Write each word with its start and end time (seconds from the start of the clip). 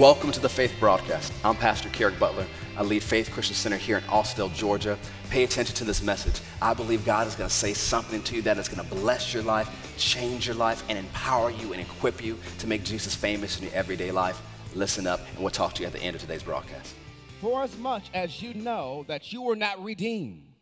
Welcome 0.00 0.32
to 0.32 0.40
the 0.40 0.48
Faith 0.48 0.72
Broadcast. 0.80 1.30
I'm 1.44 1.56
Pastor 1.56 1.90
Kerrick 1.90 2.18
Butler. 2.18 2.46
I 2.74 2.82
lead 2.82 3.02
Faith 3.02 3.30
Christian 3.30 3.54
Center 3.54 3.76
here 3.76 3.98
in 3.98 4.04
Austell, 4.04 4.48
Georgia. 4.48 4.98
Pay 5.28 5.44
attention 5.44 5.76
to 5.76 5.84
this 5.84 6.00
message. 6.00 6.40
I 6.62 6.72
believe 6.72 7.04
God 7.04 7.26
is 7.26 7.34
going 7.34 7.50
to 7.50 7.54
say 7.54 7.74
something 7.74 8.22
to 8.22 8.36
you 8.36 8.40
that 8.40 8.56
is 8.56 8.66
going 8.66 8.82
to 8.82 8.94
bless 8.94 9.34
your 9.34 9.42
life, 9.42 9.68
change 9.98 10.46
your 10.46 10.56
life, 10.56 10.82
and 10.88 10.98
empower 10.98 11.50
you 11.50 11.74
and 11.74 11.82
equip 11.82 12.24
you 12.24 12.38
to 12.60 12.66
make 12.66 12.82
Jesus 12.82 13.14
famous 13.14 13.58
in 13.58 13.64
your 13.64 13.74
everyday 13.74 14.10
life. 14.10 14.40
Listen 14.74 15.06
up, 15.06 15.20
and 15.34 15.40
we'll 15.40 15.50
talk 15.50 15.74
to 15.74 15.82
you 15.82 15.86
at 15.86 15.92
the 15.92 16.00
end 16.00 16.16
of 16.16 16.22
today's 16.22 16.42
broadcast. 16.42 16.94
For 17.42 17.62
as 17.62 17.76
much 17.76 18.08
as 18.14 18.40
you 18.40 18.54
know 18.54 19.04
that 19.06 19.34
you 19.34 19.42
were 19.42 19.54
not 19.54 19.84
redeemed, 19.84 20.54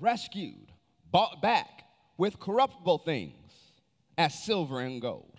rescued, 0.00 0.72
bought 1.08 1.40
back 1.40 1.84
with 2.18 2.40
corruptible 2.40 2.98
things 2.98 3.52
as 4.18 4.34
silver 4.34 4.80
and 4.80 5.00
gold. 5.00 5.33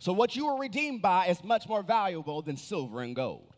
So, 0.00 0.14
what 0.14 0.34
you 0.34 0.46
were 0.46 0.58
redeemed 0.58 1.02
by 1.02 1.26
is 1.26 1.44
much 1.44 1.68
more 1.68 1.82
valuable 1.82 2.40
than 2.40 2.56
silver 2.56 3.02
and 3.02 3.14
gold. 3.14 3.52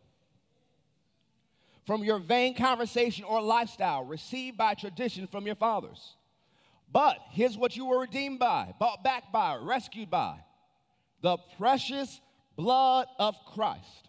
From 1.87 2.03
your 2.03 2.19
vain 2.19 2.55
conversation 2.57 3.25
or 3.25 3.41
lifestyle 3.41 4.05
received 4.05 4.57
by 4.57 4.75
tradition 4.75 5.29
from 5.29 5.47
your 5.47 5.55
fathers. 5.55 6.17
But 6.93 7.19
here's 7.31 7.57
what 7.57 7.77
you 7.77 7.87
were 7.87 8.01
redeemed 8.01 8.41
by, 8.41 8.75
bought 8.81 9.05
back 9.05 9.31
by, 9.33 9.55
rescued 9.55 10.11
by 10.11 10.35
the 11.21 11.39
precious 11.59 12.21
blood 12.57 13.07
of 13.21 13.37
Christ, 13.55 14.09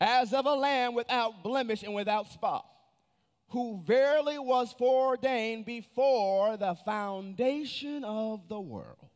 as 0.00 0.32
of 0.32 0.46
a 0.46 0.54
lamb 0.54 0.94
without 0.94 1.44
blemish 1.44 1.82
and 1.82 1.94
without 1.94 2.32
spot, 2.32 2.66
who 3.48 3.82
verily 3.84 4.38
was 4.38 4.74
foreordained 4.78 5.66
before 5.66 6.56
the 6.56 6.74
foundation 6.86 8.04
of 8.04 8.48
the 8.48 8.58
world 8.58 9.10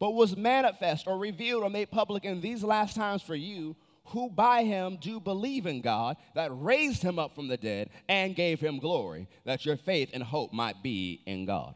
but 0.00 0.14
was 0.14 0.36
manifest 0.36 1.06
or 1.06 1.18
revealed 1.18 1.62
or 1.62 1.70
made 1.70 1.90
public 1.90 2.24
in 2.24 2.40
these 2.40 2.64
last 2.64 2.96
times 2.96 3.22
for 3.22 3.36
you 3.36 3.76
who 4.06 4.28
by 4.28 4.64
him 4.64 4.98
do 5.00 5.20
believe 5.20 5.66
in 5.66 5.80
God 5.80 6.16
that 6.34 6.50
raised 6.52 7.02
him 7.02 7.18
up 7.18 7.34
from 7.34 7.46
the 7.46 7.56
dead 7.56 7.90
and 8.08 8.34
gave 8.34 8.58
him 8.58 8.80
glory, 8.80 9.28
that 9.44 9.64
your 9.64 9.76
faith 9.76 10.10
and 10.12 10.22
hope 10.22 10.52
might 10.52 10.82
be 10.82 11.22
in 11.26 11.44
God. 11.44 11.74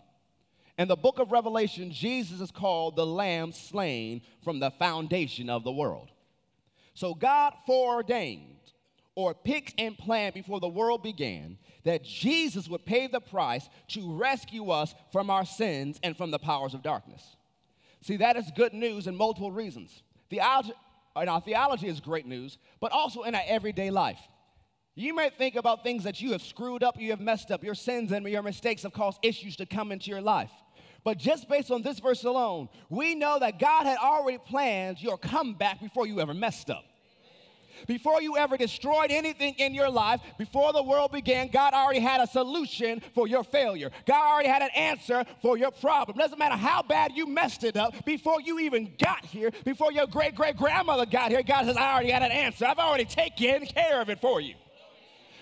In 0.77 0.89
the 0.89 0.97
book 0.97 1.20
of 1.20 1.30
Revelation, 1.30 1.92
Jesus 1.92 2.41
is 2.41 2.50
called 2.50 2.97
the 2.97 3.06
Lamb 3.06 3.52
slain 3.52 4.22
from 4.42 4.58
the 4.58 4.72
foundation 4.72 5.48
of 5.48 5.62
the 5.62 5.70
world. 5.70 6.11
So 6.95 7.14
God 7.14 7.52
foreordained 7.67 8.56
or 9.14 9.34
picked 9.34 9.75
and 9.78 9.97
planned 9.97 10.34
before 10.34 10.58
the 10.58 10.69
world 10.69 11.02
began 11.05 11.58
that 11.84 12.02
Jesus 12.02 12.67
would 12.69 12.84
pay 12.84 13.06
the 13.06 13.20
price 13.20 13.69
to 13.89 14.17
rescue 14.17 14.70
us 14.70 14.95
from 15.12 15.30
our 15.30 15.45
sins 15.45 16.00
and 16.02 16.17
from 16.17 16.33
the 16.33 16.39
powers 16.41 16.75
of 16.75 16.83
darkness. 16.83 17.36
See, 18.05 18.19
that 18.19 18.36
is 18.36 18.50
good 18.55 18.74
news 18.74 19.06
in 19.06 19.16
multiple 19.16 19.50
reasons. 19.50 20.02
Theology, 20.28 20.74
and 21.16 21.30
our 21.30 21.41
theology 21.41 21.88
is 21.88 22.00
great 22.00 22.27
news, 22.27 22.58
but 22.78 22.92
also 22.92 23.22
in 23.22 23.34
our 23.34 23.42
everyday 23.46 23.91
life. 23.91 24.20
You 24.94 25.14
may 25.14 25.30
think 25.30 25.56
about 25.56 25.83
things 25.83 26.05
that 26.05 26.20
you 26.20 26.33
have 26.33 26.42
screwed 26.42 26.83
up, 26.83 27.00
you 27.00 27.12
have 27.12 27.20
messed 27.20 27.50
up. 27.50 27.64
Your 27.64 27.74
sins 27.74 28.12
and 28.12 28.28
your 28.28 28.42
mistakes 28.42 28.83
have 28.83 28.92
caused 28.92 29.20
issues 29.22 29.56
to 29.56 29.64
come 29.64 29.91
into 29.91 30.11
your 30.11 30.20
life. 30.20 30.50
But 31.02 31.16
just 31.16 31.48
based 31.48 31.70
on 31.70 31.80
this 31.80 31.98
verse 31.98 32.24
alone, 32.24 32.69
we 32.91 33.14
know 33.14 33.38
that 33.38 33.58
God 33.58 33.86
had 33.86 33.96
already 33.96 34.36
planned 34.36 35.00
your 35.02 35.16
comeback 35.16 35.80
before 35.80 36.06
you 36.06 36.20
ever 36.20 36.34
messed 36.34 36.68
up. 36.68 36.84
Before 37.86 38.20
you 38.20 38.36
ever 38.36 38.56
destroyed 38.56 39.11
anything 39.11 39.55
in 39.58 39.75
your 39.75 39.91
life, 39.91 40.20
before 40.39 40.72
the 40.72 40.83
world 40.83 41.12
began, 41.12 41.48
God 41.48 41.72
already 41.72 42.00
had 42.00 42.20
a 42.20 42.27
solution 42.27 43.00
for 43.14 43.27
your 43.27 43.44
failure. 43.44 43.91
God 44.06 44.33
already 44.33 44.48
had 44.48 44.62
an 44.62 44.70
answer 44.77 45.25
for 45.42 45.56
your 45.56 45.70
problem. 45.70 46.19
Doesn't 46.19 46.39
matter 46.39 46.56
how 46.56 46.83
bad 46.83 47.12
you 47.14 47.27
messed 47.27 47.64
it 47.64 47.77
up, 47.77 48.05
before 48.05 48.41
you 48.41 48.58
even 48.61 48.92
got 48.98 49.25
here, 49.25 49.50
before 49.64 49.92
your 49.92 50.06
great 50.06 50.34
great 50.34 50.56
grandmother 50.56 51.06
got 51.06 51.30
here, 51.30 51.42
God 51.42 51.67
says, 51.67 51.77
I 51.77 51.92
already 51.92 52.11
had 52.11 52.22
an 52.22 52.33
answer. 52.33 52.67
I've 52.67 52.78
already 52.78 53.05
taken 53.05 53.67
care 53.67 54.00
of 54.00 54.11
it 54.11 54.20
for 54.20 54.41
you. 54.41 54.55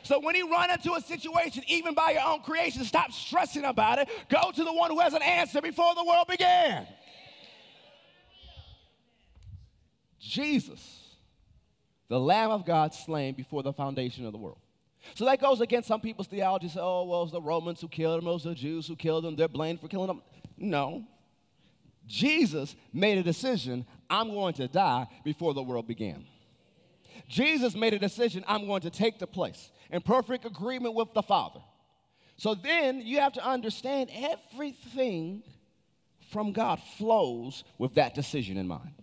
So 0.03 0.19
when 0.19 0.35
you 0.35 0.51
run 0.51 0.71
into 0.71 0.95
a 0.95 1.01
situation, 1.01 1.63
even 1.69 1.95
by 1.95 2.13
your 2.13 2.23
own 2.27 2.41
creation, 2.41 2.85
stop 2.85 3.13
stressing 3.13 3.65
about 3.65 3.99
it. 3.99 4.09
Go 4.29 4.51
to 4.51 4.65
the 4.65 4.73
one 4.73 4.91
who 4.91 4.99
has 5.01 5.15
an 5.15 5.23
answer 5.23 5.61
before 5.61 5.95
the 5.95 6.05
world 6.05 6.27
began. 6.29 6.87
Jesus 10.19 11.02
the 12.13 12.21
Lamb 12.21 12.51
of 12.51 12.67
God 12.67 12.93
slain 12.93 13.33
before 13.33 13.63
the 13.63 13.73
foundation 13.73 14.27
of 14.27 14.33
the 14.33 14.39
world. 14.39 14.59
So 15.15 15.25
that 15.25 15.41
goes 15.41 15.63
against 15.63 15.89
some 15.89 16.03
people's 16.03 16.27
theology. 16.27 16.69
Say, 16.69 16.79
oh, 16.79 17.05
well, 17.05 17.23
it's 17.23 17.33
the 17.33 17.41
Romans 17.41 17.81
who 17.81 17.89
killed 17.89 18.21
him, 18.21 18.29
it 18.29 18.33
was 18.35 18.45
the 18.45 18.55
Jews 18.55 18.87
who 18.87 18.97
killed 18.97 19.25
him, 19.25 19.35
they're 19.35 19.49
blamed 19.49 19.81
for 19.81 19.89
killing 19.89 20.11
him. 20.11 20.21
No. 20.59 21.07
Jesus 22.07 22.77
made 22.93 23.17
a 23.17 23.23
decision 23.23 23.87
I'm 24.11 24.29
going 24.29 24.53
to 24.55 24.69
die 24.69 25.07
before 25.25 25.55
the 25.55 25.63
world 25.63 25.87
began. 25.87 26.27
Jesus 27.29 27.75
made 27.75 27.95
a 27.95 27.99
decision 27.99 28.45
I'm 28.47 28.67
going 28.67 28.83
to 28.83 28.91
take 28.91 29.19
the 29.19 29.27
place 29.27 29.73
in 29.91 30.03
perfect 30.03 30.45
agreement 30.45 30.95
with 30.95 31.15
the 31.15 31.23
Father. 31.23 31.61
So 32.37 32.55
then 32.55 33.01
you 33.01 33.21
have 33.21 33.33
to 33.33 33.43
understand 33.43 34.11
everything 34.15 35.45
from 36.31 36.53
God 36.53 36.79
flows 36.99 37.65
with 37.79 37.95
that 37.95 38.15
decision 38.15 38.59
in 38.59 38.69
mind. 38.69 39.02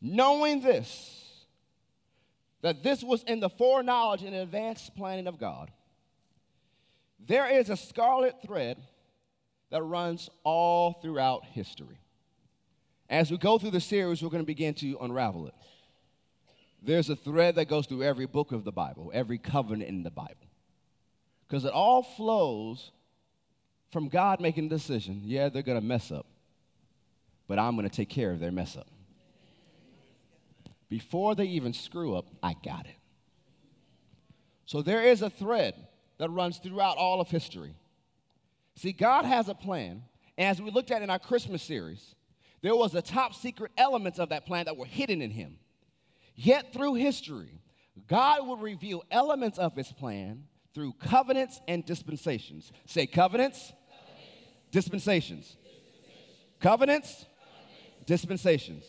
Knowing 0.00 0.60
this, 0.60 1.44
that 2.62 2.82
this 2.82 3.02
was 3.02 3.22
in 3.24 3.40
the 3.40 3.48
foreknowledge 3.48 4.22
and 4.22 4.34
advanced 4.34 4.94
planning 4.96 5.26
of 5.26 5.38
God, 5.38 5.70
there 7.26 7.48
is 7.50 7.68
a 7.68 7.76
scarlet 7.76 8.36
thread 8.44 8.78
that 9.70 9.82
runs 9.82 10.30
all 10.44 10.94
throughout 11.02 11.44
history. 11.44 12.00
As 13.10 13.30
we 13.30 13.38
go 13.38 13.58
through 13.58 13.72
the 13.72 13.80
series, 13.80 14.22
we're 14.22 14.30
going 14.30 14.42
to 14.42 14.46
begin 14.46 14.74
to 14.74 14.98
unravel 15.00 15.46
it. 15.46 15.54
There's 16.82 17.10
a 17.10 17.16
thread 17.16 17.56
that 17.56 17.68
goes 17.68 17.86
through 17.86 18.02
every 18.02 18.26
book 18.26 18.52
of 18.52 18.64
the 18.64 18.72
Bible, 18.72 19.10
every 19.12 19.38
covenant 19.38 19.88
in 19.88 20.02
the 20.04 20.10
Bible. 20.10 20.34
Because 21.46 21.64
it 21.64 21.72
all 21.72 22.02
flows 22.02 22.92
from 23.90 24.08
God 24.08 24.40
making 24.40 24.66
a 24.66 24.68
decision. 24.68 25.22
Yeah, 25.24 25.48
they're 25.48 25.62
going 25.62 25.80
to 25.80 25.86
mess 25.86 26.12
up, 26.12 26.26
but 27.48 27.58
I'm 27.58 27.74
going 27.74 27.88
to 27.88 27.94
take 27.94 28.10
care 28.10 28.30
of 28.30 28.38
their 28.38 28.52
mess 28.52 28.76
up. 28.76 28.86
Before 30.88 31.34
they 31.34 31.44
even 31.44 31.72
screw 31.72 32.16
up, 32.16 32.26
I 32.42 32.54
got 32.64 32.86
it. 32.86 32.96
So 34.64 34.82
there 34.82 35.02
is 35.02 35.22
a 35.22 35.30
thread 35.30 35.74
that 36.18 36.30
runs 36.30 36.58
throughout 36.58 36.96
all 36.96 37.20
of 37.20 37.28
history. 37.28 37.74
See, 38.76 38.92
God 38.92 39.24
has 39.24 39.48
a 39.48 39.54
plan. 39.54 40.02
And 40.36 40.48
as 40.48 40.62
we 40.62 40.70
looked 40.70 40.90
at 40.90 41.02
in 41.02 41.10
our 41.10 41.18
Christmas 41.18 41.62
series, 41.62 42.14
there 42.62 42.76
was 42.76 42.94
a 42.94 43.02
top 43.02 43.34
secret 43.34 43.72
elements 43.76 44.18
of 44.18 44.28
that 44.30 44.46
plan 44.46 44.66
that 44.66 44.76
were 44.76 44.86
hidden 44.86 45.22
in 45.22 45.30
him. 45.30 45.58
Yet 46.34 46.72
through 46.72 46.94
history, 46.94 47.60
God 48.06 48.46
would 48.46 48.60
reveal 48.60 49.04
elements 49.10 49.58
of 49.58 49.74
his 49.74 49.92
plan 49.92 50.44
through 50.74 50.92
covenants 50.94 51.60
and 51.66 51.84
dispensations. 51.84 52.70
Say 52.86 53.06
covenants, 53.06 53.72
covenants. 53.90 54.70
Dispensations. 54.70 55.46
dispensations. 55.46 56.60
Covenants, 56.60 57.26
covenants. 57.26 58.06
dispensations. 58.06 58.84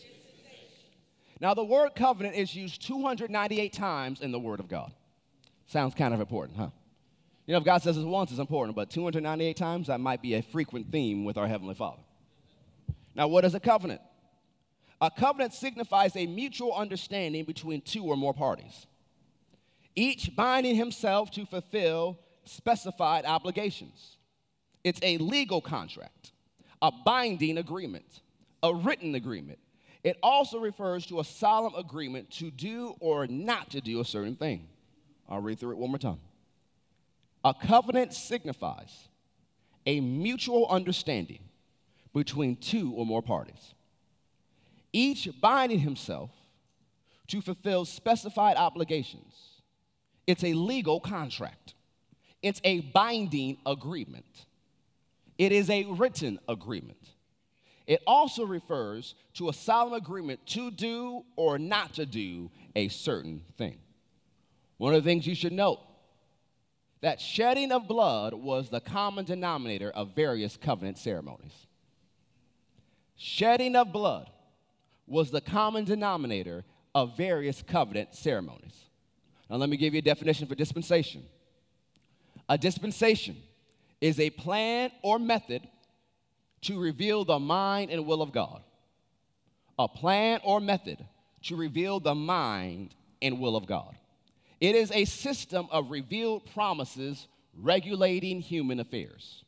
Now, 1.40 1.54
the 1.54 1.64
word 1.64 1.94
covenant 1.94 2.36
is 2.36 2.54
used 2.54 2.82
298 2.86 3.72
times 3.72 4.20
in 4.20 4.30
the 4.30 4.38
Word 4.38 4.60
of 4.60 4.68
God. 4.68 4.92
Sounds 5.66 5.94
kind 5.94 6.12
of 6.12 6.20
important, 6.20 6.58
huh? 6.58 6.68
You 7.46 7.52
know, 7.52 7.58
if 7.58 7.64
God 7.64 7.82
says 7.82 7.96
it 7.96 8.04
once, 8.04 8.30
it's 8.30 8.38
important, 8.38 8.76
but 8.76 8.90
298 8.90 9.56
times, 9.56 9.86
that 9.86 10.00
might 10.00 10.20
be 10.20 10.34
a 10.34 10.42
frequent 10.42 10.92
theme 10.92 11.24
with 11.24 11.38
our 11.38 11.48
Heavenly 11.48 11.74
Father. 11.74 12.02
Now, 13.14 13.26
what 13.28 13.44
is 13.44 13.54
a 13.54 13.60
covenant? 13.60 14.02
A 15.00 15.10
covenant 15.10 15.54
signifies 15.54 16.14
a 16.14 16.26
mutual 16.26 16.74
understanding 16.74 17.44
between 17.44 17.80
two 17.80 18.04
or 18.04 18.16
more 18.16 18.34
parties, 18.34 18.86
each 19.96 20.36
binding 20.36 20.76
himself 20.76 21.30
to 21.32 21.46
fulfill 21.46 22.18
specified 22.44 23.24
obligations. 23.24 24.18
It's 24.84 25.00
a 25.02 25.16
legal 25.18 25.62
contract, 25.62 26.32
a 26.82 26.92
binding 26.92 27.56
agreement, 27.56 28.20
a 28.62 28.74
written 28.74 29.14
agreement 29.14 29.58
it 30.02 30.16
also 30.22 30.58
refers 30.58 31.06
to 31.06 31.20
a 31.20 31.24
solemn 31.24 31.74
agreement 31.74 32.30
to 32.30 32.50
do 32.50 32.94
or 33.00 33.26
not 33.26 33.70
to 33.70 33.80
do 33.80 34.00
a 34.00 34.04
certain 34.04 34.36
thing. 34.36 34.66
I'll 35.28 35.40
read 35.40 35.58
through 35.58 35.72
it 35.72 35.78
one 35.78 35.90
more 35.90 35.98
time. 35.98 36.20
A 37.44 37.54
covenant 37.54 38.12
signifies 38.14 39.08
a 39.86 40.00
mutual 40.00 40.66
understanding 40.68 41.40
between 42.12 42.56
two 42.56 42.92
or 42.92 43.06
more 43.06 43.22
parties, 43.22 43.74
each 44.92 45.28
binding 45.40 45.78
himself 45.78 46.30
to 47.28 47.40
fulfill 47.40 47.84
specified 47.84 48.56
obligations. 48.56 49.62
It's 50.26 50.44
a 50.44 50.52
legal 50.54 51.00
contract, 51.00 51.74
it's 52.42 52.60
a 52.64 52.80
binding 52.80 53.58
agreement, 53.64 54.46
it 55.38 55.52
is 55.52 55.70
a 55.70 55.84
written 55.84 56.38
agreement. 56.48 56.98
It 57.90 58.04
also 58.06 58.46
refers 58.46 59.16
to 59.34 59.48
a 59.48 59.52
solemn 59.52 59.94
agreement 59.94 60.46
to 60.46 60.70
do 60.70 61.24
or 61.34 61.58
not 61.58 61.94
to 61.94 62.06
do 62.06 62.52
a 62.76 62.86
certain 62.86 63.42
thing. 63.58 63.78
One 64.76 64.94
of 64.94 65.02
the 65.02 65.10
things 65.10 65.26
you 65.26 65.34
should 65.34 65.52
note 65.52 65.80
that 67.00 67.20
shedding 67.20 67.72
of 67.72 67.88
blood 67.88 68.32
was 68.32 68.68
the 68.68 68.80
common 68.80 69.24
denominator 69.24 69.90
of 69.90 70.14
various 70.14 70.56
covenant 70.56 70.98
ceremonies. 70.98 71.66
Shedding 73.16 73.74
of 73.74 73.92
blood 73.92 74.30
was 75.08 75.32
the 75.32 75.40
common 75.40 75.84
denominator 75.84 76.64
of 76.94 77.16
various 77.16 77.60
covenant 77.60 78.14
ceremonies. 78.14 78.84
Now, 79.50 79.56
let 79.56 79.68
me 79.68 79.76
give 79.76 79.94
you 79.94 79.98
a 79.98 80.02
definition 80.02 80.46
for 80.46 80.54
dispensation. 80.54 81.24
A 82.48 82.56
dispensation 82.56 83.36
is 84.00 84.20
a 84.20 84.30
plan 84.30 84.92
or 85.02 85.18
method 85.18 85.66
to 86.62 86.78
reveal 86.78 87.24
the 87.24 87.38
mind 87.38 87.90
and 87.90 88.06
will 88.06 88.22
of 88.22 88.32
God. 88.32 88.62
A 89.78 89.88
plan 89.88 90.40
or 90.44 90.60
method 90.60 91.04
to 91.44 91.56
reveal 91.56 92.00
the 92.00 92.14
mind 92.14 92.94
and 93.22 93.40
will 93.40 93.56
of 93.56 93.66
God. 93.66 93.96
It 94.60 94.74
is 94.74 94.90
a 94.92 95.06
system 95.06 95.68
of 95.70 95.90
revealed 95.90 96.44
promises 96.52 97.28
regulating 97.56 98.40
human 98.40 98.78
affairs. 98.78 99.44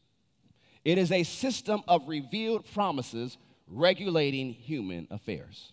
It 0.85 0.99
is 0.99 1.13
a 1.13 1.23
system 1.23 1.83
of 1.87 2.09
revealed 2.09 2.65
promises 2.73 3.37
regulating 3.69 4.53
human 4.53 5.07
affairs. 5.11 5.73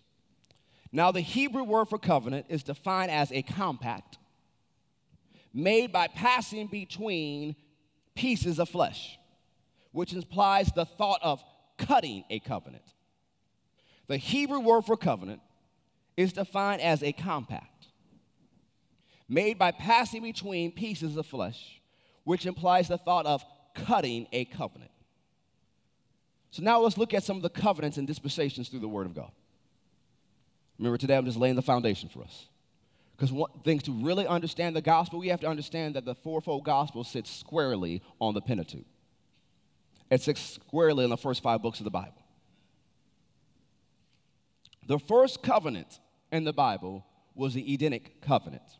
Now, 0.92 1.12
the 1.12 1.20
Hebrew 1.20 1.64
word 1.64 1.86
for 1.86 1.98
covenant 1.98 2.46
is 2.48 2.62
defined 2.62 3.10
as 3.10 3.32
a 3.32 3.42
compact 3.42 4.18
made 5.52 5.92
by 5.92 6.08
passing 6.08 6.66
between 6.66 7.56
pieces 8.14 8.58
of 8.58 8.68
flesh, 8.68 9.18
which 9.92 10.12
implies 10.12 10.70
the 10.74 10.84
thought 10.84 11.20
of 11.22 11.42
cutting 11.78 12.24
a 12.30 12.38
covenant. 12.40 12.84
The 14.06 14.16
Hebrew 14.16 14.60
word 14.60 14.82
for 14.82 14.96
covenant 14.96 15.40
is 16.16 16.32
defined 16.32 16.82
as 16.82 17.02
a 17.02 17.12
compact 17.12 17.80
made 19.30 19.56
by 19.56 19.70
passing 19.70 20.22
between 20.22 20.72
pieces 20.72 21.16
of 21.16 21.24
flesh, 21.24 21.80
which 22.24 22.44
implies 22.44 22.88
the 22.88 22.98
thought 22.98 23.26
of 23.26 23.44
cutting 23.74 24.26
a 24.32 24.44
covenant. 24.44 24.90
So 26.50 26.64
now 26.64 26.80
let's 26.80 26.98
look 26.98 27.14
at 27.14 27.22
some 27.22 27.36
of 27.36 27.42
the 27.42 27.48
covenants 27.48 27.96
and 27.96 28.08
dispensations 28.08 28.68
through 28.68 28.80
the 28.80 28.88
Word 28.88 29.06
of 29.06 29.14
God. 29.14 29.30
Remember, 30.78 30.98
today 30.98 31.16
I'm 31.16 31.24
just 31.24 31.38
laying 31.38 31.54
the 31.54 31.62
foundation 31.62 32.08
for 32.08 32.22
us. 32.22 32.48
Because 33.16 33.32
one 33.32 33.50
thing 33.64 33.78
to 33.80 33.92
really 33.92 34.26
understand 34.26 34.74
the 34.74 34.82
gospel, 34.82 35.20
we 35.20 35.28
have 35.28 35.40
to 35.40 35.46
understand 35.46 35.94
that 35.94 36.04
the 36.04 36.14
fourfold 36.14 36.64
gospel 36.64 37.04
sits 37.04 37.30
squarely 37.30 38.02
on 38.20 38.34
the 38.34 38.40
Pentateuch. 38.40 38.86
It 40.10 40.20
sits 40.20 40.40
squarely 40.40 41.04
in 41.04 41.10
the 41.10 41.16
first 41.16 41.42
five 41.42 41.62
books 41.62 41.78
of 41.78 41.84
the 41.84 41.90
Bible. 41.90 42.22
The 44.86 44.98
first 44.98 45.42
covenant 45.42 46.00
in 46.32 46.44
the 46.44 46.52
Bible 46.52 47.06
was 47.34 47.54
the 47.54 47.72
Edenic 47.72 48.20
covenant, 48.20 48.78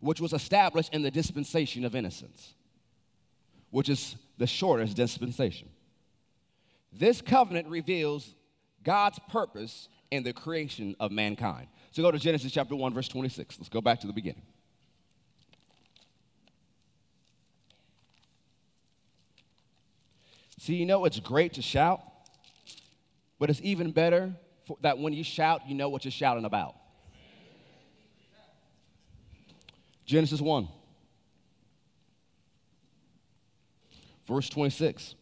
which 0.00 0.20
was 0.20 0.32
established 0.32 0.94
in 0.94 1.02
the 1.02 1.10
dispensation 1.10 1.84
of 1.84 1.94
innocence, 1.94 2.54
which 3.70 3.90
is 3.90 4.16
the 4.38 4.46
shortest 4.46 4.96
dispensation. 4.96 5.68
This 6.92 7.20
covenant 7.20 7.68
reveals 7.68 8.34
God's 8.82 9.18
purpose 9.28 9.88
in 10.10 10.22
the 10.22 10.32
creation 10.32 10.96
of 10.98 11.12
mankind. 11.12 11.68
So 11.92 12.02
go 12.02 12.10
to 12.10 12.18
Genesis 12.18 12.50
chapter 12.50 12.74
1, 12.74 12.94
verse 12.94 13.08
26. 13.08 13.58
Let's 13.58 13.68
go 13.68 13.80
back 13.80 14.00
to 14.00 14.06
the 14.06 14.12
beginning. 14.12 14.42
See, 20.60 20.74
you 20.74 20.84
know 20.84 21.06
it's 21.06 21.18
great 21.18 21.54
to 21.54 21.62
shout, 21.62 22.02
but 23.38 23.48
it's 23.48 23.62
even 23.62 23.92
better 23.92 24.34
for, 24.66 24.76
that 24.82 24.98
when 24.98 25.14
you 25.14 25.24
shout, 25.24 25.62
you 25.66 25.74
know 25.74 25.88
what 25.88 26.04
you're 26.04 26.12
shouting 26.12 26.44
about. 26.44 26.74
Genesis 30.04 30.38
1, 30.38 30.68
verse 34.28 34.50
26. 34.50 35.14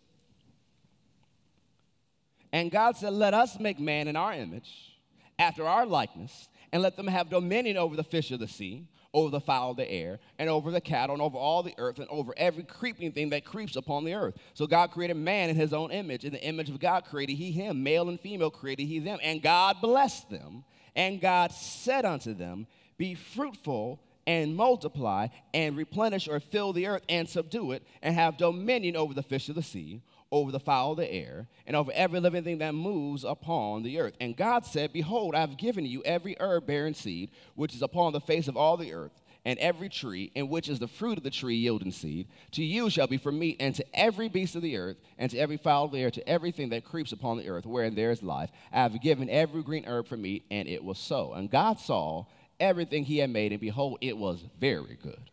And 2.52 2.68
God 2.72 2.96
said, 2.96 3.12
Let 3.12 3.32
us 3.32 3.60
make 3.60 3.78
man 3.78 4.08
in 4.08 4.16
our 4.16 4.34
image, 4.34 4.98
after 5.38 5.64
our 5.64 5.86
likeness, 5.86 6.48
and 6.72 6.82
let 6.82 6.96
them 6.96 7.06
have 7.06 7.30
dominion 7.30 7.76
over 7.76 7.94
the 7.94 8.02
fish 8.02 8.32
of 8.32 8.40
the 8.40 8.48
sea, 8.48 8.88
over 9.14 9.30
the 9.30 9.40
fowl 9.40 9.70
of 9.70 9.76
the 9.76 9.90
air, 9.90 10.18
and 10.38 10.48
over 10.48 10.70
the 10.70 10.80
cattle, 10.80 11.14
and 11.14 11.22
over 11.22 11.38
all 11.38 11.62
the 11.62 11.74
earth, 11.78 11.98
and 11.98 12.08
over 12.08 12.34
every 12.36 12.62
creeping 12.62 13.12
thing 13.12 13.30
that 13.30 13.44
creeps 13.44 13.76
upon 13.76 14.04
the 14.04 14.14
earth. 14.14 14.34
So 14.54 14.66
God 14.66 14.90
created 14.90 15.16
man 15.16 15.50
in 15.50 15.56
his 15.56 15.72
own 15.72 15.90
image. 15.90 16.24
In 16.24 16.32
the 16.32 16.42
image 16.42 16.68
of 16.68 16.78
God 16.78 17.04
created 17.04 17.34
he 17.34 17.50
him. 17.50 17.82
Male 17.82 18.08
and 18.08 18.20
female 18.20 18.50
created 18.50 18.84
he 18.86 18.98
them. 18.98 19.18
And 19.22 19.42
God 19.42 19.80
blessed 19.80 20.28
them. 20.30 20.64
And 20.94 21.20
God 21.20 21.52
said 21.52 22.04
unto 22.04 22.34
them, 22.34 22.66
Be 22.98 23.14
fruitful 23.14 24.00
and 24.26 24.54
multiply, 24.54 25.28
and 25.54 25.74
replenish 25.74 26.28
or 26.28 26.38
fill 26.38 26.74
the 26.74 26.86
earth, 26.86 27.02
and 27.08 27.26
subdue 27.26 27.72
it, 27.72 27.82
and 28.02 28.14
have 28.14 28.36
dominion 28.36 28.94
over 28.94 29.14
the 29.14 29.22
fish 29.22 29.48
of 29.48 29.54
the 29.54 29.62
sea 29.62 30.02
over 30.30 30.52
the 30.52 30.60
fowl 30.60 30.92
of 30.92 30.98
the 30.98 31.10
air, 31.10 31.48
and 31.66 31.74
over 31.74 31.90
every 31.94 32.20
living 32.20 32.44
thing 32.44 32.58
that 32.58 32.74
moves 32.74 33.24
upon 33.24 33.82
the 33.82 33.98
earth. 33.98 34.14
And 34.20 34.36
God 34.36 34.66
said, 34.66 34.92
Behold, 34.92 35.34
I 35.34 35.40
have 35.40 35.56
given 35.56 35.86
you 35.86 36.02
every 36.04 36.36
herb 36.38 36.66
bearing 36.66 36.94
seed, 36.94 37.30
which 37.54 37.74
is 37.74 37.82
upon 37.82 38.12
the 38.12 38.20
face 38.20 38.48
of 38.48 38.56
all 38.56 38.76
the 38.76 38.92
earth, 38.92 39.12
and 39.44 39.58
every 39.58 39.88
tree, 39.88 40.30
in 40.34 40.50
which 40.50 40.68
is 40.68 40.78
the 40.78 40.88
fruit 40.88 41.16
of 41.16 41.24
the 41.24 41.30
tree 41.30 41.56
yielding 41.56 41.92
seed. 41.92 42.28
To 42.52 42.62
you 42.62 42.90
shall 42.90 43.06
be 43.06 43.16
for 43.16 43.32
meat, 43.32 43.56
and 43.58 43.74
to 43.74 43.84
every 43.94 44.28
beast 44.28 44.54
of 44.54 44.62
the 44.62 44.76
earth, 44.76 44.98
and 45.16 45.30
to 45.30 45.38
every 45.38 45.56
fowl 45.56 45.86
of 45.86 45.92
the 45.92 46.00
air, 46.00 46.10
to 46.10 46.28
everything 46.28 46.68
that 46.70 46.84
creeps 46.84 47.12
upon 47.12 47.38
the 47.38 47.48
earth, 47.48 47.64
wherein 47.64 47.94
there 47.94 48.10
is 48.10 48.22
life. 48.22 48.50
I 48.70 48.82
have 48.82 49.00
given 49.00 49.30
every 49.30 49.62
green 49.62 49.86
herb 49.86 50.08
for 50.08 50.16
meat, 50.18 50.44
and 50.50 50.68
it 50.68 50.84
was 50.84 50.98
so. 50.98 51.32
And 51.32 51.50
God 51.50 51.78
saw 51.78 52.26
everything 52.60 53.04
he 53.04 53.18
had 53.18 53.30
made, 53.30 53.52
and 53.52 53.60
behold, 53.60 53.98
it 54.02 54.18
was 54.18 54.44
very 54.60 54.98
good. 55.02 55.30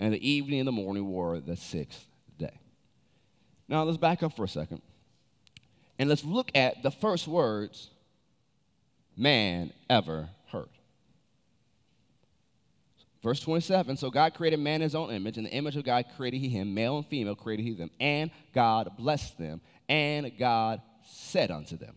And 0.00 0.12
the 0.12 0.28
evening 0.28 0.58
and 0.58 0.66
the 0.66 0.72
morning 0.72 1.12
were 1.12 1.38
the 1.38 1.56
sixth 1.56 2.06
now 3.68 3.82
let's 3.84 3.98
back 3.98 4.22
up 4.22 4.34
for 4.34 4.44
a 4.44 4.48
second. 4.48 4.82
And 5.98 6.08
let's 6.08 6.24
look 6.24 6.50
at 6.54 6.82
the 6.82 6.90
first 6.90 7.28
words 7.28 7.90
man 9.16 9.72
ever 9.88 10.28
heard. 10.50 10.68
Verse 13.22 13.40
27 13.40 13.96
So 13.96 14.10
God 14.10 14.34
created 14.34 14.60
man 14.60 14.76
in 14.76 14.82
his 14.82 14.94
own 14.94 15.10
image, 15.10 15.38
in 15.38 15.44
the 15.44 15.50
image 15.50 15.76
of 15.76 15.84
God 15.84 16.04
created 16.16 16.38
he 16.38 16.48
him, 16.48 16.74
male 16.74 16.98
and 16.98 17.06
female 17.06 17.36
created 17.36 17.62
he 17.62 17.72
them, 17.72 17.90
and 18.00 18.30
God 18.52 18.90
blessed 18.98 19.38
them, 19.38 19.60
and 19.88 20.30
God 20.38 20.82
said 21.04 21.50
unto 21.50 21.76
them. 21.76 21.96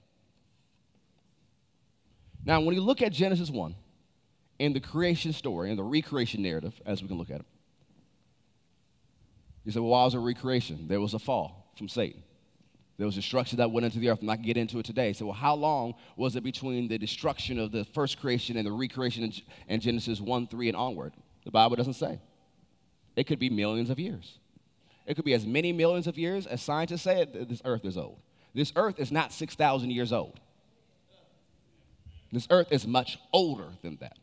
Now, 2.46 2.62
when 2.62 2.76
you 2.76 2.82
look 2.82 3.02
at 3.02 3.12
Genesis 3.12 3.50
1, 3.50 3.76
in 4.60 4.74
the 4.74 4.80
creation 4.80 5.34
story, 5.34 5.70
in 5.70 5.76
the 5.76 5.84
recreation 5.84 6.42
narrative, 6.42 6.80
as 6.86 7.02
we 7.02 7.08
can 7.08 7.18
look 7.18 7.30
at 7.30 7.42
it, 7.42 7.46
you 9.68 9.74
say, 9.74 9.82
well, 9.82 9.90
why 9.90 10.06
was 10.06 10.14
there 10.14 10.22
recreation? 10.22 10.88
There 10.88 11.02
was 11.02 11.14
a 11.14 11.20
fall 11.20 11.74
from 11.78 11.90
Satan. 11.90 12.24
There 12.98 13.06
was 13.06 13.16
destruction 13.16 13.58
that 13.58 13.70
went 13.70 13.86
into 13.86 14.00
the 14.00 14.10
earth. 14.10 14.20
I'm 14.22 14.28
not 14.28 14.38
going 14.38 14.44
to 14.44 14.48
get 14.48 14.58
into 14.58 14.80
it 14.80 14.86
today. 14.86 15.12
So, 15.12 15.26
well, 15.26 15.36
how 15.36 15.56
long 15.56 15.94
was 16.16 16.38
it 16.38 16.44
between 16.44 16.88
the 16.88 16.98
destruction 16.98 17.60
of 17.60 17.74
the 17.74 17.84
first 17.84 18.18
creation 18.18 18.56
and 18.56 18.66
the 18.66 18.72
recreation 18.72 19.30
in 19.68 19.82
Genesis 19.82 20.22
1, 20.22 20.48
3, 20.48 20.70
and 20.70 20.78
onward? 20.78 21.12
The 21.44 21.52
Bible 21.52 21.76
doesn't 21.76 21.96
say. 21.96 22.22
It 23.18 23.28
could 23.28 23.40
be 23.40 23.50
millions 23.50 23.90
of 23.90 24.00
years. 24.00 24.40
It 25.06 25.16
could 25.16 25.26
be 25.26 25.34
as 25.34 25.46
many 25.46 25.74
millions 25.74 26.08
of 26.08 26.18
years 26.18 26.48
as 26.48 26.62
scientists 26.62 27.02
say 27.02 27.26
this 27.26 27.62
earth 27.66 27.84
is 27.84 27.98
old. 27.98 28.20
This 28.56 28.72
earth 28.78 29.00
is 29.00 29.12
not 29.12 29.34
6,000 29.34 29.92
years 29.92 30.14
old. 30.14 30.40
This 32.32 32.48
earth 32.50 32.72
is 32.72 32.88
much 32.88 33.20
older 33.34 33.68
than 33.82 33.98
that. 33.98 34.18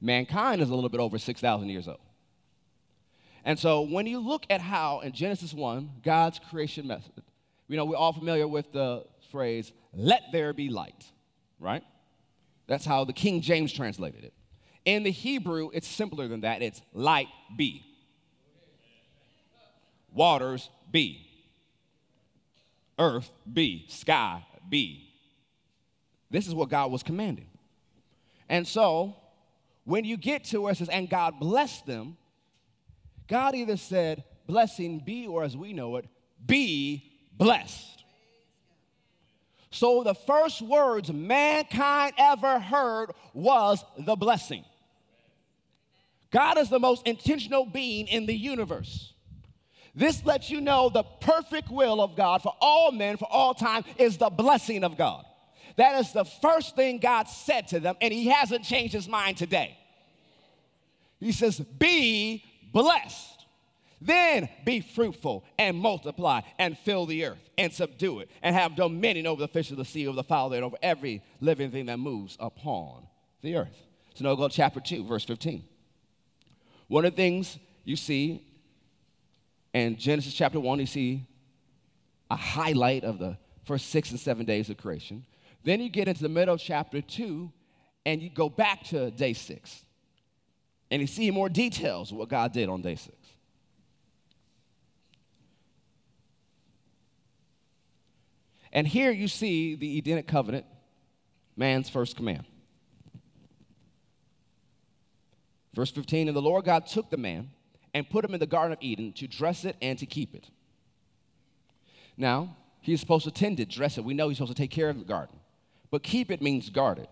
Mankind 0.00 0.60
is 0.60 0.70
a 0.70 0.74
little 0.74 0.90
bit 0.90 1.00
over 1.00 1.18
6,000 1.18 1.68
years 1.68 1.86
old. 1.86 2.00
And 3.44 3.58
so 3.58 3.82
when 3.82 4.06
you 4.06 4.18
look 4.18 4.44
at 4.50 4.60
how 4.60 5.00
in 5.00 5.12
Genesis 5.12 5.54
1, 5.54 5.90
God's 6.02 6.38
creation 6.50 6.86
method, 6.86 7.22
you 7.68 7.76
know, 7.76 7.84
we're 7.84 7.96
all 7.96 8.12
familiar 8.12 8.48
with 8.48 8.72
the 8.72 9.04
phrase, 9.30 9.72
let 9.92 10.22
there 10.32 10.52
be 10.52 10.68
light, 10.68 11.04
right? 11.60 11.84
That's 12.66 12.84
how 12.84 13.04
the 13.04 13.12
King 13.12 13.40
James 13.40 13.72
translated 13.72 14.24
it. 14.24 14.34
In 14.84 15.02
the 15.02 15.10
Hebrew, 15.10 15.70
it's 15.72 15.88
simpler 15.88 16.28
than 16.28 16.42
that. 16.42 16.62
It's 16.62 16.80
light 16.92 17.28
be. 17.56 17.84
Waters 20.12 20.70
be. 20.90 21.26
Earth 22.98 23.30
be. 23.50 23.84
Sky 23.88 24.44
be. 24.68 25.10
This 26.30 26.46
is 26.46 26.54
what 26.54 26.68
God 26.68 26.90
was 26.90 27.02
commanding. 27.02 27.48
And 28.48 28.66
so, 28.66 29.16
when 29.84 30.04
you 30.04 30.16
get 30.16 30.44
to 30.44 30.62
where 30.62 30.72
it 30.72 30.76
says, 30.76 30.88
and 30.88 31.08
God 31.08 31.38
blessed 31.40 31.86
them, 31.86 32.16
God 33.28 33.54
either 33.54 33.76
said, 33.76 34.24
blessing 34.46 35.00
be, 35.04 35.26
or 35.26 35.44
as 35.44 35.56
we 35.56 35.72
know 35.72 35.96
it, 35.96 36.06
be 36.44 37.12
blessed. 37.36 38.04
So 39.70 40.02
the 40.02 40.14
first 40.14 40.62
words 40.62 41.12
mankind 41.12 42.14
ever 42.16 42.58
heard 42.58 43.12
was 43.34 43.84
the 43.98 44.16
blessing. 44.16 44.64
God 46.30 46.58
is 46.58 46.68
the 46.68 46.78
most 46.78 47.06
intentional 47.06 47.64
being 47.66 48.06
in 48.08 48.26
the 48.26 48.34
universe. 48.34 49.12
This 49.94 50.24
lets 50.24 50.50
you 50.50 50.60
know 50.60 50.88
the 50.88 51.02
perfect 51.02 51.70
will 51.70 52.00
of 52.00 52.16
God 52.16 52.42
for 52.42 52.54
all 52.60 52.92
men, 52.92 53.16
for 53.16 53.28
all 53.30 53.52
time, 53.54 53.84
is 53.98 54.16
the 54.16 54.30
blessing 54.30 54.84
of 54.84 54.96
God. 54.96 55.24
That 55.76 56.00
is 56.00 56.12
the 56.12 56.24
first 56.24 56.76
thing 56.76 56.98
God 56.98 57.28
said 57.28 57.68
to 57.68 57.80
them, 57.80 57.96
and 58.00 58.12
He 58.12 58.28
hasn't 58.28 58.64
changed 58.64 58.94
His 58.94 59.08
mind 59.08 59.36
today. 59.36 59.76
He 61.20 61.32
says, 61.32 61.58
Be 61.58 62.44
blessed. 62.72 63.46
Then 64.00 64.48
be 64.64 64.80
fruitful 64.80 65.44
and 65.58 65.76
multiply 65.76 66.42
and 66.58 66.78
fill 66.78 67.06
the 67.06 67.24
earth 67.24 67.50
and 67.58 67.72
subdue 67.72 68.20
it 68.20 68.30
and 68.42 68.54
have 68.54 68.76
dominion 68.76 69.26
over 69.26 69.40
the 69.40 69.48
fish 69.48 69.70
of 69.70 69.76
the 69.76 69.84
sea, 69.84 70.06
over 70.06 70.16
the 70.16 70.24
fowl, 70.24 70.52
and 70.52 70.64
over 70.64 70.76
every 70.82 71.22
living 71.40 71.70
thing 71.70 71.86
that 71.86 71.98
moves 71.98 72.36
upon 72.38 73.06
the 73.42 73.56
earth. 73.56 73.76
So 74.14 74.24
now 74.24 74.34
go 74.36 74.48
to 74.48 74.54
chapter 74.54 74.80
2, 74.80 75.04
verse 75.04 75.24
15. 75.24 75.64
One 76.86 77.04
of 77.04 77.12
the 77.12 77.16
things 77.16 77.58
you 77.84 77.96
see 77.96 78.44
in 79.74 79.96
Genesis 79.96 80.32
chapter 80.32 80.60
1, 80.60 80.78
you 80.78 80.86
see 80.86 81.26
a 82.30 82.36
highlight 82.36 83.04
of 83.04 83.18
the 83.18 83.36
first 83.64 83.90
six 83.90 84.10
and 84.10 84.20
seven 84.20 84.46
days 84.46 84.70
of 84.70 84.76
creation. 84.76 85.24
Then 85.64 85.80
you 85.80 85.88
get 85.88 86.08
into 86.08 86.22
the 86.22 86.28
middle 86.28 86.54
of 86.54 86.60
chapter 86.60 87.00
2 87.00 87.52
and 88.06 88.22
you 88.22 88.30
go 88.30 88.48
back 88.48 88.84
to 88.84 89.10
day 89.10 89.32
six. 89.34 89.84
And 90.90 91.00
you 91.00 91.06
see 91.06 91.30
more 91.30 91.48
details 91.48 92.10
of 92.12 92.18
what 92.18 92.28
God 92.28 92.52
did 92.52 92.68
on 92.68 92.80
day 92.80 92.96
six. 92.96 93.16
And 98.72 98.86
here 98.86 99.10
you 99.10 99.28
see 99.28 99.74
the 99.74 99.98
Edenic 99.98 100.26
covenant, 100.26 100.66
man's 101.56 101.88
first 101.88 102.16
command. 102.16 102.44
Verse 105.74 105.90
15 105.90 106.28
And 106.28 106.36
the 106.36 106.42
Lord 106.42 106.64
God 106.64 106.86
took 106.86 107.10
the 107.10 107.16
man 107.16 107.50
and 107.94 108.08
put 108.08 108.24
him 108.24 108.34
in 108.34 108.40
the 108.40 108.46
Garden 108.46 108.72
of 108.72 108.78
Eden 108.80 109.12
to 109.14 109.26
dress 109.26 109.64
it 109.64 109.76
and 109.80 109.98
to 109.98 110.06
keep 110.06 110.34
it. 110.34 110.48
Now, 112.16 112.56
he's 112.80 113.00
supposed 113.00 113.24
to 113.24 113.30
tend 113.30 113.60
it, 113.60 113.68
dress 113.68 113.96
it. 113.96 114.04
We 114.04 114.14
know 114.14 114.28
he's 114.28 114.38
supposed 114.38 114.56
to 114.56 114.62
take 114.62 114.70
care 114.70 114.88
of 114.88 114.98
the 114.98 115.04
garden. 115.04 115.38
But 115.90 116.02
keep 116.02 116.30
it 116.30 116.42
means 116.42 116.68
guard 116.68 116.98
it. 116.98 117.08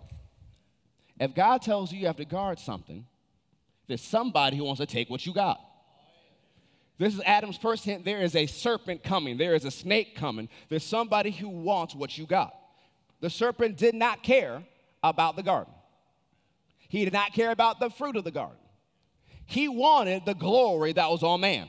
If 1.19 1.35
God 1.35 1.63
tells 1.63 1.93
you 1.93 2.01
you 2.01 2.07
have 2.07 2.17
to 2.17 2.25
guard 2.25 2.59
something, 2.59 3.07
there's 3.89 4.03
somebody 4.03 4.57
who 4.57 4.65
wants 4.65 4.81
to 4.81 4.87
take 4.87 5.09
what 5.09 5.25
you 5.27 5.33
got. 5.33 5.61
This 6.99 7.15
is 7.15 7.21
Adam's 7.27 7.59
first 7.59 7.85
hint. 7.85 8.05
There 8.05 8.23
is 8.23 8.35
a 8.35 8.47
serpent 8.47 9.03
coming, 9.03 9.37
there 9.37 9.55
is 9.55 9.65
a 9.65 9.71
snake 9.71 10.17
coming. 10.17 10.49
There's 10.69 10.85
somebody 10.85 11.31
who 11.31 11.49
wants 11.49 11.95
what 11.95 12.17
you 12.17 12.27
got. 12.27 12.55
The 13.21 13.31
serpent 13.31 13.77
did 13.77 13.95
not 13.95 14.23
care 14.23 14.63
about 15.03 15.37
the 15.37 15.43
garden, 15.43 15.73
he 16.89 17.05
did 17.05 17.13
not 17.13 17.33
care 17.33 17.51
about 17.51 17.81
the 17.81 17.91
fruit 17.91 18.17
of 18.17 18.25
the 18.25 18.31
garden. 18.31 18.59
He 19.49 19.69
wanted 19.69 20.27
the 20.27 20.35
glory 20.35 20.93
that 20.93 21.09
was 21.09 21.23
on 21.23 21.41
man. 21.41 21.69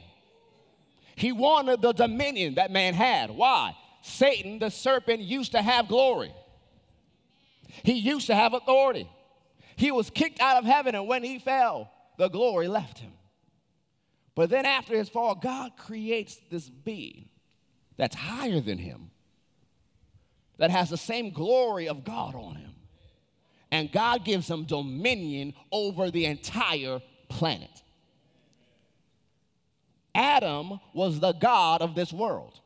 He 1.16 1.32
wanted 1.32 1.82
the 1.82 1.94
dominion 1.94 2.56
that 2.56 2.72
man 2.72 2.96
had. 2.96 3.30
Why? 3.30 3.76
Satan, 4.02 4.58
the 4.58 4.70
serpent, 4.70 5.20
used 5.20 5.52
to 5.52 5.62
have 5.62 5.88
glory. 5.88 6.34
He 7.84 7.94
used 7.94 8.28
to 8.28 8.36
have 8.36 8.54
authority. 8.54 9.08
He 9.76 9.92
was 9.92 10.10
kicked 10.10 10.40
out 10.40 10.58
of 10.58 10.66
heaven, 10.66 10.96
and 10.96 11.08
when 11.08 11.24
he 11.24 11.38
fell, 11.38 11.92
the 12.18 12.28
glory 12.30 12.68
left 12.68 13.00
him. 13.00 13.14
But 14.36 14.50
then 14.50 14.66
after 14.66 14.96
his 14.96 15.10
fall, 15.10 15.36
God 15.36 15.72
creates 15.78 16.40
this 16.52 16.70
being 16.70 17.30
that's 17.98 18.16
higher 18.16 18.62
than 18.62 18.78
him, 18.78 19.10
that 20.58 20.70
has 20.70 20.90
the 20.90 20.98
same 20.98 21.32
glory 21.32 21.88
of 21.88 22.04
God 22.04 22.36
on 22.36 22.56
him. 22.56 22.76
And 23.72 23.92
God 23.92 24.24
gives 24.24 24.50
him 24.50 24.66
dominion 24.66 25.54
over 25.72 26.10
the 26.10 26.26
entire 26.26 27.02
planet. 27.30 27.84
Adam 30.16 30.80
was 30.94 31.20
the 31.20 31.34
God 31.34 31.82
of 31.82 31.96
this 31.96 32.14
world. 32.14 32.60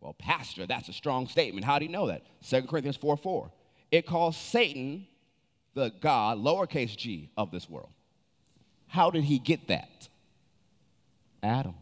Well, 0.00 0.14
Pastor, 0.14 0.66
that's 0.66 0.88
a 0.88 0.92
strong 0.92 1.26
statement. 1.26 1.64
How 1.66 1.78
do 1.78 1.84
you 1.84 1.90
know 1.90 2.06
that? 2.06 2.22
2 2.48 2.62
Corinthians 2.62 2.96
4 2.96 3.16
4. 3.16 3.50
It 3.90 4.06
calls 4.06 4.36
Satan 4.36 5.06
the 5.74 5.92
God, 6.00 6.38
lowercase 6.38 6.96
g, 6.96 7.30
of 7.36 7.50
this 7.50 7.68
world. 7.68 7.90
How 8.88 9.10
did 9.10 9.24
he 9.24 9.38
get 9.38 9.68
that? 9.68 10.08
Adam. 11.42 11.74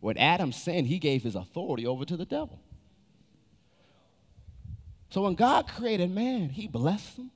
When 0.00 0.18
Adam 0.18 0.52
sinned, 0.52 0.88
he 0.88 0.98
gave 0.98 1.22
his 1.22 1.36
authority 1.36 1.86
over 1.86 2.04
to 2.04 2.16
the 2.16 2.24
devil. 2.24 2.58
So 5.10 5.22
when 5.22 5.34
God 5.34 5.68
created 5.68 6.10
man, 6.10 6.48
he 6.48 6.66
blessed 6.66 7.18
him, 7.18 7.30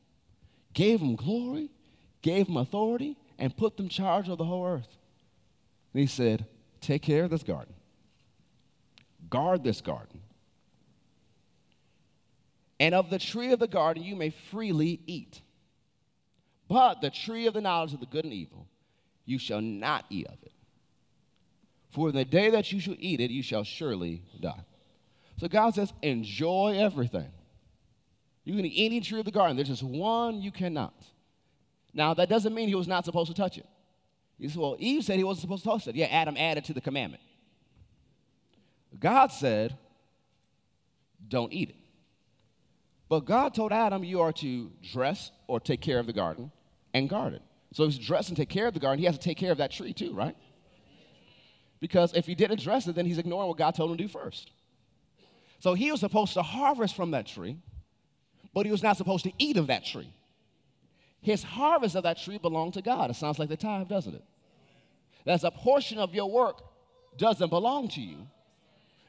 gave 0.72 1.00
him 1.00 1.14
glory, 1.14 1.70
gave 2.22 2.48
him 2.48 2.56
authority, 2.56 3.16
and 3.38 3.56
put 3.56 3.76
them 3.76 3.88
charge 3.88 4.28
of 4.28 4.38
the 4.38 4.44
whole 4.44 4.66
earth. 4.66 4.96
And 5.92 6.00
he 6.00 6.06
said, 6.06 6.46
Take 6.80 7.02
care 7.02 7.25
of 7.25 7.30
this 7.30 7.42
garden. 7.42 7.75
Guard 9.28 9.62
this 9.62 9.80
garden. 9.80 10.20
And 12.78 12.94
of 12.94 13.10
the 13.10 13.18
tree 13.18 13.52
of 13.52 13.58
the 13.58 13.68
garden 13.68 14.02
you 14.02 14.16
may 14.16 14.30
freely 14.30 15.00
eat. 15.06 15.40
But 16.68 17.00
the 17.00 17.11
tree 17.11 17.46
of 17.46 17.54
the 17.54 17.61
knowledge 17.61 17.94
of 17.94 18.00
the 18.00 18.06
good 18.06 18.25
and 18.25 18.35
evil, 18.35 18.66
you 19.25 19.38
shall 19.38 19.61
not 19.61 20.04
eat 20.11 20.26
of 20.26 20.42
it. 20.42 20.52
For 21.90 22.08
in 22.08 22.14
the 22.14 22.25
day 22.25 22.50
that 22.50 22.73
you 22.73 22.80
shall 22.80 22.96
eat 22.99 23.20
it, 23.20 23.30
you 23.30 23.42
shall 23.42 23.64
surely 23.64 24.23
die. 24.40 24.64
So 25.38 25.49
God 25.49 25.75
says, 25.75 25.92
enjoy 26.02 26.76
everything. 26.78 27.30
You 28.44 28.54
can 28.54 28.64
eat 28.64 28.87
any 28.87 29.00
tree 29.00 29.18
of 29.18 29.25
the 29.25 29.30
garden. 29.30 29.56
There's 29.56 29.68
just 29.68 29.82
one 29.82 30.40
you 30.40 30.50
cannot. 30.50 30.94
Now, 31.92 32.14
that 32.14 32.28
doesn't 32.28 32.54
mean 32.54 32.68
he 32.68 32.75
was 32.75 32.88
not 32.88 33.04
supposed 33.04 33.28
to 33.28 33.35
touch 33.35 33.58
it. 33.58 33.66
He 34.38 34.49
said, 34.49 34.58
well, 34.58 34.76
Eve 34.78 35.04
said 35.04 35.16
he 35.16 35.25
wasn't 35.25 35.42
supposed 35.42 35.64
to 35.64 35.70
touch 35.70 35.88
it. 35.88 35.96
Yeah, 35.96 36.06
Adam 36.06 36.37
added 36.37 36.64
to 36.66 36.75
the 36.75 36.80
commandment. 36.80 37.23
God 38.99 39.28
said, 39.28 39.76
don't 41.28 41.52
eat 41.52 41.70
it. 41.70 41.76
But 43.08 43.20
God 43.25 43.54
told 43.54 43.73
Adam, 43.73 44.04
you 44.04 44.20
are 44.20 44.32
to 44.35 44.70
dress 44.92 45.30
or 45.46 45.61
take 45.61 45.80
care 45.80 45.99
of 45.99 46.06
the 46.06 46.12
garden 46.12 46.50
and 46.97 47.11
guard 47.11 47.35
it. 47.35 47.43
So 47.73 47.85
if 47.85 47.93
he's 47.93 48.07
dressed 48.07 48.29
and 48.29 48.37
take 48.37 48.49
care 48.49 48.67
of 48.67 48.75
the 48.75 48.81
garden, 48.81 48.99
he 48.99 49.05
has 49.05 49.19
to 49.19 49.23
take 49.23 49.37
care 49.37 49.53
of 49.53 49.59
that 49.59 49.71
tree 49.71 49.93
too, 49.93 50.15
right? 50.15 50.37
Because 51.79 52.15
if 52.15 52.25
he 52.26 52.35
didn't 52.35 52.61
dress 52.61 52.87
it, 52.87 52.95
then 52.95 53.05
he's 53.05 53.19
ignoring 53.19 53.49
what 53.49 53.59
God 53.59 53.75
told 53.75 53.91
him 53.91 53.99
to 53.99 54.05
do 54.05 54.09
first. 54.09 54.50
So 55.59 55.75
he 55.75 55.91
was 55.91 56.00
supposed 56.00 56.33
to 56.35 56.43
harvest 56.43 56.97
from 56.97 57.11
that 57.11 57.26
tree, 57.26 57.59
but 58.55 58.65
he 58.65 58.73
was 58.73 58.83
not 58.83 58.97
supposed 58.97 59.25
to 59.25 59.33
eat 59.38 59.59
of 59.59 59.67
that 59.67 59.85
tree. 59.85 60.11
His 61.21 61.43
harvest 61.43 61.97
of 61.97 62.05
that 62.05 62.19
tree 62.19 62.38
belonged 62.38 62.75
to 62.75 62.83
God. 62.83 63.11
It 63.11 63.17
sounds 63.17 63.38
like 63.38 63.49
the 63.49 63.57
tithe, 63.57 63.88
doesn't 63.88 64.15
it? 64.15 64.25
That's 65.25 65.45
a 65.45 65.50
portion 65.50 65.99
of 65.99 66.15
your 66.15 66.31
work 66.31 66.62
doesn't 67.19 67.50
belong 67.50 67.88
to 67.88 68.00
you, 68.00 68.26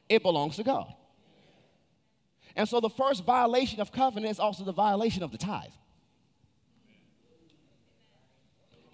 it 0.09 0.23
belongs 0.23 0.57
to 0.57 0.63
God. 0.63 0.93
And 2.55 2.67
so 2.67 2.79
the 2.79 2.89
first 2.89 3.23
violation 3.23 3.79
of 3.79 3.91
covenant 3.91 4.31
is 4.31 4.39
also 4.39 4.63
the 4.63 4.73
violation 4.73 5.23
of 5.23 5.31
the 5.31 5.37
tithe. 5.37 5.69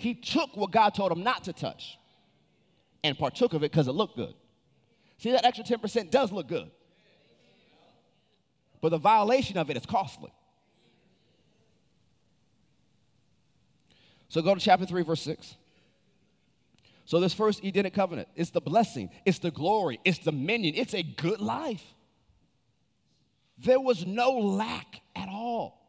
He 0.04 0.14
took 0.14 0.58
what 0.58 0.72
God 0.72 0.94
told 0.94 1.14
him 1.14 1.24
not 1.24 1.46
to 1.46 1.54
touch 1.54 1.98
and 3.06 3.18
partook 3.18 3.54
of 3.54 3.64
it 3.64 3.72
because 3.72 3.88
it 3.88 3.94
looked 3.94 4.18
good. 4.18 4.34
See, 5.18 5.32
that 5.32 5.46
extra 5.46 5.64
10% 5.64 6.12
does 6.12 6.30
look 6.30 6.50
good. 6.50 6.70
But 8.82 8.90
the 8.90 8.98
violation 8.98 9.58
of 9.58 9.70
it 9.70 9.78
is 9.78 9.86
costly. 9.86 10.34
So 14.28 14.42
go 14.42 14.54
to 14.54 14.60
chapter 14.60 14.86
3, 14.86 15.04
verse 15.04 15.22
6. 15.22 15.56
So, 17.06 17.22
this 17.22 17.34
first 17.34 17.64
Edenic 17.64 17.94
covenant, 17.94 18.28
it's 18.36 18.50
the 18.50 18.62
blessing, 18.62 19.10
it's 19.26 19.40
the 19.40 19.52
glory, 19.52 20.00
it's 20.04 20.18
dominion, 20.18 20.74
it's 20.76 20.94
a 20.94 21.04
good 21.04 21.40
life. 21.40 21.84
There 23.58 23.80
was 23.80 24.06
no 24.06 24.32
lack 24.32 25.02
at 25.16 25.30
all. 25.30 25.80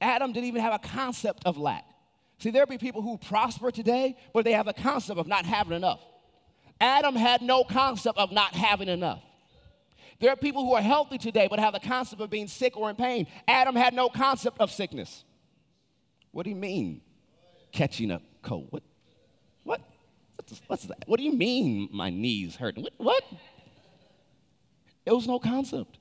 Adam 0.00 0.32
didn't 0.32 0.48
even 0.48 0.60
have 0.60 0.74
a 0.74 0.78
concept 0.78 1.44
of 1.46 1.56
lack. 1.56 1.84
See, 2.38 2.50
there 2.50 2.66
be 2.66 2.78
people 2.78 3.02
who 3.02 3.18
prosper 3.18 3.70
today, 3.70 4.16
but 4.32 4.44
they 4.44 4.52
have 4.52 4.68
a 4.68 4.72
concept 4.72 5.18
of 5.18 5.26
not 5.26 5.44
having 5.44 5.72
enough. 5.72 6.00
Adam 6.80 7.16
had 7.16 7.42
no 7.42 7.64
concept 7.64 8.18
of 8.18 8.30
not 8.30 8.54
having 8.54 8.88
enough. 8.88 9.22
There 10.20 10.30
are 10.30 10.36
people 10.36 10.64
who 10.64 10.74
are 10.74 10.82
healthy 10.82 11.18
today, 11.18 11.48
but 11.48 11.58
have 11.58 11.74
the 11.74 11.80
concept 11.80 12.20
of 12.20 12.30
being 12.30 12.48
sick 12.48 12.76
or 12.76 12.90
in 12.90 12.96
pain. 12.96 13.26
Adam 13.46 13.74
had 13.74 13.94
no 13.94 14.08
concept 14.08 14.60
of 14.60 14.70
sickness. 14.70 15.24
What 16.30 16.44
do 16.44 16.50
you 16.50 16.56
mean, 16.56 17.00
catching 17.72 18.10
a 18.10 18.20
cold? 18.42 18.68
What? 18.70 18.82
What? 19.64 19.80
What's 20.66 20.84
that? 20.84 21.04
What 21.06 21.18
do 21.18 21.24
you 21.24 21.32
mean, 21.32 21.88
my 21.92 22.10
knees 22.10 22.56
hurting? 22.56 22.84
What? 22.84 22.94
what? 22.98 23.24
It 25.04 25.12
was 25.12 25.26
no 25.26 25.38
concept. 25.38 25.98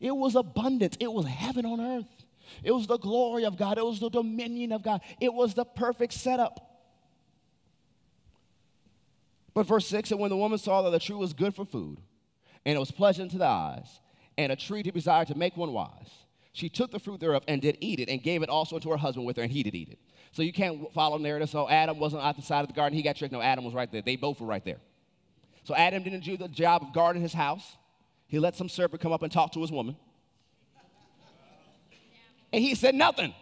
It 0.00 0.14
was 0.14 0.36
abundance. 0.36 0.96
It 1.00 1.12
was 1.12 1.26
heaven 1.26 1.66
on 1.66 1.80
earth. 1.80 2.17
It 2.62 2.72
was 2.72 2.86
the 2.86 2.98
glory 2.98 3.44
of 3.44 3.56
God. 3.56 3.78
It 3.78 3.84
was 3.84 4.00
the 4.00 4.10
dominion 4.10 4.72
of 4.72 4.82
God. 4.82 5.00
It 5.20 5.32
was 5.32 5.54
the 5.54 5.64
perfect 5.64 6.12
setup. 6.12 6.64
But 9.54 9.66
verse 9.66 9.86
6 9.86 10.12
and 10.12 10.20
when 10.20 10.30
the 10.30 10.36
woman 10.36 10.58
saw 10.58 10.82
that 10.82 10.90
the 10.90 11.00
tree 11.00 11.16
was 11.16 11.32
good 11.32 11.54
for 11.54 11.64
food, 11.64 11.98
and 12.64 12.76
it 12.76 12.78
was 12.78 12.90
pleasant 12.90 13.32
to 13.32 13.38
the 13.38 13.46
eyes, 13.46 14.00
and 14.36 14.52
a 14.52 14.56
tree 14.56 14.82
to 14.82 14.90
desire 14.90 15.24
to 15.24 15.34
make 15.34 15.56
one 15.56 15.72
wise, 15.72 16.10
she 16.52 16.68
took 16.68 16.90
the 16.90 16.98
fruit 16.98 17.20
thereof 17.20 17.42
and 17.48 17.60
did 17.60 17.76
eat 17.80 18.00
it, 18.00 18.08
and 18.08 18.22
gave 18.22 18.42
it 18.42 18.48
also 18.48 18.78
to 18.78 18.90
her 18.90 18.96
husband 18.96 19.26
with 19.26 19.36
her, 19.36 19.42
and 19.42 19.52
he 19.52 19.62
did 19.62 19.74
eat 19.74 19.88
it. 19.88 19.98
So 20.32 20.42
you 20.42 20.52
can't 20.52 20.92
follow 20.92 21.18
narrative. 21.18 21.50
So 21.50 21.68
Adam 21.68 21.98
wasn't 21.98 22.22
at 22.22 22.36
the 22.36 22.42
side 22.42 22.60
of 22.60 22.68
the 22.68 22.74
garden, 22.74 22.96
he 22.96 23.02
got 23.02 23.16
tricked. 23.16 23.32
No, 23.32 23.40
Adam 23.40 23.64
was 23.64 23.74
right 23.74 23.90
there. 23.90 24.02
They 24.02 24.16
both 24.16 24.40
were 24.40 24.46
right 24.46 24.64
there. 24.64 24.78
So 25.64 25.74
Adam 25.74 26.02
didn't 26.02 26.24
do 26.24 26.36
the 26.36 26.48
job 26.48 26.82
of 26.82 26.92
guarding 26.92 27.22
his 27.22 27.32
house. 27.32 27.76
He 28.26 28.38
let 28.38 28.56
some 28.56 28.68
serpent 28.68 29.02
come 29.02 29.12
up 29.12 29.22
and 29.22 29.32
talk 29.32 29.52
to 29.52 29.60
his 29.60 29.72
woman. 29.72 29.96
And 32.52 32.62
he 32.62 32.74
said 32.74 32.94
nothing. 32.94 33.34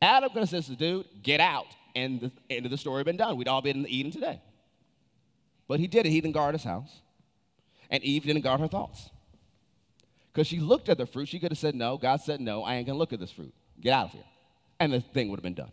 Adam 0.00 0.30
could 0.30 0.48
have 0.48 0.64
said, 0.64 0.78
dude, 0.78 1.06
get 1.22 1.40
out. 1.40 1.66
And 1.94 2.20
the 2.20 2.32
end 2.48 2.64
of 2.64 2.70
the 2.70 2.78
story 2.78 2.98
had 2.98 3.06
been 3.06 3.16
done. 3.16 3.36
We'd 3.36 3.48
all 3.48 3.60
be 3.60 3.70
in 3.70 3.82
the 3.82 3.96
Eden 3.96 4.12
today. 4.12 4.40
But 5.68 5.80
he 5.80 5.86
did 5.86 6.06
it. 6.06 6.10
He 6.10 6.20
didn't 6.20 6.34
guard 6.34 6.54
his 6.54 6.64
house. 6.64 6.90
And 7.90 8.02
Eve 8.02 8.24
didn't 8.24 8.42
guard 8.42 8.60
her 8.60 8.68
thoughts. 8.68 9.10
Because 10.32 10.46
she 10.46 10.60
looked 10.60 10.88
at 10.88 10.98
the 10.98 11.06
fruit. 11.06 11.28
She 11.28 11.38
could 11.38 11.50
have 11.50 11.58
said, 11.58 11.74
No. 11.74 11.98
God 11.98 12.20
said, 12.20 12.40
No, 12.40 12.62
I 12.62 12.76
ain't 12.76 12.86
going 12.86 12.94
to 12.94 12.98
look 12.98 13.12
at 13.12 13.20
this 13.20 13.32
fruit. 13.32 13.52
Get 13.80 13.92
out 13.92 14.06
of 14.06 14.12
here. 14.12 14.24
And 14.78 14.92
the 14.92 15.00
thing 15.00 15.28
would 15.28 15.38
have 15.38 15.44
been 15.44 15.54
done. 15.54 15.72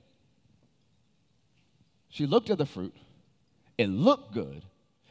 She 2.09 2.25
looked 2.25 2.49
at 2.49 2.57
the 2.57 2.65
fruit. 2.65 2.95
It 3.77 3.87
looked 3.87 4.33
good. 4.33 4.63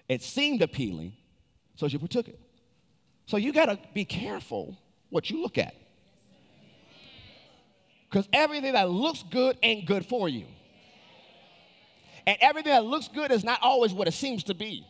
It 0.08 0.22
seemed 0.22 0.62
appealing. 0.62 1.12
So 1.76 1.88
she 1.88 1.98
partook 1.98 2.28
it. 2.28 2.40
So 3.26 3.36
you 3.36 3.52
got 3.52 3.66
to 3.66 3.78
be 3.94 4.04
careful 4.04 4.76
what 5.10 5.30
you 5.30 5.40
look 5.40 5.58
at. 5.58 5.74
Because 8.16 8.30
everything 8.32 8.72
that 8.72 8.88
looks 8.88 9.22
good 9.30 9.58
ain't 9.62 9.84
good 9.84 10.06
for 10.06 10.26
you. 10.26 10.46
And 12.26 12.38
everything 12.40 12.72
that 12.72 12.82
looks 12.82 13.08
good 13.08 13.30
is 13.30 13.44
not 13.44 13.58
always 13.60 13.92
what 13.92 14.08
it 14.08 14.14
seems 14.14 14.44
to 14.44 14.54
be. 14.54 14.86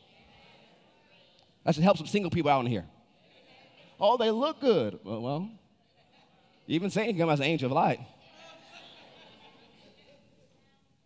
That 1.65 1.75
should 1.75 1.83
help 1.83 1.99
some 1.99 2.07
single 2.07 2.31
people 2.31 2.53
out 2.53 2.61
in 2.61 2.67
here. 2.71 2.85
Oh, 3.99 4.17
they 4.17 4.31
look 4.31 4.61
good. 4.61 5.01
Well, 5.03 5.21
well 5.23 5.51
even 6.69 6.89
Satan 6.89 7.15
can 7.15 7.23
come 7.23 7.31
as 7.31 7.41
an 7.41 7.47
angel 7.47 7.67
of 7.67 7.73
light. 7.73 7.99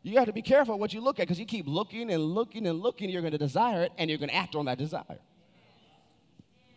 You 0.03 0.19
have 0.19 0.27
to 0.27 0.35
be 0.35 0.43
careful 0.43 0.79
what 0.79 0.93
you 0.93 1.01
look 1.01 1.21
at 1.21 1.23
because 1.23 1.41
you 1.41 1.47
keep 1.47 1.67
looking 1.67 2.11
and 2.11 2.23
looking 2.23 2.67
and 2.67 2.81
looking, 2.81 3.09
you're 3.09 3.23
going 3.23 3.33
to 3.33 3.39
desire 3.39 3.85
it 3.85 3.93
and 3.97 4.11
you're 4.11 4.19
going 4.19 4.29
to 4.29 4.37
act 4.37 4.55
on 4.55 4.67
that 4.67 4.77
desire. 4.77 5.21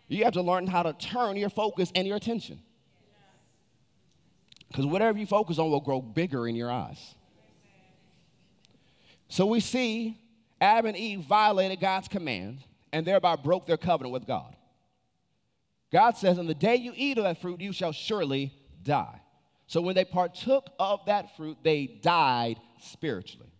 You 0.07 0.23
have 0.23 0.35
to 0.35 0.41
learn 0.41 0.67
how 0.67 0.83
to 0.83 0.93
turn 0.93 1.35
your 1.35 1.49
focus 1.49 1.91
and 1.95 2.07
your 2.07 2.15
attention. 2.15 2.61
Because 4.73 4.87
whatever 4.87 5.19
you 5.19 5.27
focus 5.27 5.59
on 5.59 5.69
will 5.69 5.79
grow 5.79 6.01
bigger 6.01 6.47
in 6.47 6.55
your 6.55 6.71
eyes. 6.71 7.13
So 9.27 9.45
we 9.45 9.59
see 9.59 10.17
Adam 10.59 10.87
and 10.87 10.97
Eve 10.97 11.19
violated 11.19 11.79
God's 11.79 12.07
command 12.07 12.57
and 12.91 13.05
thereby 13.05 13.35
broke 13.35 13.67
their 13.67 13.77
covenant 13.77 14.13
with 14.13 14.25
God. 14.25 14.55
God 15.91 16.17
says, 16.17 16.39
On 16.39 16.47
the 16.47 16.55
day 16.55 16.75
you 16.75 16.91
eat 16.95 17.19
of 17.19 17.23
that 17.23 17.39
fruit, 17.39 17.61
you 17.61 17.71
shall 17.71 17.91
surely 17.91 18.51
die. 18.81 19.21
So 19.67 19.79
when 19.79 19.93
they 19.93 20.05
partook 20.05 20.71
of 20.79 21.01
that 21.05 21.37
fruit, 21.37 21.57
they 21.61 21.85
died 21.85 22.59
spiritually. 22.81 23.51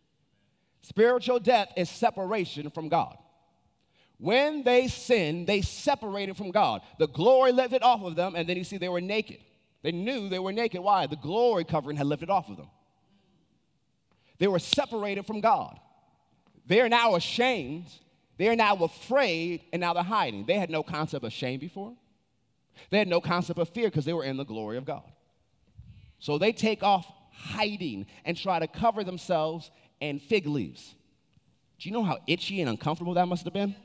Spiritual 0.82 1.40
death 1.40 1.72
is 1.78 1.92
separation 1.92 2.72
from 2.72 2.90
God. 2.90 3.20
When 4.18 4.64
they 4.64 4.88
sinned, 4.88 5.46
they 5.46 5.62
separated 5.62 6.38
from 6.38 6.50
God. 6.50 6.82
The 6.98 7.08
glory 7.08 7.52
lifted 7.52 7.84
off 7.84 8.02
of 8.02 8.16
them, 8.16 8.34
and 8.36 8.50
then 8.50 8.58
you 8.58 8.64
see 8.64 8.78
they 8.78 8.90
were 8.90 9.00
naked. 9.00 9.38
They 9.84 9.92
knew 9.92 10.30
they 10.30 10.40
were 10.40 10.54
naked. 10.54 10.82
Why? 10.82 11.06
The 11.06 11.18
glory 11.18 11.66
covering 11.66 11.98
had 11.98 12.08
lifted 12.08 12.30
off 12.30 12.50
of 12.50 12.58
them. 12.58 12.70
They 14.40 14.48
were 14.48 14.60
separated 14.60 15.26
from 15.26 15.42
God. 15.42 15.80
They 16.66 16.82
are 16.82 16.90
now 16.90 17.16
ashamed. 17.16 17.86
They 18.38 18.48
are 18.48 18.56
now 18.56 18.76
afraid, 18.78 19.62
and 19.72 19.82
now 19.82 19.94
they're 19.94 20.02
hiding. 20.02 20.46
They 20.46 20.58
had 20.58 20.70
no 20.70 20.82
concept 20.82 21.24
of 21.24 21.34
shame 21.34 21.60
before. 21.60 21.94
They 22.90 22.98
had 22.98 23.08
no 23.08 23.22
concept 23.22 23.60
of 23.60 23.70
fear 23.70 23.90
because 23.90 24.06
they 24.06 24.14
were 24.14 24.24
in 24.24 24.38
the 24.38 24.46
glory 24.46 24.78
of 24.78 24.86
God. 24.86 25.04
So 26.18 26.38
they 26.38 26.54
take 26.54 26.82
off 26.82 27.06
hiding 27.32 28.08
and 28.26 28.38
try 28.38 28.60
to 28.60 28.68
cover 28.68 29.04
themselves 29.04 29.70
in 30.00 30.20
fig 30.20 30.48
leaves. 30.48 30.96
Do 31.78 31.90
you 31.90 31.94
know 31.94 32.04
how 32.04 32.20
itchy 32.26 32.62
and 32.62 32.70
uncomfortable 32.70 33.14
that 33.16 33.28
must 33.28 33.44
have 33.44 33.54
been? 33.54 33.76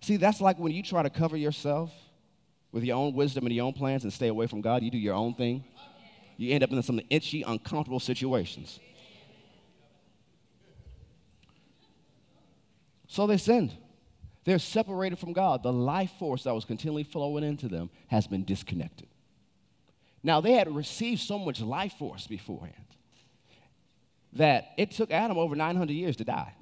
See, 0.00 0.16
that's 0.16 0.40
like 0.40 0.58
when 0.58 0.72
you 0.72 0.82
try 0.82 1.04
to 1.04 1.10
cover 1.10 1.36
yourself 1.36 1.92
with 2.72 2.84
your 2.84 2.96
own 2.96 3.12
wisdom 3.12 3.46
and 3.46 3.54
your 3.54 3.66
own 3.66 3.74
plans 3.74 4.02
and 4.02 4.12
stay 4.12 4.28
away 4.28 4.46
from 4.46 4.62
God, 4.62 4.82
you 4.82 4.90
do 4.90 4.98
your 4.98 5.14
own 5.14 5.34
thing. 5.34 5.64
You 6.38 6.52
end 6.52 6.64
up 6.64 6.72
in 6.72 6.82
some 6.82 7.00
itchy, 7.10 7.42
uncomfortable 7.42 8.00
situations. 8.00 8.80
So 13.06 13.26
they 13.26 13.36
sinned. 13.36 13.74
They're 14.44 14.58
separated 14.58 15.18
from 15.18 15.34
God. 15.34 15.62
The 15.62 15.72
life 15.72 16.12
force 16.18 16.44
that 16.44 16.54
was 16.54 16.64
continually 16.64 17.04
flowing 17.04 17.44
into 17.44 17.68
them 17.68 17.90
has 18.08 18.26
been 18.26 18.44
disconnected. 18.44 19.06
Now, 20.22 20.40
they 20.40 20.52
had 20.52 20.74
received 20.74 21.20
so 21.20 21.38
much 21.38 21.60
life 21.60 21.92
force 21.94 22.26
beforehand 22.26 22.74
that 24.32 24.70
it 24.78 24.92
took 24.92 25.10
Adam 25.10 25.36
over 25.36 25.54
900 25.54 25.92
years 25.92 26.16
to 26.16 26.24
die. 26.24 26.54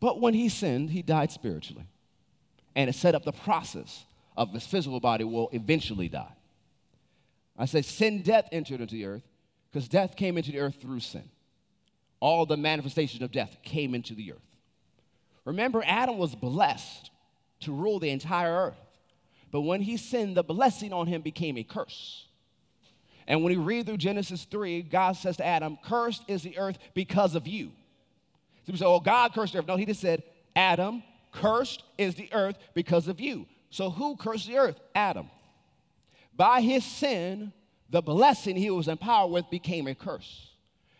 But 0.00 0.20
when 0.20 0.32
he 0.32 0.48
sinned, 0.48 0.90
he 0.90 1.02
died 1.02 1.30
spiritually. 1.30 1.84
And 2.80 2.88
it 2.88 2.94
set 2.94 3.14
up 3.14 3.26
the 3.26 3.32
process 3.32 4.06
of 4.38 4.54
his 4.54 4.66
physical 4.66 5.00
body 5.00 5.22
will 5.22 5.50
eventually 5.52 6.08
die. 6.08 6.32
I 7.58 7.66
say 7.66 7.82
sin, 7.82 8.22
death 8.22 8.48
entered 8.52 8.80
into 8.80 8.94
the 8.94 9.04
earth 9.04 9.22
because 9.70 9.86
death 9.86 10.16
came 10.16 10.38
into 10.38 10.50
the 10.50 10.60
earth 10.60 10.76
through 10.80 11.00
sin. 11.00 11.28
All 12.20 12.46
the 12.46 12.56
manifestation 12.56 13.22
of 13.22 13.32
death 13.32 13.58
came 13.62 13.94
into 13.94 14.14
the 14.14 14.32
earth. 14.32 14.56
Remember, 15.44 15.82
Adam 15.84 16.16
was 16.16 16.34
blessed 16.34 17.10
to 17.60 17.70
rule 17.70 17.98
the 17.98 18.08
entire 18.08 18.68
earth. 18.68 18.80
But 19.50 19.60
when 19.60 19.82
he 19.82 19.98
sinned, 19.98 20.38
the 20.38 20.42
blessing 20.42 20.94
on 20.94 21.06
him 21.06 21.20
became 21.20 21.58
a 21.58 21.62
curse. 21.62 22.24
And 23.26 23.44
when 23.44 23.52
you 23.52 23.60
read 23.60 23.84
through 23.84 23.98
Genesis 23.98 24.44
3, 24.44 24.80
God 24.84 25.18
says 25.18 25.36
to 25.36 25.44
Adam, 25.44 25.76
Cursed 25.84 26.22
is 26.28 26.42
the 26.42 26.56
earth 26.56 26.78
because 26.94 27.34
of 27.34 27.46
you. 27.46 27.72
So 28.64 28.72
we 28.72 28.78
say, 28.78 28.86
Oh, 28.86 29.00
God 29.00 29.34
cursed 29.34 29.52
the 29.52 29.58
earth. 29.58 29.66
No, 29.66 29.76
he 29.76 29.84
just 29.84 30.00
said, 30.00 30.22
Adam, 30.56 31.02
cursed 31.32 31.82
is 31.98 32.14
the 32.14 32.32
earth 32.32 32.56
because 32.74 33.08
of 33.08 33.20
you. 33.20 33.46
So 33.70 33.90
who 33.90 34.16
cursed 34.16 34.48
the 34.48 34.58
earth? 34.58 34.80
Adam. 34.94 35.30
By 36.36 36.60
his 36.60 36.84
sin, 36.84 37.52
the 37.88 38.02
blessing 38.02 38.56
he 38.56 38.70
was 38.70 38.88
empowered 38.88 39.32
with 39.32 39.50
became 39.50 39.86
a 39.86 39.94
curse. 39.94 40.48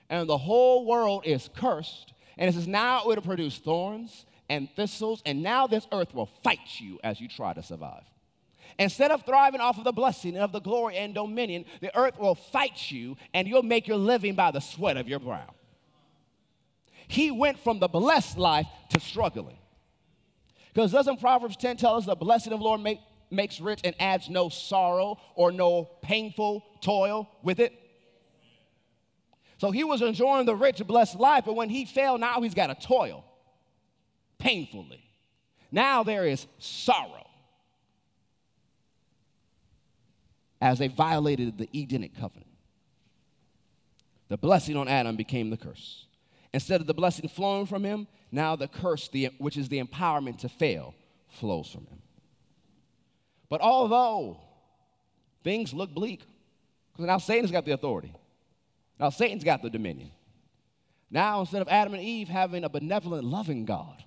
And 0.09 0.29
the 0.29 0.39
whole 0.39 0.87
world 0.87 1.23
is 1.25 1.49
cursed. 1.55 2.13
And 2.37 2.49
it 2.49 2.53
says, 2.55 2.69
Now 2.69 3.01
it 3.03 3.07
will 3.07 3.23
produce 3.23 3.59
thorns 3.59 4.25
and 4.49 4.69
thistles, 4.75 5.23
and 5.25 5.43
now 5.43 5.69
this 5.69 5.87
earth 5.93 6.13
will 6.13 6.27
fight 6.43 6.81
you 6.81 6.99
as 7.05 7.21
you 7.21 7.29
try 7.29 7.53
to 7.55 7.63
survive. 7.63 8.03
Instead 8.79 9.11
of 9.11 9.25
thriving 9.25 9.61
off 9.61 9.79
of 9.79 9.85
the 9.85 9.93
blessing 9.93 10.37
of 10.37 10.53
the 10.53 10.61
glory 10.61 10.97
and 10.97 11.15
dominion, 11.15 11.65
the 11.81 11.97
earth 11.97 12.19
will 12.19 12.35
fight 12.35 12.91
you 12.91 13.17
and 13.33 13.47
you'll 13.47 13.63
make 13.63 13.87
your 13.87 13.97
living 13.97 14.35
by 14.35 14.51
the 14.51 14.61
sweat 14.61 14.97
of 14.97 15.09
your 15.09 15.19
brow. 15.19 15.55
He 17.07 17.31
went 17.31 17.59
from 17.59 17.79
the 17.79 17.89
blessed 17.89 18.39
life 18.39 18.67
to 18.91 19.01
struggling. 19.01 19.59
Because 20.73 20.93
doesn't 20.93 21.21
Proverbs 21.21 21.57
10 21.57 21.77
tell 21.77 21.97
us 21.97 22.07
the 22.07 22.15
blessing 22.15 22.53
of 22.53 22.61
the 22.61 22.65
Lord 22.65 22.81
make, 22.81 23.01
makes 23.31 23.61
rich 23.61 23.81
and 23.85 23.95
adds 23.99 24.29
no 24.29 24.49
sorrow 24.49 25.19
or 25.35 25.53
no 25.53 25.85
painful 26.03 26.65
toil 26.81 27.29
with 27.43 27.61
it? 27.61 27.73
So 29.59 29.71
he 29.71 29.85
was 29.85 30.01
enjoying 30.01 30.47
the 30.47 30.57
rich, 30.57 30.85
blessed 30.87 31.17
life, 31.17 31.45
but 31.45 31.55
when 31.55 31.69
he 31.69 31.85
fell, 31.85 32.17
now 32.19 32.41
he's 32.41 32.55
got 32.55 32.69
to 32.69 32.87
toil 32.87 33.25
painfully. 34.39 35.05
Now 35.71 36.03
there 36.03 36.27
is 36.27 36.47
sorrow. 36.59 37.31
as 40.61 40.79
they 40.79 40.89
violated 40.89 41.59
the 41.59 41.69
Edenic 41.73 42.15
covenant. 42.19 42.47
The 44.29 44.37
blessing 44.37 44.77
on 44.77 44.89
Adam 44.89 45.17
became 45.17 45.51
the 45.51 45.57
curse. 45.57 46.07
Instead 46.53 46.81
of 46.81 46.87
the 46.87 46.95
blessing 46.95 47.29
flowing 47.29 47.67
from 47.67 47.85
him, 47.85 48.07
now 48.33 48.57
the 48.57 48.69
curse, 48.69 49.09
the, 49.09 49.31
which 49.39 49.57
is 49.57 49.69
the 49.69 49.83
empowerment 49.83 50.39
to 50.39 50.49
fail, 50.49 50.95
flows 51.29 51.69
from 51.69 51.87
him. 51.87 52.03
But 53.49 53.61
although 53.61 54.39
things 55.43 55.75
look 55.75 55.93
bleak, 55.93 56.23
because 56.93 57.07
now 57.07 57.19
Satan's 57.19 57.51
got 57.51 57.65
the 57.65 57.73
authority, 57.73 58.13
now 58.99 59.11
Satan's 59.11 59.45
got 59.45 59.63
the 59.63 59.71
dominion. 59.71 60.11
Now, 61.11 61.41
instead 61.41 61.61
of 61.61 61.69
Adam 61.69 61.95
and 61.95 62.03
Eve 62.03 62.29
having 62.29 62.63
a 62.63 62.69
benevolent, 62.69 63.25
loving 63.25 63.65
God, 63.65 64.05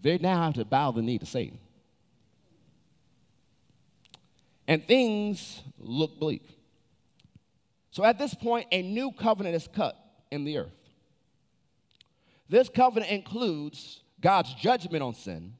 they 0.00 0.16
now 0.18 0.44
have 0.44 0.54
to 0.54 0.64
bow 0.64 0.92
the 0.92 1.02
knee 1.02 1.18
to 1.18 1.26
Satan 1.26 1.58
and 4.66 4.86
things 4.86 5.62
look 5.78 6.18
bleak. 6.18 6.42
So 7.90 8.04
at 8.04 8.18
this 8.18 8.34
point, 8.34 8.68
a 8.72 8.82
new 8.82 9.12
covenant 9.12 9.54
is 9.54 9.68
cut 9.68 9.96
in 10.30 10.44
the 10.44 10.58
earth. 10.58 10.81
This 12.52 12.68
covenant 12.68 13.10
includes 13.10 14.02
God's 14.20 14.52
judgment 14.52 15.02
on 15.02 15.14
sin, 15.14 15.54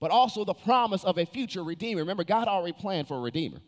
but 0.00 0.10
also 0.10 0.46
the 0.46 0.54
promise 0.54 1.04
of 1.04 1.18
a 1.18 1.26
future 1.26 1.62
redeemer. 1.62 2.00
Remember, 2.00 2.24
God 2.24 2.48
already 2.48 2.72
planned 2.72 3.06
for 3.06 3.18
a 3.18 3.20
redeemer. 3.20 3.58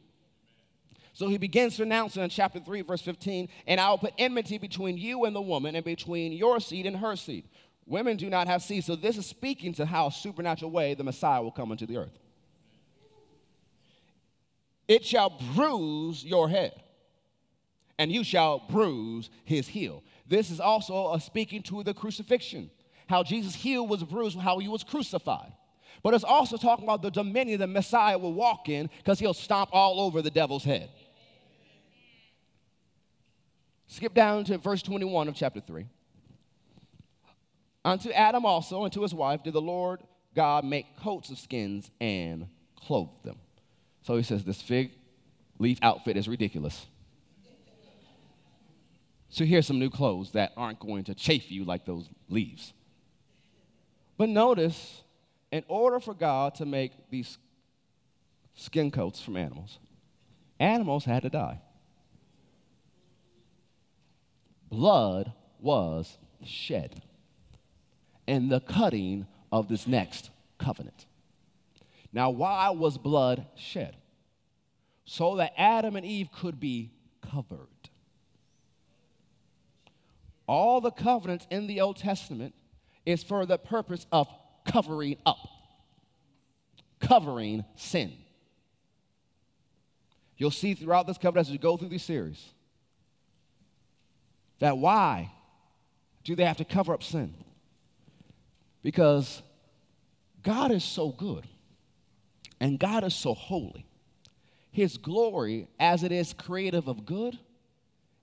So 1.12 1.28
he 1.28 1.36
begins 1.36 1.76
to 1.76 1.82
announce 1.82 2.16
in 2.16 2.26
chapter 2.30 2.58
3, 2.58 2.80
verse 2.80 3.02
15, 3.02 3.50
and 3.66 3.78
I 3.78 3.90
will 3.90 3.98
put 3.98 4.14
enmity 4.16 4.56
between 4.56 4.96
you 4.96 5.26
and 5.26 5.36
the 5.36 5.42
woman, 5.42 5.76
and 5.76 5.84
between 5.84 6.32
your 6.32 6.58
seed 6.58 6.86
and 6.86 6.96
her 6.96 7.16
seed. 7.16 7.44
Women 7.84 8.16
do 8.16 8.30
not 8.30 8.46
have 8.46 8.62
seed, 8.62 8.82
so 8.82 8.96
this 8.96 9.18
is 9.18 9.26
speaking 9.26 9.74
to 9.74 9.84
how 9.84 10.08
supernatural 10.08 10.70
way 10.70 10.94
the 10.94 11.04
Messiah 11.04 11.42
will 11.42 11.50
come 11.50 11.70
into 11.70 11.84
the 11.84 11.98
earth. 11.98 12.18
It 14.88 15.04
shall 15.04 15.38
bruise 15.54 16.24
your 16.24 16.48
head, 16.48 16.72
and 17.98 18.10
you 18.10 18.24
shall 18.24 18.60
bruise 18.70 19.28
his 19.44 19.68
heel. 19.68 20.02
This 20.26 20.50
is 20.50 20.60
also 20.60 21.16
speaking 21.18 21.62
to 21.64 21.82
the 21.82 21.94
crucifixion, 21.94 22.70
how 23.08 23.22
Jesus' 23.22 23.54
heel 23.54 23.86
was 23.86 24.02
bruised, 24.02 24.38
how 24.38 24.58
he 24.58 24.68
was 24.68 24.82
crucified. 24.82 25.52
But 26.02 26.14
it's 26.14 26.24
also 26.24 26.56
talking 26.56 26.84
about 26.84 27.02
the 27.02 27.10
dominion 27.10 27.60
the 27.60 27.66
Messiah 27.66 28.18
will 28.18 28.32
walk 28.34 28.68
in 28.68 28.90
because 28.98 29.18
he'll 29.18 29.34
stomp 29.34 29.70
all 29.72 30.00
over 30.00 30.22
the 30.22 30.30
devil's 30.30 30.64
head. 30.64 30.90
Skip 33.86 34.14
down 34.14 34.44
to 34.44 34.58
verse 34.58 34.82
21 34.82 35.28
of 35.28 35.34
chapter 35.34 35.60
3. 35.60 35.86
Unto 37.84 38.10
Adam 38.10 38.46
also 38.46 38.84
and 38.84 38.92
to 38.92 39.02
his 39.02 39.14
wife 39.14 39.42
did 39.42 39.52
the 39.52 39.60
Lord 39.60 40.00
God 40.34 40.64
make 40.64 40.96
coats 40.98 41.30
of 41.30 41.38
skins 41.38 41.90
and 42.00 42.48
clothe 42.76 43.10
them. 43.24 43.36
So 44.02 44.16
he 44.16 44.22
says, 44.22 44.44
This 44.44 44.60
fig 44.60 44.92
leaf 45.58 45.78
outfit 45.82 46.16
is 46.16 46.28
ridiculous. 46.28 46.86
So 49.34 49.44
here's 49.44 49.66
some 49.66 49.80
new 49.80 49.90
clothes 49.90 50.30
that 50.30 50.52
aren't 50.56 50.78
going 50.78 51.02
to 51.04 51.14
chafe 51.14 51.50
you 51.50 51.64
like 51.64 51.84
those 51.84 52.08
leaves. 52.28 52.72
But 54.16 54.28
notice, 54.28 55.02
in 55.50 55.64
order 55.66 55.98
for 55.98 56.14
God 56.14 56.54
to 56.54 56.64
make 56.64 56.92
these 57.10 57.36
skin 58.54 58.92
coats 58.92 59.20
from 59.20 59.36
animals, 59.36 59.80
animals 60.60 61.04
had 61.04 61.24
to 61.24 61.30
die. 61.30 61.60
Blood 64.70 65.32
was 65.58 66.16
shed 66.44 67.02
in 68.28 68.48
the 68.50 68.60
cutting 68.60 69.26
of 69.50 69.66
this 69.66 69.88
next 69.88 70.30
covenant. 70.58 71.06
Now, 72.12 72.30
why 72.30 72.70
was 72.70 72.98
blood 72.98 73.46
shed? 73.56 73.96
So 75.06 75.34
that 75.38 75.54
Adam 75.58 75.96
and 75.96 76.06
Eve 76.06 76.28
could 76.32 76.60
be 76.60 76.92
covered. 77.20 77.73
All 80.46 80.80
the 80.80 80.90
covenants 80.90 81.46
in 81.50 81.66
the 81.66 81.80
Old 81.80 81.96
Testament 81.96 82.54
is 83.06 83.22
for 83.22 83.46
the 83.46 83.58
purpose 83.58 84.06
of 84.12 84.28
covering 84.66 85.16
up, 85.24 85.48
covering 87.00 87.64
sin. 87.76 88.12
You'll 90.36 90.50
see 90.50 90.74
throughout 90.74 91.06
this 91.06 91.18
covenant 91.18 91.48
as 91.48 91.52
we 91.52 91.58
go 91.58 91.76
through 91.76 91.90
these 91.90 92.02
series 92.02 92.52
that 94.58 94.78
why 94.78 95.32
do 96.24 96.34
they 96.34 96.44
have 96.44 96.56
to 96.56 96.64
cover 96.64 96.94
up 96.94 97.02
sin? 97.02 97.34
Because 98.82 99.42
God 100.42 100.70
is 100.70 100.84
so 100.84 101.10
good 101.10 101.46
and 102.60 102.78
God 102.78 103.04
is 103.04 103.14
so 103.14 103.34
holy. 103.34 103.86
His 104.70 104.96
glory, 104.96 105.68
as 105.78 106.02
it 106.02 106.12
is 106.12 106.32
creative 106.32 106.88
of 106.88 107.06
good, 107.06 107.38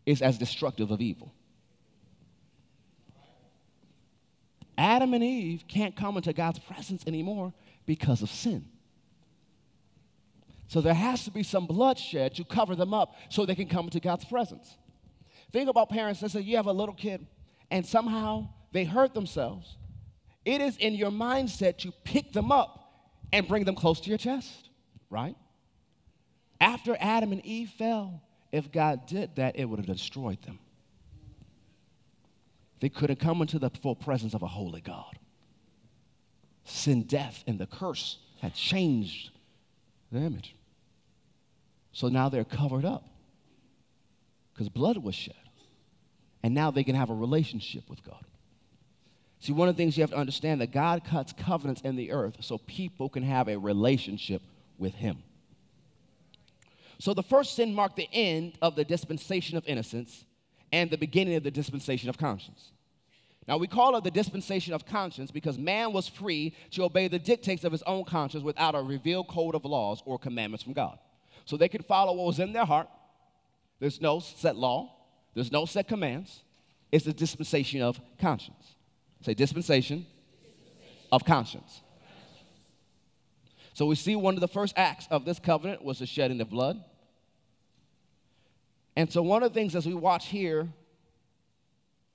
is 0.05 0.21
as 0.21 0.37
destructive 0.37 0.91
of 0.91 0.99
evil. 0.99 1.33
Adam 4.81 5.13
and 5.13 5.23
Eve 5.23 5.65
can't 5.67 5.95
come 5.95 6.17
into 6.17 6.33
God's 6.33 6.57
presence 6.57 7.03
anymore 7.05 7.53
because 7.85 8.23
of 8.23 8.29
sin. 8.31 8.65
So 10.67 10.81
there 10.81 10.95
has 10.95 11.23
to 11.25 11.31
be 11.31 11.43
some 11.43 11.67
bloodshed 11.67 12.33
to 12.35 12.43
cover 12.43 12.75
them 12.75 12.91
up 12.91 13.13
so 13.29 13.45
they 13.45 13.53
can 13.53 13.67
come 13.67 13.85
into 13.85 13.99
God's 13.99 14.25
presence. 14.25 14.75
Think 15.51 15.69
about 15.69 15.89
parents 15.89 16.21
that 16.21 16.31
say 16.31 16.41
you 16.41 16.55
have 16.55 16.65
a 16.65 16.71
little 16.71 16.95
kid 16.95 17.27
and 17.69 17.85
somehow 17.85 18.49
they 18.71 18.83
hurt 18.83 19.13
themselves. 19.13 19.77
It 20.45 20.61
is 20.61 20.77
in 20.77 20.95
your 20.95 21.11
mindset 21.11 21.77
to 21.79 21.91
pick 22.03 22.33
them 22.33 22.51
up 22.51 23.03
and 23.31 23.47
bring 23.47 23.65
them 23.65 23.75
close 23.75 23.99
to 24.01 24.09
your 24.09 24.17
chest, 24.17 24.69
right? 25.11 25.35
After 26.59 26.97
Adam 26.99 27.31
and 27.33 27.45
Eve 27.45 27.69
fell, 27.69 28.23
if 28.51 28.71
God 28.71 29.05
did 29.05 29.35
that, 29.35 29.57
it 29.57 29.65
would 29.65 29.77
have 29.77 29.85
destroyed 29.85 30.41
them. 30.41 30.57
They 32.81 32.89
couldn't 32.89 33.19
come 33.19 33.41
into 33.41 33.59
the 33.59 33.69
full 33.69 33.95
presence 33.95 34.33
of 34.33 34.41
a 34.41 34.47
holy 34.47 34.81
God. 34.81 35.17
Sin, 36.65 37.03
death, 37.03 37.43
and 37.47 37.57
the 37.57 37.67
curse 37.67 38.17
had 38.41 38.55
changed 38.55 39.29
the 40.11 40.19
image. 40.19 40.55
So 41.93 42.09
now 42.09 42.27
they're 42.27 42.43
covered 42.43 42.83
up 42.83 43.07
because 44.53 44.67
blood 44.67 44.97
was 44.97 45.15
shed. 45.15 45.35
And 46.43 46.55
now 46.55 46.71
they 46.71 46.83
can 46.83 46.95
have 46.95 47.11
a 47.11 47.13
relationship 47.13 47.87
with 47.87 48.03
God. 48.03 48.25
See, 49.39 49.53
one 49.53 49.69
of 49.69 49.75
the 49.75 49.83
things 49.83 49.95
you 49.95 50.01
have 50.01 50.09
to 50.09 50.17
understand 50.17 50.59
that 50.61 50.71
God 50.71 51.03
cuts 51.03 51.33
covenants 51.33 51.81
in 51.81 51.95
the 51.95 52.11
earth 52.11 52.37
so 52.39 52.57
people 52.57 53.09
can 53.09 53.21
have 53.21 53.47
a 53.47 53.57
relationship 53.57 54.41
with 54.79 54.95
Him. 54.95 55.19
So 56.97 57.13
the 57.13 57.23
first 57.23 57.55
sin 57.55 57.75
marked 57.75 57.95
the 57.95 58.09
end 58.11 58.53
of 58.61 58.75
the 58.75 58.83
dispensation 58.83 59.57
of 59.57 59.67
innocence 59.67 60.25
and 60.71 60.89
the 60.89 60.97
beginning 60.97 61.35
of 61.35 61.43
the 61.43 61.51
dispensation 61.51 62.09
of 62.09 62.17
conscience. 62.17 62.71
Now, 63.47 63.57
we 63.57 63.67
call 63.67 63.95
it 63.95 64.03
the 64.03 64.11
dispensation 64.11 64.73
of 64.73 64.85
conscience 64.85 65.31
because 65.31 65.57
man 65.57 65.93
was 65.93 66.07
free 66.07 66.53
to 66.71 66.83
obey 66.83 67.07
the 67.07 67.19
dictates 67.19 67.63
of 67.63 67.71
his 67.71 67.83
own 67.83 68.05
conscience 68.05 68.43
without 68.43 68.75
a 68.75 68.81
revealed 68.81 69.27
code 69.27 69.55
of 69.55 69.65
laws 69.65 70.01
or 70.05 70.19
commandments 70.19 70.63
from 70.63 70.73
God. 70.73 70.99
So 71.45 71.57
they 71.57 71.67
could 71.67 71.85
follow 71.85 72.13
what 72.13 72.27
was 72.27 72.39
in 72.39 72.53
their 72.53 72.65
heart. 72.65 72.87
There's 73.79 73.99
no 73.99 74.19
set 74.19 74.55
law, 74.55 74.95
there's 75.33 75.51
no 75.51 75.65
set 75.65 75.87
commands. 75.87 76.41
It's 76.91 77.05
the 77.05 77.13
dispensation 77.13 77.81
of 77.81 77.99
conscience. 78.19 78.75
Say 79.21 79.33
dispensation, 79.33 80.05
dispensation. 80.43 81.07
of 81.11 81.25
conscience. 81.25 81.81
So 83.73 83.85
we 83.85 83.95
see 83.95 84.15
one 84.15 84.33
of 84.35 84.41
the 84.41 84.47
first 84.47 84.73
acts 84.77 85.07
of 85.09 85.25
this 85.25 85.39
covenant 85.39 85.83
was 85.83 85.99
the 85.99 86.05
shedding 86.05 86.41
of 86.41 86.49
blood. 86.49 86.83
And 88.95 89.11
so, 89.11 89.21
one 89.21 89.43
of 89.43 89.53
the 89.53 89.59
things 89.59 89.75
as 89.75 89.85
we 89.85 89.93
watch 89.93 90.27
here, 90.27 90.67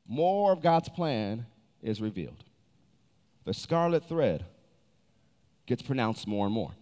more 0.06 0.52
of 0.52 0.62
God's 0.62 0.88
plan 0.88 1.46
is 1.82 2.00
revealed. 2.00 2.44
The 3.44 3.54
scarlet 3.54 4.04
thread 4.08 4.44
gets 5.66 5.82
pronounced 5.82 6.26
more 6.26 6.46
and 6.46 6.54
more. 6.54 6.72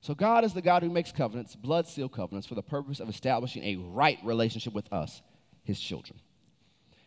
So, 0.00 0.14
God 0.14 0.44
is 0.44 0.52
the 0.52 0.62
God 0.62 0.82
who 0.82 0.90
makes 0.90 1.12
covenants, 1.12 1.56
blood 1.56 1.86
seal 1.86 2.08
covenants, 2.08 2.46
for 2.46 2.54
the 2.54 2.62
purpose 2.62 3.00
of 3.00 3.08
establishing 3.08 3.62
a 3.64 3.76
right 3.76 4.18
relationship 4.24 4.74
with 4.74 4.92
us, 4.92 5.22
his 5.64 5.80
children. 5.80 6.18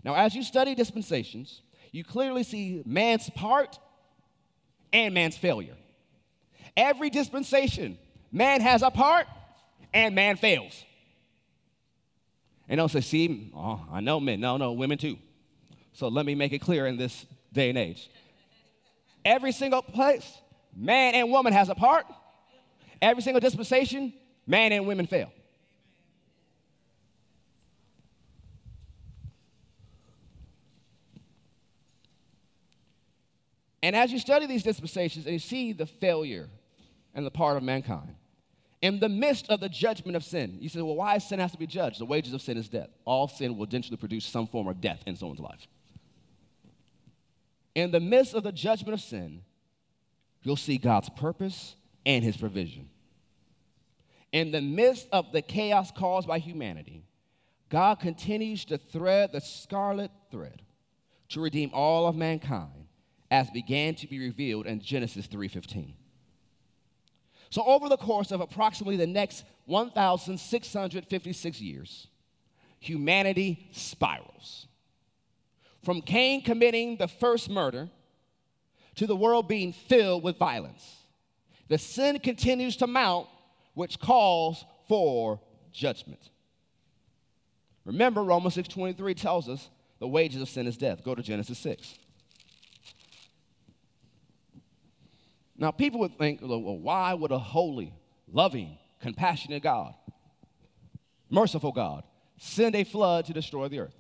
Now, 0.04 0.16
as 0.16 0.34
you 0.34 0.44
study 0.44 0.76
dispensations, 0.76 1.62
you 1.92 2.04
clearly 2.04 2.44
see 2.44 2.82
man's 2.86 3.30
part 3.30 3.80
and 4.94 5.14
man's 5.14 5.38
failure. 5.38 5.76
Every 6.78 7.10
dispensation, 7.10 7.98
man 8.32 8.62
has 8.62 8.82
a 8.82 8.92
part 8.92 9.28
and 9.94 10.16
man 10.16 10.38
fails. 10.38 10.84
And 12.68 12.78
don't 12.78 12.90
say, 12.90 13.02
see, 13.02 13.52
oh, 13.56 13.86
I 13.92 14.02
know 14.02 14.20
men. 14.20 14.40
No, 14.40 14.58
no, 14.58 14.74
women 14.74 14.98
too. 14.98 15.18
So 15.94 16.08
let 16.08 16.26
me 16.26 16.36
make 16.36 16.52
it 16.52 16.60
clear 16.60 16.88
in 16.88 16.98
this 16.98 17.26
day 17.54 17.70
and 17.70 17.78
age. 17.78 18.10
Every 19.24 19.52
single 19.52 19.82
place, 19.82 20.38
man 20.76 21.16
and 21.16 21.32
woman 21.32 21.54
has 21.54 21.70
a 21.70 21.76
part. 21.76 22.06
Every 23.02 23.24
single 23.24 23.40
dispensation, 23.40 24.14
man 24.46 24.72
and 24.72 24.88
women 24.88 25.08
fail. 25.08 25.32
And 33.82 33.96
as 33.96 34.12
you 34.12 34.18
study 34.18 34.48
these 34.48 34.64
dispensations 34.64 35.28
and 35.28 35.34
you 35.34 35.40
see 35.40 35.72
the 35.72 35.86
failure 35.86 36.50
and 37.14 37.24
the 37.24 37.30
part 37.30 37.56
of 37.56 37.62
mankind, 37.62 38.16
in 38.86 39.00
the 39.00 39.10
midst 39.10 39.50
of 39.50 39.60
the 39.60 39.68
judgment 39.68 40.16
of 40.16 40.24
sin. 40.24 40.58
You 40.60 40.70
say, 40.70 40.80
well, 40.80 40.96
why 40.96 41.18
sin 41.18 41.40
has 41.40 41.52
to 41.54 41.58
be 41.58 41.66
judged? 41.66 42.00
The 42.00 42.06
wages 42.06 42.34
of 42.34 42.42
sin 42.44 42.56
is 42.56 42.70
death. 42.70 42.90
All 43.04 43.28
sin 43.28 43.58
will 43.58 43.66
eventually 43.66 43.98
produce 43.98 44.26
some 44.26 44.46
form 44.46 44.68
of 44.68 44.80
death 44.80 45.02
in 45.08 45.16
someone's 45.16 45.40
life. 45.40 45.68
In 47.74 47.90
the 47.90 48.00
midst 48.00 48.36
of 48.36 48.44
the 48.44 48.52
judgment 48.52 48.94
of 48.94 49.02
sin, 49.02 49.42
you'll 50.44 50.56
see 50.56 50.78
God's 50.78 51.10
purpose 51.10 51.76
and 52.06 52.24
his 52.24 52.38
provision. 52.38 52.88
In 54.32 54.52
the 54.52 54.62
midst 54.62 55.08
of 55.12 55.32
the 55.32 55.42
chaos 55.42 55.90
caused 55.90 56.28
by 56.28 56.38
humanity, 56.38 57.08
God 57.70 58.00
continues 58.00 58.66
to 58.66 58.78
thread 58.78 59.32
the 59.32 59.42
scarlet 59.42 60.12
thread 60.30 60.62
to 61.30 61.42
redeem 61.42 61.72
all 61.74 62.06
of 62.08 62.16
mankind 62.16 62.86
as 63.32 63.50
began 63.50 63.96
to 63.96 64.08
be 64.08 64.20
revealed 64.20 64.68
in 64.68 64.80
Genesis 64.80 65.26
3:15. 65.26 65.96
So, 67.56 67.64
over 67.64 67.88
the 67.88 67.96
course 67.96 68.34
of 68.34 68.42
approximately 68.42 68.98
the 68.98 69.08
next 69.08 69.46
1,656 69.68 71.62
years, 71.62 72.08
humanity 72.82 73.70
spirals. 73.72 74.68
From 75.82 76.02
Cain 76.02 76.44
committing 76.44 76.98
the 76.98 77.08
first 77.08 77.50
murder 77.50 77.88
to 78.96 79.08
the 79.08 79.16
world 79.16 79.48
being 79.48 79.72
filled 79.72 80.22
with 80.22 80.38
violence, 80.38 80.98
the 81.70 81.78
sin 81.78 82.20
continues 82.20 82.76
to 82.76 82.88
mount, 82.88 83.30
which 83.74 84.02
calls 84.02 84.66
for 84.90 85.40
judgment. 85.72 86.32
Remember, 87.86 88.22
Romans 88.22 88.56
6:23 88.56 89.16
tells 89.16 89.48
us 89.48 89.70
the 90.00 90.10
wages 90.10 90.42
of 90.42 90.50
sin 90.50 90.68
is 90.68 90.76
death. 90.76 91.06
Go 91.06 91.16
to 91.16 91.24
Genesis 91.24 91.58
6. 91.60 92.00
Now, 95.58 95.72
people 95.72 96.02
would 96.02 96.18
think, 96.18 96.42
well, 96.42 96.60
why 96.78 97.14
would 97.14 97.32
a 97.32 97.40
holy, 97.40 97.94
loving, 98.32 98.78
compassionate 99.00 99.64
God, 99.64 99.94
merciful 101.30 101.72
God, 101.72 102.04
send 102.38 102.76
a 102.76 102.84
flood 102.84 103.26
to 103.26 103.34
destroy 103.34 103.68
the 103.68 103.80
earth? 103.80 103.96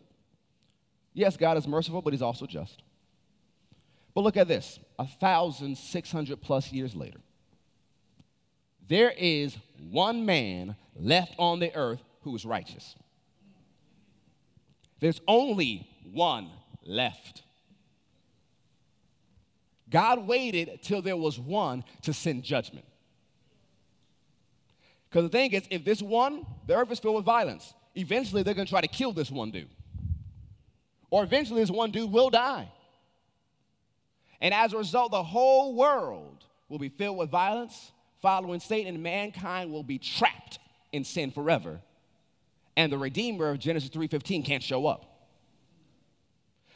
Yes, 1.13 1.38
God 1.38 1.58
is 1.58 1.65
merciful, 1.65 2.02
but 2.02 2.12
He's 2.12 2.22
also 2.22 2.46
just. 2.46 2.84
But 4.13 4.22
look 4.22 4.38
at 4.38 4.48
this 4.48 4.80
a 5.00 5.08
thousand 5.08 5.78
six 5.78 6.12
hundred 6.12 6.41
plus 6.41 6.72
years 6.72 6.96
later, 6.96 7.20
there 8.88 9.13
is 9.18 9.58
one 9.89 10.26
man 10.26 10.76
left 10.96 11.36
on 11.38 11.60
the 11.60 11.74
earth 11.76 12.02
who 12.22 12.36
is 12.36 12.46
righteous. 12.46 12.96
There's 15.00 15.22
only 15.28 15.88
one 16.12 16.50
left. 16.84 17.44
God 19.89 20.28
waited 20.28 20.82
till 20.82 21.02
there 21.02 21.17
was 21.17 21.39
one 21.39 21.84
to 22.04 22.13
send 22.13 22.43
judgment. 22.43 22.86
Because 25.10 25.24
the 25.24 25.30
thing 25.30 25.52
is, 25.52 25.63
if 25.69 25.86
this 25.86 26.02
one, 26.02 26.45
the 26.67 26.76
earth 26.76 26.91
is 26.91 27.00
filled 27.00 27.15
with 27.15 27.26
violence, 27.26 27.74
eventually 27.95 28.43
they're 28.43 28.54
going 28.54 28.67
to 28.67 28.71
try 28.71 28.82
to 28.82 28.88
kill 28.88 29.13
this 29.13 29.32
one 29.32 29.52
dude. 29.52 29.69
Or 31.10 31.24
eventually 31.24 31.62
this 31.62 31.71
one 31.71 31.91
dude 31.91 32.12
will 32.12 32.30
die. 32.30 32.69
And 34.41 34.54
as 34.54 34.74
a 34.74 34.78
result, 34.78 35.12
the 35.12 35.24
whole 35.24 35.76
world 35.76 36.43
will 36.67 36.80
be 36.80 36.89
filled 36.89 37.17
with 37.17 37.30
violence, 37.30 37.91
following 38.21 38.60
Satan, 38.60 38.95
and 38.95 39.04
mankind 39.04 39.71
will 39.71 39.84
be 39.84 39.98
trapped 39.98 40.60
in 40.91 41.04
sin 41.04 41.32
forever. 41.32 41.80
And 42.76 42.91
the 42.91 42.98
Redeemer 42.98 43.50
of 43.50 43.60
Genesis 43.60 43.89
3:15 43.89 44.43
can't 44.43 44.63
show 44.63 44.86
up. 44.86 45.14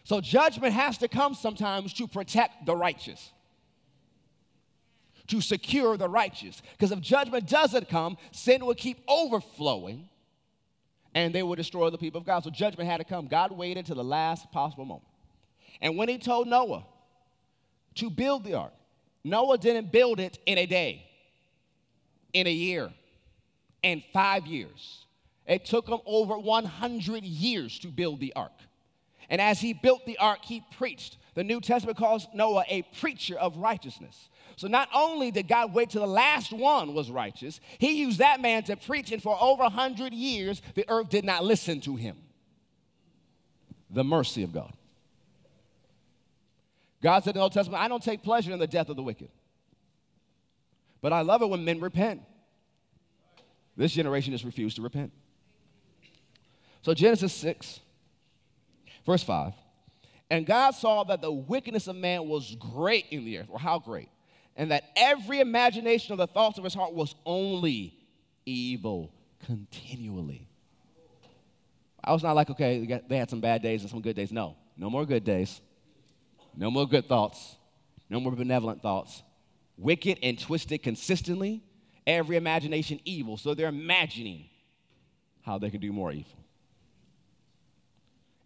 So 0.10 0.20
judgment 0.22 0.74
has 0.74 0.98
to 0.98 1.08
come 1.08 1.36
sometimes 1.36 1.94
to 1.94 2.08
protect 2.08 2.66
the 2.66 2.76
righteous. 2.76 3.32
To 5.28 5.40
secure 5.40 5.98
the 5.98 6.10
righteous. 6.10 6.64
Because 6.72 6.92
if 6.92 7.00
judgment 7.00 7.48
doesn't 7.48 7.90
come, 7.90 8.18
sin 8.32 8.66
will 8.66 8.74
keep 8.74 9.04
overflowing 9.08 10.10
and 11.14 11.32
they 11.32 11.44
will 11.44 11.54
destroy 11.54 11.92
the 11.92 12.00
people 12.00 12.20
of 12.20 12.26
God. 12.26 12.44
So 12.44 12.50
judgment 12.50 12.90
had 12.90 12.98
to 12.98 13.04
come. 13.04 13.28
God 13.28 13.52
waited 13.52 13.86
to 13.86 13.94
the 13.94 14.04
last 14.04 14.52
possible 14.52 14.84
moment. 14.84 15.06
And 15.80 15.96
when 15.96 16.10
he 16.10 16.18
told 16.18 16.48
Noah 16.48 16.88
to 17.94 18.10
build 18.10 18.46
the 18.46 18.56
ark, 18.56 18.74
Noah 19.24 19.60
didn't 19.60 19.92
build 19.92 20.20
it 20.20 20.40
in 20.48 20.58
a 20.58 20.66
day, 20.66 21.08
in 22.34 22.48
a 22.48 22.52
year, 22.52 22.92
in 23.84 24.02
five 24.12 24.48
years. 24.48 25.06
It 25.46 25.66
took 25.66 25.88
him 25.88 26.00
over 26.08 26.36
100 26.36 27.24
years 27.24 27.78
to 27.78 27.90
build 27.90 28.20
the 28.20 28.34
ark. 28.36 28.54
And 29.30 29.40
as 29.40 29.60
he 29.62 29.74
built 29.74 30.06
the 30.06 30.18
ark, 30.18 30.40
he 30.44 30.64
preached. 30.78 31.18
The 31.36 31.44
New 31.44 31.62
Testament 31.62 31.98
calls 31.98 32.28
Noah 32.34 32.66
a 32.68 32.82
preacher 33.00 33.38
of 33.38 33.58
righteousness. 33.58 34.30
So 34.56 34.68
not 34.68 34.90
only 34.94 35.32
did 35.32 35.48
God 35.48 35.74
wait 35.74 35.92
till 35.92 36.02
the 36.02 36.08
last 36.08 36.52
one 36.52 36.94
was 36.94 37.10
righteous, 37.10 37.62
he 37.78 38.00
used 38.00 38.20
that 38.20 38.42
man 38.42 38.64
to 38.64 38.76
preach, 38.76 39.12
and 39.12 39.24
for 39.24 39.38
over 39.40 39.64
100 39.64 40.14
years, 40.14 40.62
the 40.76 40.84
earth 40.90 41.10
did 41.10 41.24
not 41.24 41.46
listen 41.46 41.80
to 41.82 41.96
him. 41.96 42.18
The 43.90 44.04
mercy 44.04 44.44
of 44.44 44.52
God. 44.52 44.74
God 47.02 47.24
said 47.24 47.32
in 47.32 47.36
the 47.36 47.44
Old 47.44 47.54
Testament, 47.54 47.82
I 47.82 47.88
don't 47.88 48.04
take 48.04 48.24
pleasure 48.24 48.52
in 48.52 48.60
the 48.60 48.68
death 48.68 48.90
of 48.90 48.98
the 48.98 49.04
wicked. 49.04 49.30
But 51.02 51.14
I 51.14 51.22
love 51.22 51.42
it 51.42 51.50
when 51.50 51.64
men 51.64 51.80
repent. 51.80 52.22
This 53.78 53.94
generation 53.94 54.34
has 54.34 54.44
refused 54.44 54.76
to 54.76 54.82
repent. 54.82 55.14
So, 56.82 56.94
Genesis 56.94 57.32
6, 57.34 57.80
verse 59.06 59.24
5. 59.24 59.54
And 60.30 60.46
God 60.46 60.72
saw 60.72 61.04
that 61.06 61.22
the 61.22 61.32
wickedness 61.32 61.88
of 61.88 61.96
man 61.96 62.28
was 62.28 62.56
great 62.56 63.06
in 63.10 63.26
the 63.26 63.40
earth, 63.40 63.48
or 63.50 63.60
how 63.60 63.80
great, 63.80 64.10
and 64.56 64.72
that 64.72 64.84
every 64.96 65.40
imagination 65.40 66.12
of 66.12 66.18
the 66.20 66.28
thoughts 66.28 66.58
of 66.58 66.64
his 66.64 66.74
heart 66.74 66.94
was 66.94 67.16
only 67.26 67.96
evil 68.46 69.12
continually. 69.46 70.48
I 72.04 72.14
was 72.14 72.24
not 72.24 72.36
like, 72.36 72.50
okay, 72.52 73.02
they 73.08 73.18
had 73.18 73.30
some 73.30 73.42
bad 73.42 73.62
days 73.62 73.82
and 73.82 73.90
some 73.90 74.02
good 74.02 74.16
days. 74.16 74.32
No, 74.32 74.56
no 74.78 74.90
more 74.90 75.06
good 75.06 75.24
days. 75.24 75.62
No 76.56 76.72
more 76.72 76.88
good 76.88 77.08
thoughts. 77.08 77.56
No 78.10 78.20
more 78.20 78.32
benevolent 78.32 78.82
thoughts. 78.82 79.24
Wicked 79.78 80.20
and 80.24 80.40
twisted 80.40 80.84
consistently. 80.84 81.64
Every 82.08 82.38
imagination 82.38 83.00
evil. 83.06 83.38
So 83.38 83.54
they're 83.54 83.68
imagining 83.68 84.46
how 85.42 85.58
they 85.58 85.70
can 85.70 85.80
do 85.80 85.92
more 85.92 86.12
evil. 86.12 86.38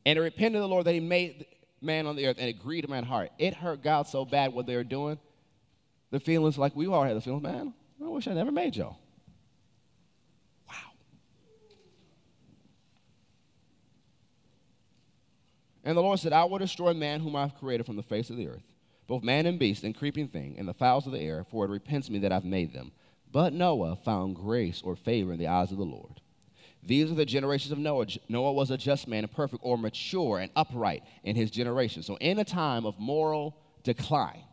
And 0.06 0.20
it 0.20 0.22
repented 0.22 0.62
the 0.62 0.68
Lord 0.68 0.86
that 0.86 0.94
he 0.94 1.00
made 1.00 1.46
man 1.82 2.08
on 2.08 2.16
the 2.16 2.26
earth 2.28 2.38
and 2.40 2.50
it 2.50 2.62
grieved 2.62 2.90
man's 2.90 3.08
heart. 3.08 3.32
It 3.38 3.54
hurt 3.54 3.84
God 3.84 4.08
so 4.08 4.26
bad 4.26 4.54
what 4.54 4.66
they 4.66 4.76
were 4.76 4.84
doing. 4.84 5.20
The 6.12 6.20
feelings 6.20 6.58
like 6.58 6.76
we 6.76 6.88
all 6.88 7.04
had 7.04 7.16
the 7.16 7.22
feelings, 7.22 7.44
man, 7.44 7.74
I 8.04 8.08
wish 8.08 8.28
I 8.28 8.34
never 8.34 8.52
made 8.52 8.76
y'all. 8.76 8.98
Wow. 10.68 10.76
And 15.84 15.98
the 15.98 16.02
Lord 16.02 16.20
said, 16.20 16.34
I 16.34 16.44
will 16.44 16.60
destroy 16.60 16.94
man 16.94 17.20
whom 17.20 17.36
I 17.36 17.42
have 17.42 17.56
created 17.56 17.86
from 17.86 17.96
the 17.96 18.04
face 18.04 18.30
of 18.30 18.38
the 18.38 18.48
earth, 18.48 18.64
both 19.08 19.24
man 19.24 19.46
and 19.46 19.58
beast 19.58 19.84
and 19.84 19.96
creeping 19.96 20.28
thing, 20.28 20.56
and 20.58 20.68
the 20.68 20.74
fowls 20.74 21.08
of 21.08 21.14
the 21.14 21.20
air, 21.20 21.44
for 21.50 21.66
it 21.66 21.72
repents 21.72 22.10
me 22.10 22.20
that 22.20 22.32
I've 22.32 22.46
made 22.46 22.74
them. 22.74 22.92
But 23.32 23.54
Noah 23.54 23.96
found 23.96 24.36
grace 24.36 24.82
or 24.84 24.96
favor 24.96 25.34
in 25.34 25.40
the 25.40 25.48
eyes 25.48 25.72
of 25.72 25.78
the 25.78 25.84
Lord. 25.84 26.22
These 26.86 27.12
are 27.12 27.16
the 27.16 27.26
generations 27.26 27.72
of 27.72 27.78
Noah. 27.78 28.08
Noah 28.28 28.54
was 28.54 28.72
a 28.72 28.78
just 28.78 29.08
man 29.08 29.24
and 29.24 29.32
perfect 29.32 29.62
or 29.64 29.78
mature 29.78 30.40
and 30.40 30.52
upright 30.56 31.04
in 31.24 31.36
his 31.36 31.50
generation. 31.50 32.04
So, 32.04 32.18
in 32.18 32.40
a 32.40 32.44
time 32.44 32.86
of 32.86 33.00
moral 33.00 33.58
decline, 33.84 34.44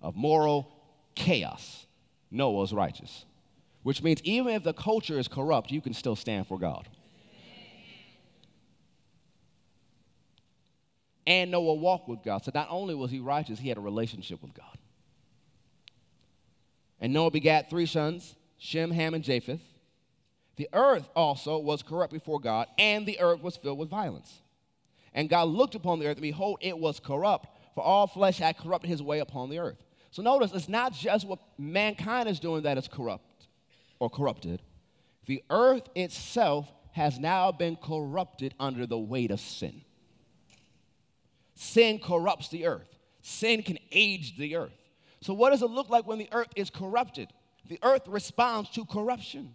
of 0.00 0.16
moral 0.16 0.72
chaos, 1.14 1.86
Noah 2.30 2.52
was 2.52 2.72
righteous. 2.72 3.24
Which 3.82 4.02
means 4.02 4.20
even 4.24 4.54
if 4.54 4.64
the 4.64 4.72
culture 4.72 5.18
is 5.18 5.28
corrupt, 5.28 5.70
you 5.70 5.80
can 5.80 5.94
still 5.94 6.16
stand 6.16 6.46
for 6.46 6.58
God. 6.58 6.88
and 11.26 11.50
Noah 11.50 11.74
walked 11.74 12.08
with 12.08 12.22
God. 12.22 12.44
So 12.44 12.52
not 12.54 12.68
only 12.70 12.94
was 12.94 13.10
he 13.10 13.18
righteous, 13.18 13.58
he 13.58 13.68
had 13.68 13.78
a 13.78 13.80
relationship 13.82 14.40
with 14.42 14.54
God. 14.54 14.78
And 17.00 17.12
Noah 17.12 17.30
begat 17.30 17.68
three 17.68 17.86
sons 17.86 18.34
Shem, 18.58 18.90
Ham, 18.90 19.12
and 19.14 19.22
Japheth. 19.22 19.60
The 20.56 20.68
earth 20.72 21.08
also 21.14 21.58
was 21.58 21.82
corrupt 21.82 22.12
before 22.12 22.40
God, 22.40 22.66
and 22.78 23.06
the 23.06 23.20
earth 23.20 23.42
was 23.42 23.56
filled 23.56 23.78
with 23.78 23.90
violence. 23.90 24.40
And 25.12 25.28
God 25.28 25.48
looked 25.48 25.74
upon 25.74 25.98
the 25.98 26.06
earth, 26.06 26.16
and 26.16 26.22
behold, 26.22 26.58
it 26.60 26.78
was 26.78 27.00
corrupt, 27.00 27.48
for 27.74 27.82
all 27.82 28.06
flesh 28.06 28.38
had 28.38 28.58
corrupted 28.58 28.90
his 28.90 29.02
way 29.02 29.18
upon 29.20 29.50
the 29.50 29.58
earth. 29.58 29.82
So 30.10 30.22
notice, 30.22 30.52
it's 30.54 30.68
not 30.68 30.92
just 30.92 31.26
what 31.26 31.40
mankind 31.58 32.28
is 32.28 32.40
doing 32.40 32.62
that 32.62 32.78
is 32.78 32.88
corrupt 32.88 33.48
or 33.98 34.08
corrupted. 34.08 34.62
The 35.26 35.42
earth 35.50 35.88
itself 35.94 36.72
has 36.92 37.18
now 37.18 37.52
been 37.52 37.76
corrupted 37.76 38.54
under 38.58 38.86
the 38.86 38.98
weight 38.98 39.30
of 39.30 39.40
sin. 39.40 39.82
Sin 41.54 41.98
corrupts 41.98 42.48
the 42.48 42.66
earth. 42.66 42.88
Sin 43.20 43.62
can 43.62 43.78
age 43.92 44.36
the 44.38 44.56
earth. 44.56 44.72
So, 45.20 45.34
what 45.34 45.50
does 45.50 45.62
it 45.62 45.70
look 45.70 45.90
like 45.90 46.06
when 46.06 46.18
the 46.18 46.28
earth 46.32 46.50
is 46.56 46.70
corrupted? 46.70 47.28
The 47.68 47.78
earth 47.82 48.06
responds 48.06 48.70
to 48.70 48.84
corruption. 48.84 49.54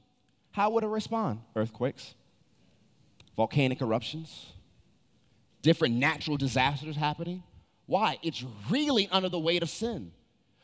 How 0.52 0.70
would 0.72 0.84
it 0.84 0.88
respond? 0.88 1.40
Earthquakes, 1.56 2.14
volcanic 3.36 3.82
eruptions, 3.82 4.48
different 5.62 5.96
natural 5.96 6.38
disasters 6.38 6.96
happening. 6.96 7.44
Why? 7.86 8.20
It's 8.22 8.44
reeling 8.70 9.08
under 9.12 9.30
the 9.30 9.40
weight 9.40 9.64
of 9.64 9.70
sin. 9.70 10.12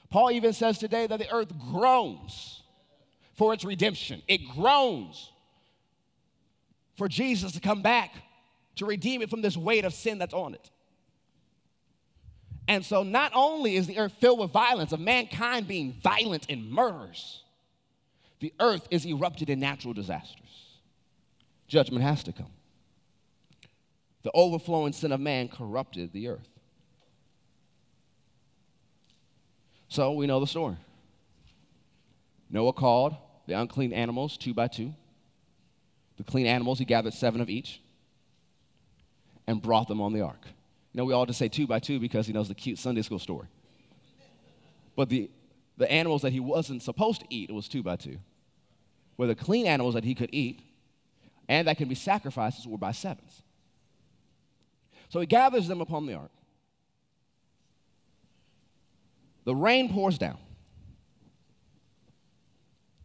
Paul 0.09 0.31
even 0.31 0.53
says 0.53 0.77
today 0.77 1.07
that 1.07 1.19
the 1.19 1.31
earth 1.31 1.51
groans 1.71 2.63
for 3.35 3.53
its 3.53 3.63
redemption. 3.63 4.21
It 4.27 4.41
groans 4.55 5.31
for 6.95 7.07
Jesus 7.07 7.51
to 7.53 7.59
come 7.59 7.81
back 7.81 8.11
to 8.77 8.85
redeem 8.85 9.21
it 9.21 9.29
from 9.29 9.41
this 9.41 9.57
weight 9.57 9.85
of 9.85 9.93
sin 9.93 10.17
that's 10.17 10.33
on 10.33 10.53
it. 10.53 10.69
And 12.67 12.85
so, 12.85 13.03
not 13.03 13.31
only 13.33 13.75
is 13.75 13.87
the 13.87 13.97
earth 13.97 14.13
filled 14.19 14.39
with 14.39 14.51
violence, 14.51 14.91
of 14.91 14.99
mankind 14.99 15.67
being 15.67 15.93
violent 16.03 16.47
and 16.49 16.69
murderers, 16.69 17.43
the 18.39 18.53
earth 18.59 18.87
is 18.91 19.05
erupted 19.05 19.49
in 19.49 19.59
natural 19.59 19.93
disasters. 19.93 20.77
Judgment 21.67 22.03
has 22.03 22.23
to 22.23 22.31
come. 22.31 22.51
The 24.23 24.31
overflowing 24.33 24.93
sin 24.93 25.11
of 25.11 25.19
man 25.19 25.47
corrupted 25.47 26.13
the 26.13 26.27
earth. 26.27 26.47
So, 29.89 30.11
we 30.11 30.27
know 30.27 30.39
the 30.39 30.47
story. 30.47 30.75
Noah 32.49 32.73
called 32.73 33.15
the 33.47 33.53
unclean 33.53 33.93
animals 33.93 34.37
two 34.37 34.53
by 34.53 34.67
two. 34.67 34.93
The 36.17 36.23
clean 36.23 36.45
animals, 36.45 36.79
he 36.79 36.85
gathered 36.85 37.13
seven 37.13 37.41
of 37.41 37.49
each 37.49 37.81
and 39.45 39.61
brought 39.61 39.87
them 39.87 40.01
on 40.01 40.13
the 40.13 40.21
ark 40.21 40.41
You 40.93 40.99
know, 40.99 41.05
we 41.05 41.13
all 41.13 41.25
just 41.25 41.39
say 41.39 41.47
two 41.47 41.67
by 41.67 41.79
two 41.79 41.99
because 41.99 42.27
he 42.27 42.33
knows 42.33 42.47
the 42.47 42.55
cute 42.55 42.77
Sunday 42.79 43.01
school 43.01 43.19
story. 43.19 43.47
But 44.95 45.09
the, 45.09 45.29
the 45.77 45.89
animals 45.91 46.23
that 46.23 46.33
he 46.33 46.39
wasn't 46.39 46.81
supposed 46.81 47.21
to 47.21 47.27
eat, 47.29 47.49
it 47.49 47.53
was 47.53 47.67
two 47.67 47.83
by 47.83 47.95
two. 47.95 48.17
Where 49.15 49.27
the 49.27 49.35
clean 49.35 49.67
animals 49.67 49.93
that 49.93 50.03
he 50.03 50.15
could 50.15 50.29
eat 50.31 50.61
and 51.47 51.67
that 51.67 51.77
can 51.77 51.87
be 51.87 51.95
sacrifices 51.95 52.67
were 52.67 52.77
by 52.77 52.91
sevens. 52.91 53.41
So 55.09 55.19
he 55.19 55.25
gathers 55.25 55.67
them 55.67 55.81
upon 55.81 56.05
the 56.05 56.15
ark. 56.15 56.31
The 59.45 59.55
rain 59.55 59.91
pours 59.93 60.17
down. 60.17 60.37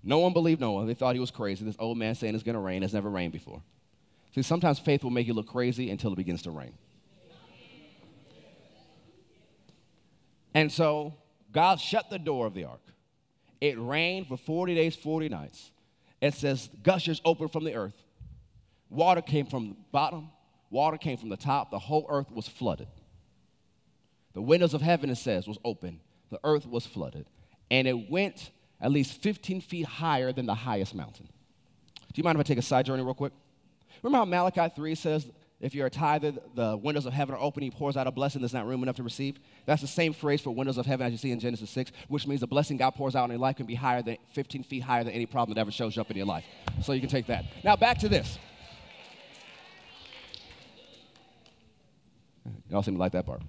No 0.02 0.18
one 0.18 0.32
believed 0.32 0.60
Noah. 0.60 0.84
They 0.86 0.94
thought 0.94 1.14
he 1.14 1.20
was 1.20 1.30
crazy. 1.30 1.64
This 1.64 1.76
old 1.78 1.96
man 1.96 2.16
saying 2.16 2.34
it's 2.34 2.42
going 2.42 2.54
to 2.54 2.60
rain. 2.60 2.82
It's 2.82 2.92
never 2.92 3.08
rained 3.08 3.32
before. 3.32 3.62
See, 4.34 4.42
sometimes 4.42 4.80
faith 4.80 5.04
will 5.04 5.10
make 5.10 5.28
you 5.28 5.34
look 5.34 5.46
crazy 5.46 5.90
until 5.90 6.12
it 6.12 6.16
begins 6.16 6.42
to 6.42 6.50
rain. 6.50 6.72
And 10.54 10.70
so 10.72 11.14
God 11.52 11.80
shut 11.80 12.10
the 12.10 12.18
door 12.18 12.46
of 12.46 12.54
the 12.54 12.64
ark. 12.64 12.80
It 13.60 13.78
rained 13.78 14.26
for 14.26 14.36
40 14.36 14.74
days, 14.74 14.96
40 14.96 15.28
nights. 15.28 15.70
It 16.20 16.34
says 16.34 16.68
gushers 16.82 17.20
opened 17.24 17.52
from 17.52 17.64
the 17.64 17.74
earth. 17.74 18.02
Water 18.90 19.22
came 19.22 19.46
from 19.46 19.70
the 19.70 19.76
bottom, 19.90 20.30
water 20.70 20.98
came 20.98 21.16
from 21.16 21.28
the 21.28 21.36
top. 21.36 21.70
The 21.70 21.78
whole 21.78 22.06
earth 22.08 22.30
was 22.30 22.48
flooded. 22.48 22.88
The 24.34 24.42
windows 24.42 24.74
of 24.74 24.82
heaven, 24.82 25.10
it 25.10 25.16
says, 25.16 25.46
was 25.46 25.58
open. 25.64 26.00
The 26.30 26.40
earth 26.44 26.66
was 26.66 26.86
flooded. 26.86 27.26
And 27.70 27.86
it 27.86 28.10
went 28.10 28.50
at 28.80 28.90
least 28.90 29.20
15 29.22 29.60
feet 29.60 29.86
higher 29.86 30.32
than 30.32 30.46
the 30.46 30.54
highest 30.54 30.94
mountain. 30.94 31.28
Do 32.12 32.18
you 32.18 32.24
mind 32.24 32.36
if 32.36 32.40
I 32.40 32.42
take 32.44 32.58
a 32.58 32.62
side 32.62 32.86
journey 32.86 33.02
real 33.02 33.14
quick? 33.14 33.32
Remember 34.02 34.18
how 34.18 34.24
Malachi 34.24 34.74
3 34.74 34.94
says, 34.94 35.30
if 35.62 35.76
you're 35.76 35.86
a 35.86 35.90
tither, 35.90 36.32
the 36.56 36.76
windows 36.76 37.06
of 37.06 37.12
heaven 37.12 37.36
are 37.36 37.40
open, 37.40 37.62
he 37.62 37.70
pours 37.70 37.96
out 37.96 38.08
a 38.08 38.10
blessing 38.10 38.40
there's 38.40 38.52
not 38.52 38.66
room 38.66 38.82
enough 38.82 38.96
to 38.96 39.04
receive? 39.04 39.38
That's 39.64 39.80
the 39.80 39.86
same 39.86 40.12
phrase 40.12 40.40
for 40.40 40.50
windows 40.50 40.76
of 40.76 40.86
heaven 40.86 41.06
as 41.06 41.12
you 41.12 41.18
see 41.18 41.30
in 41.30 41.38
Genesis 41.38 41.70
6, 41.70 41.92
which 42.08 42.26
means 42.26 42.40
the 42.40 42.48
blessing 42.48 42.76
God 42.76 42.90
pours 42.90 43.14
out 43.14 43.24
in 43.26 43.30
your 43.30 43.38
life 43.38 43.56
can 43.56 43.66
be 43.66 43.76
higher 43.76 44.02
than 44.02 44.18
15 44.32 44.64
feet 44.64 44.82
higher 44.82 45.04
than 45.04 45.12
any 45.12 45.24
problem 45.24 45.54
that 45.54 45.60
ever 45.60 45.70
shows 45.70 45.96
up 45.96 46.10
in 46.10 46.16
your 46.16 46.26
life. 46.26 46.44
So 46.82 46.92
you 46.92 47.00
can 47.00 47.08
take 47.08 47.26
that. 47.26 47.44
Now 47.62 47.76
back 47.76 47.98
to 47.98 48.08
this. 48.08 48.38
Y'all 52.68 52.82
seem 52.82 52.94
to 52.94 53.00
like 53.00 53.12
that 53.12 53.24
part. 53.24 53.42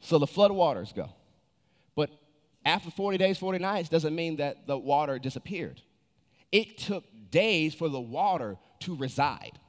so 0.00 0.18
the 0.18 0.26
flood 0.26 0.50
waters 0.50 0.92
go. 0.92 1.10
But 1.94 2.10
after 2.64 2.90
40 2.90 3.18
days, 3.18 3.38
40 3.38 3.60
nights 3.60 3.88
doesn't 3.88 4.14
mean 4.14 4.36
that 4.36 4.66
the 4.66 4.76
water 4.76 5.20
disappeared. 5.20 5.80
It 6.50 6.76
took 6.76 7.04
days 7.30 7.72
for 7.72 7.88
the 7.88 8.00
water 8.00 8.56
to 8.80 8.96
reside. 8.96 9.60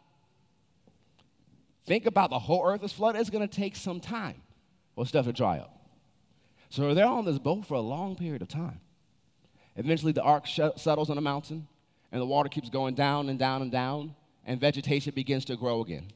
Think 1.88 2.06
about 2.06 2.30
the 2.30 2.40
whole 2.40 2.64
earth 2.66 2.84
is 2.84 2.92
flooded, 2.92 3.22
it's 3.22 3.30
gonna 3.30 3.48
take 3.48 3.76
some 3.76 4.00
time 4.00 4.42
for 4.94 5.06
stuff 5.06 5.26
to 5.26 5.34
dry 5.34 5.58
up. 5.58 5.74
So 6.70 6.94
they're 6.94 7.06
on 7.06 7.26
this 7.26 7.40
boat 7.40 7.66
for 7.66 7.76
a 7.76 7.82
long 7.82 8.16
period 8.16 8.42
of 8.42 8.50
time. 8.50 8.82
Eventually, 9.78 10.12
the 10.12 10.22
ark 10.22 10.46
sh- 10.46 10.60
settles 10.76 11.10
on 11.10 11.18
a 11.18 11.22
mountain, 11.22 11.68
and 12.12 12.22
the 12.22 12.26
water 12.26 12.50
keeps 12.50 12.70
going 12.70 12.94
down 12.94 13.30
and 13.30 13.40
down 13.40 13.62
and 13.62 13.72
down, 13.72 14.16
and 14.46 14.60
vegetation 14.60 15.14
begins 15.16 15.46
to 15.46 15.56
grow 15.56 15.82
again. 15.82 16.08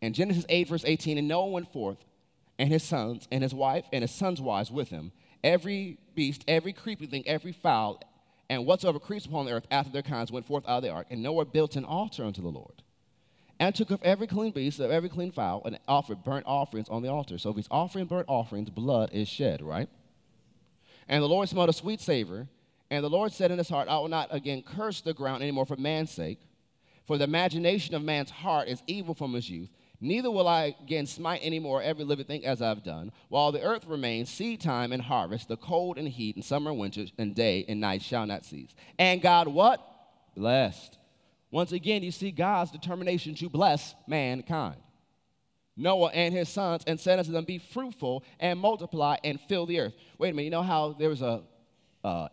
In 0.00 0.12
Genesis 0.12 0.44
8, 0.48 0.68
verse 0.68 0.84
18, 0.86 1.18
and 1.18 1.26
Noah 1.26 1.48
went 1.48 1.72
forth, 1.72 2.04
and 2.56 2.70
his 2.70 2.84
sons, 2.84 3.26
and 3.32 3.42
his 3.42 3.54
wife, 3.54 3.86
and 3.92 4.02
his 4.02 4.12
sons' 4.12 4.40
wives 4.40 4.70
with 4.70 4.90
him, 4.90 5.10
every 5.42 5.98
beast, 6.14 6.44
every 6.46 6.72
creeping 6.72 7.08
thing, 7.08 7.26
every 7.26 7.52
fowl, 7.52 8.00
and 8.48 8.64
whatsoever 8.64 9.00
creeps 9.00 9.26
upon 9.26 9.46
the 9.46 9.52
earth 9.52 9.66
after 9.70 9.90
their 9.90 10.02
kinds 10.02 10.30
went 10.30 10.46
forth 10.46 10.64
out 10.68 10.78
of 10.78 10.82
the 10.82 10.90
ark. 10.90 11.08
And 11.10 11.22
Noah 11.22 11.46
built 11.46 11.74
an 11.74 11.84
altar 11.84 12.24
unto 12.24 12.42
the 12.42 12.48
Lord, 12.48 12.82
and 13.60 13.74
took 13.74 13.90
of 13.90 14.02
every 14.02 14.26
clean 14.26 14.52
beast, 14.52 14.80
of 14.80 14.90
every 14.90 15.08
clean 15.08 15.32
fowl, 15.32 15.62
and 15.64 15.78
offered 15.88 16.22
burnt 16.22 16.46
offerings 16.46 16.88
on 16.88 17.02
the 17.02 17.10
altar. 17.10 17.38
So 17.38 17.50
if 17.50 17.56
he's 17.56 17.68
offering 17.70 18.06
burnt 18.06 18.28
offerings, 18.28 18.70
blood 18.70 19.10
is 19.12 19.28
shed, 19.28 19.62
right? 19.62 19.88
And 21.08 21.22
the 21.22 21.28
Lord 21.28 21.48
smelled 21.48 21.68
a 21.68 21.72
sweet 21.72 22.00
savor. 22.00 22.48
And 22.90 23.04
the 23.04 23.10
Lord 23.10 23.32
said 23.32 23.50
in 23.50 23.58
his 23.58 23.68
heart, 23.68 23.88
I 23.88 23.98
will 23.98 24.08
not 24.08 24.28
again 24.30 24.62
curse 24.62 25.00
the 25.00 25.12
ground 25.12 25.42
anymore 25.42 25.66
for 25.66 25.76
man's 25.76 26.10
sake, 26.10 26.40
for 27.06 27.18
the 27.18 27.24
imagination 27.24 27.94
of 27.94 28.02
man's 28.02 28.30
heart 28.30 28.68
is 28.68 28.82
evil 28.86 29.14
from 29.14 29.34
his 29.34 29.50
youth. 29.50 29.68
Neither 30.00 30.30
will 30.30 30.46
I 30.46 30.76
again 30.82 31.06
smite 31.06 31.40
any 31.42 31.58
more 31.58 31.82
every 31.82 32.04
living 32.04 32.26
thing 32.26 32.46
as 32.46 32.62
I've 32.62 32.84
done. 32.84 33.10
While 33.28 33.50
the 33.50 33.62
earth 33.62 33.84
remains, 33.86 34.30
seed 34.30 34.60
time 34.60 34.92
and 34.92 35.02
harvest, 35.02 35.48
the 35.48 35.56
cold 35.56 35.98
and 35.98 36.08
heat, 36.08 36.36
and 36.36 36.44
summer 36.44 36.70
and 36.70 36.78
winter, 36.78 37.06
and 37.18 37.34
day 37.34 37.64
and 37.68 37.80
night 37.80 38.02
shall 38.02 38.24
not 38.24 38.44
cease. 38.44 38.74
And 38.98 39.20
God 39.20 39.48
what? 39.48 39.84
Blessed. 40.36 40.97
Once 41.50 41.72
again, 41.72 42.02
you 42.02 42.10
see 42.10 42.30
God's 42.30 42.70
determination 42.70 43.34
to 43.36 43.48
bless 43.48 43.94
mankind. 44.06 44.76
Noah 45.76 46.10
and 46.12 46.34
his 46.34 46.48
sons, 46.48 46.82
and 46.86 46.98
said 46.98 47.18
unto 47.18 47.30
them, 47.30 47.44
Be 47.44 47.58
fruitful 47.58 48.24
and 48.40 48.58
multiply 48.58 49.16
and 49.22 49.40
fill 49.40 49.64
the 49.64 49.78
earth. 49.78 49.94
Wait 50.18 50.30
a 50.30 50.32
minute, 50.32 50.46
you 50.46 50.50
know 50.50 50.62
how 50.62 50.92
there 50.92 51.08
was 51.08 51.22
a 51.22 51.42
uh, 52.02 52.28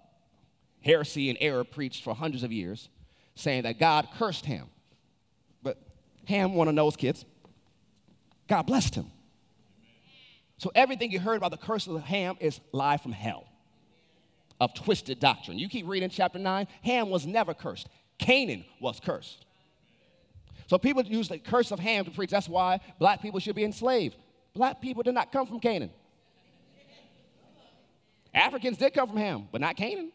heresy 0.82 1.30
and 1.30 1.38
error 1.40 1.64
preached 1.64 2.04
for 2.04 2.16
hundreds 2.16 2.44
of 2.44 2.52
years 2.52 2.90
saying 3.36 3.64
that 3.64 3.80
God 3.80 4.08
cursed 4.18 4.46
Ham. 4.46 4.68
But 5.62 5.78
Ham, 6.28 6.56
one 6.56 6.68
of 6.68 6.76
those 6.76 6.96
kids, 6.96 7.24
God 8.48 8.64
blessed 8.64 8.96
him. 8.96 9.12
So 10.58 10.72
everything 10.74 11.12
you 11.12 11.20
heard 11.20 11.38
about 11.38 11.52
the 11.52 11.58
curse 11.58 11.86
of 11.88 12.02
Ham 12.02 12.38
is 12.40 12.60
lie 12.72 12.98
from 12.98 13.12
hell 13.12 13.46
of 14.60 14.74
twisted 14.74 15.20
doctrine. 15.20 15.60
You 15.60 15.68
keep 15.68 15.88
reading 15.88 16.10
chapter 16.10 16.40
9, 16.40 16.68
Ham 16.84 17.10
was 17.10 17.26
never 17.26 17.54
cursed. 17.54 17.90
Canaan 18.18 18.66
was 18.80 19.00
cursed. 19.00 19.46
So 20.68 20.78
people 20.78 21.04
use 21.04 21.28
the 21.30 21.38
curse 21.38 21.72
of 21.72 21.80
Ham 21.80 22.06
to 22.06 22.12
preach. 22.12 22.32
That's 22.32 22.50
why 22.50 22.80
black 23.00 23.22
people 23.22 23.40
should 23.40 23.56
be 23.56 23.64
enslaved. 23.64 24.16
Black 24.54 24.82
people 24.82 25.04
did 25.04 25.14
not 25.14 25.32
come 25.32 25.46
from 25.46 25.60
Canaan. 25.60 25.92
Africans 28.34 28.78
did 28.78 28.94
come 28.94 29.08
from 29.08 29.18
Ham, 29.18 29.48
but 29.52 29.62
not 29.62 29.76
Canaan. 29.76 30.12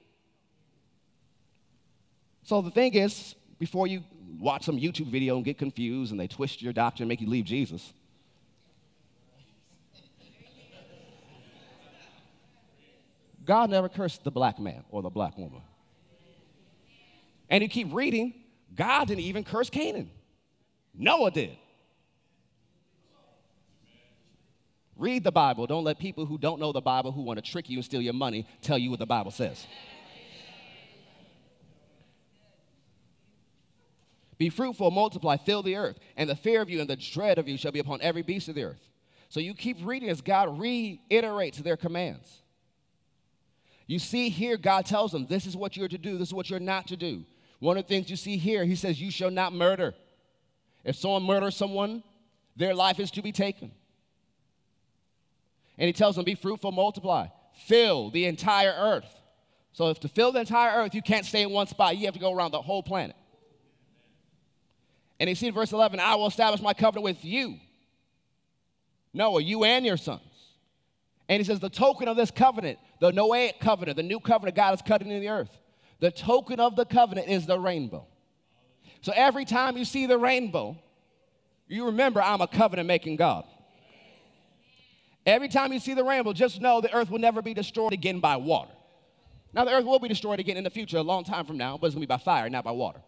So 2.42 2.60
the 2.60 2.70
thing 2.70 2.94
is, 2.94 3.34
before 3.58 3.86
you 3.86 4.02
watch 4.40 4.64
some 4.64 4.78
YouTube 4.78 5.06
video 5.06 5.36
and 5.36 5.44
get 5.44 5.58
confused 5.58 6.10
and 6.10 6.18
they 6.18 6.26
twist 6.26 6.60
your 6.62 6.72
doctrine 6.72 7.04
and 7.04 7.08
make 7.08 7.20
you 7.20 7.28
leave 7.28 7.44
Jesus, 7.44 7.92
God 13.44 13.70
never 13.70 13.88
cursed 13.88 14.24
the 14.24 14.30
black 14.30 14.58
man 14.58 14.84
or 14.90 15.02
the 15.02 15.10
black 15.10 15.36
woman. 15.38 15.62
And 17.50 17.62
you 17.62 17.68
keep 17.68 17.92
reading, 17.92 18.32
God 18.74 19.08
didn't 19.08 19.24
even 19.24 19.44
curse 19.44 19.68
Canaan. 19.68 20.10
Noah 20.94 21.30
did. 21.30 21.56
Read 24.96 25.24
the 25.24 25.32
Bible. 25.32 25.66
Don't 25.66 25.84
let 25.84 25.98
people 25.98 26.26
who 26.26 26.38
don't 26.38 26.60
know 26.60 26.72
the 26.72 26.80
Bible, 26.80 27.10
who 27.10 27.22
want 27.22 27.42
to 27.42 27.50
trick 27.50 27.68
you 27.68 27.78
and 27.78 27.84
steal 27.84 28.00
your 28.00 28.12
money, 28.12 28.46
tell 28.62 28.78
you 28.78 28.90
what 28.90 28.98
the 28.98 29.06
Bible 29.06 29.30
says. 29.30 29.66
Be 34.36 34.48
fruitful, 34.48 34.90
multiply, 34.90 35.36
fill 35.36 35.62
the 35.62 35.76
earth, 35.76 35.98
and 36.16 36.28
the 36.30 36.36
fear 36.36 36.62
of 36.62 36.70
you 36.70 36.80
and 36.80 36.88
the 36.88 36.96
dread 36.96 37.38
of 37.38 37.46
you 37.46 37.58
shall 37.58 37.72
be 37.72 37.78
upon 37.78 38.00
every 38.00 38.22
beast 38.22 38.48
of 38.48 38.54
the 38.54 38.64
earth. 38.64 38.80
So 39.28 39.38
you 39.38 39.54
keep 39.54 39.76
reading 39.82 40.08
as 40.08 40.22
God 40.22 40.58
reiterates 40.58 41.58
their 41.58 41.76
commands. 41.76 42.40
You 43.86 43.98
see 43.98 44.28
here, 44.28 44.56
God 44.56 44.86
tells 44.86 45.12
them, 45.12 45.26
this 45.26 45.46
is 45.46 45.56
what 45.56 45.76
you're 45.76 45.88
to 45.88 45.98
do, 45.98 46.16
this 46.16 46.28
is 46.28 46.34
what 46.34 46.48
you're 46.48 46.60
not 46.60 46.86
to 46.88 46.96
do. 46.96 47.24
One 47.60 47.76
of 47.76 47.84
the 47.84 47.88
things 47.88 48.10
you 48.10 48.16
see 48.16 48.36
here, 48.36 48.64
he 48.64 48.74
says, 48.74 49.00
You 49.00 49.10
shall 49.10 49.30
not 49.30 49.52
murder. 49.52 49.94
If 50.82 50.96
someone 50.96 51.22
murders 51.22 51.56
someone, 51.56 52.02
their 52.56 52.74
life 52.74 52.98
is 52.98 53.10
to 53.12 53.22
be 53.22 53.32
taken. 53.32 53.70
And 55.78 55.86
he 55.86 55.92
tells 55.92 56.16
them, 56.16 56.24
Be 56.24 56.34
fruitful, 56.34 56.72
multiply, 56.72 57.28
fill 57.66 58.10
the 58.10 58.24
entire 58.24 58.74
earth. 58.76 59.14
So, 59.72 59.88
if 59.90 60.00
to 60.00 60.08
fill 60.08 60.32
the 60.32 60.40
entire 60.40 60.82
earth, 60.82 60.94
you 60.94 61.02
can't 61.02 61.24
stay 61.24 61.42
in 61.42 61.50
one 61.50 61.66
spot, 61.66 61.96
you 61.96 62.06
have 62.06 62.14
to 62.14 62.20
go 62.20 62.32
around 62.32 62.50
the 62.50 62.62
whole 62.62 62.82
planet. 62.82 63.14
And 65.20 65.28
he 65.28 65.34
see 65.34 65.48
in 65.48 65.54
verse 65.54 65.72
11, 65.72 66.00
I 66.00 66.14
will 66.14 66.26
establish 66.26 66.62
my 66.62 66.72
covenant 66.72 67.04
with 67.04 67.24
you, 67.24 67.60
Noah, 69.12 69.42
you 69.42 69.64
and 69.64 69.84
your 69.84 69.98
sons. 69.98 70.22
And 71.28 71.38
he 71.38 71.44
says, 71.44 71.60
the 71.60 71.68
token 71.68 72.08
of 72.08 72.16
this 72.16 72.30
covenant, 72.30 72.78
the 73.00 73.12
Noahic 73.12 73.60
covenant, 73.60 73.96
the 73.96 74.02
new 74.02 74.18
covenant 74.18 74.56
God 74.56 74.74
is 74.74 74.82
cutting 74.82 75.10
in 75.10 75.20
the 75.20 75.28
earth, 75.28 75.59
the 76.00 76.10
token 76.10 76.60
of 76.60 76.76
the 76.76 76.84
covenant 76.84 77.28
is 77.28 77.46
the 77.46 77.58
rainbow. 77.58 78.06
So 79.02 79.12
every 79.14 79.44
time 79.44 79.76
you 79.76 79.84
see 79.84 80.06
the 80.06 80.18
rainbow, 80.18 80.76
you 81.68 81.86
remember 81.86 82.20
I'm 82.20 82.40
a 82.40 82.48
covenant 82.48 82.88
making 82.88 83.16
God. 83.16 83.44
Every 85.24 85.48
time 85.48 85.72
you 85.72 85.78
see 85.78 85.94
the 85.94 86.04
rainbow, 86.04 86.32
just 86.32 86.60
know 86.60 86.80
the 86.80 86.92
earth 86.92 87.10
will 87.10 87.18
never 87.18 87.42
be 87.42 87.54
destroyed 87.54 87.92
again 87.92 88.20
by 88.20 88.36
water. 88.36 88.72
Now, 89.52 89.64
the 89.64 89.72
earth 89.72 89.84
will 89.84 89.98
be 89.98 90.08
destroyed 90.08 90.40
again 90.40 90.56
in 90.56 90.64
the 90.64 90.70
future, 90.70 90.98
a 90.98 91.02
long 91.02 91.24
time 91.24 91.44
from 91.44 91.56
now, 91.56 91.76
but 91.76 91.86
it's 91.86 91.94
gonna 91.94 92.06
be 92.06 92.06
by 92.06 92.16
fire, 92.18 92.48
not 92.48 92.64
by 92.64 92.70
water. 92.70 93.00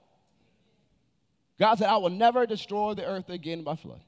God 1.58 1.78
said, 1.78 1.88
I 1.88 1.96
will 1.96 2.10
never 2.10 2.46
destroy 2.46 2.94
the 2.94 3.04
earth 3.04 3.30
again 3.30 3.62
by 3.62 3.76
flood. 3.76 4.00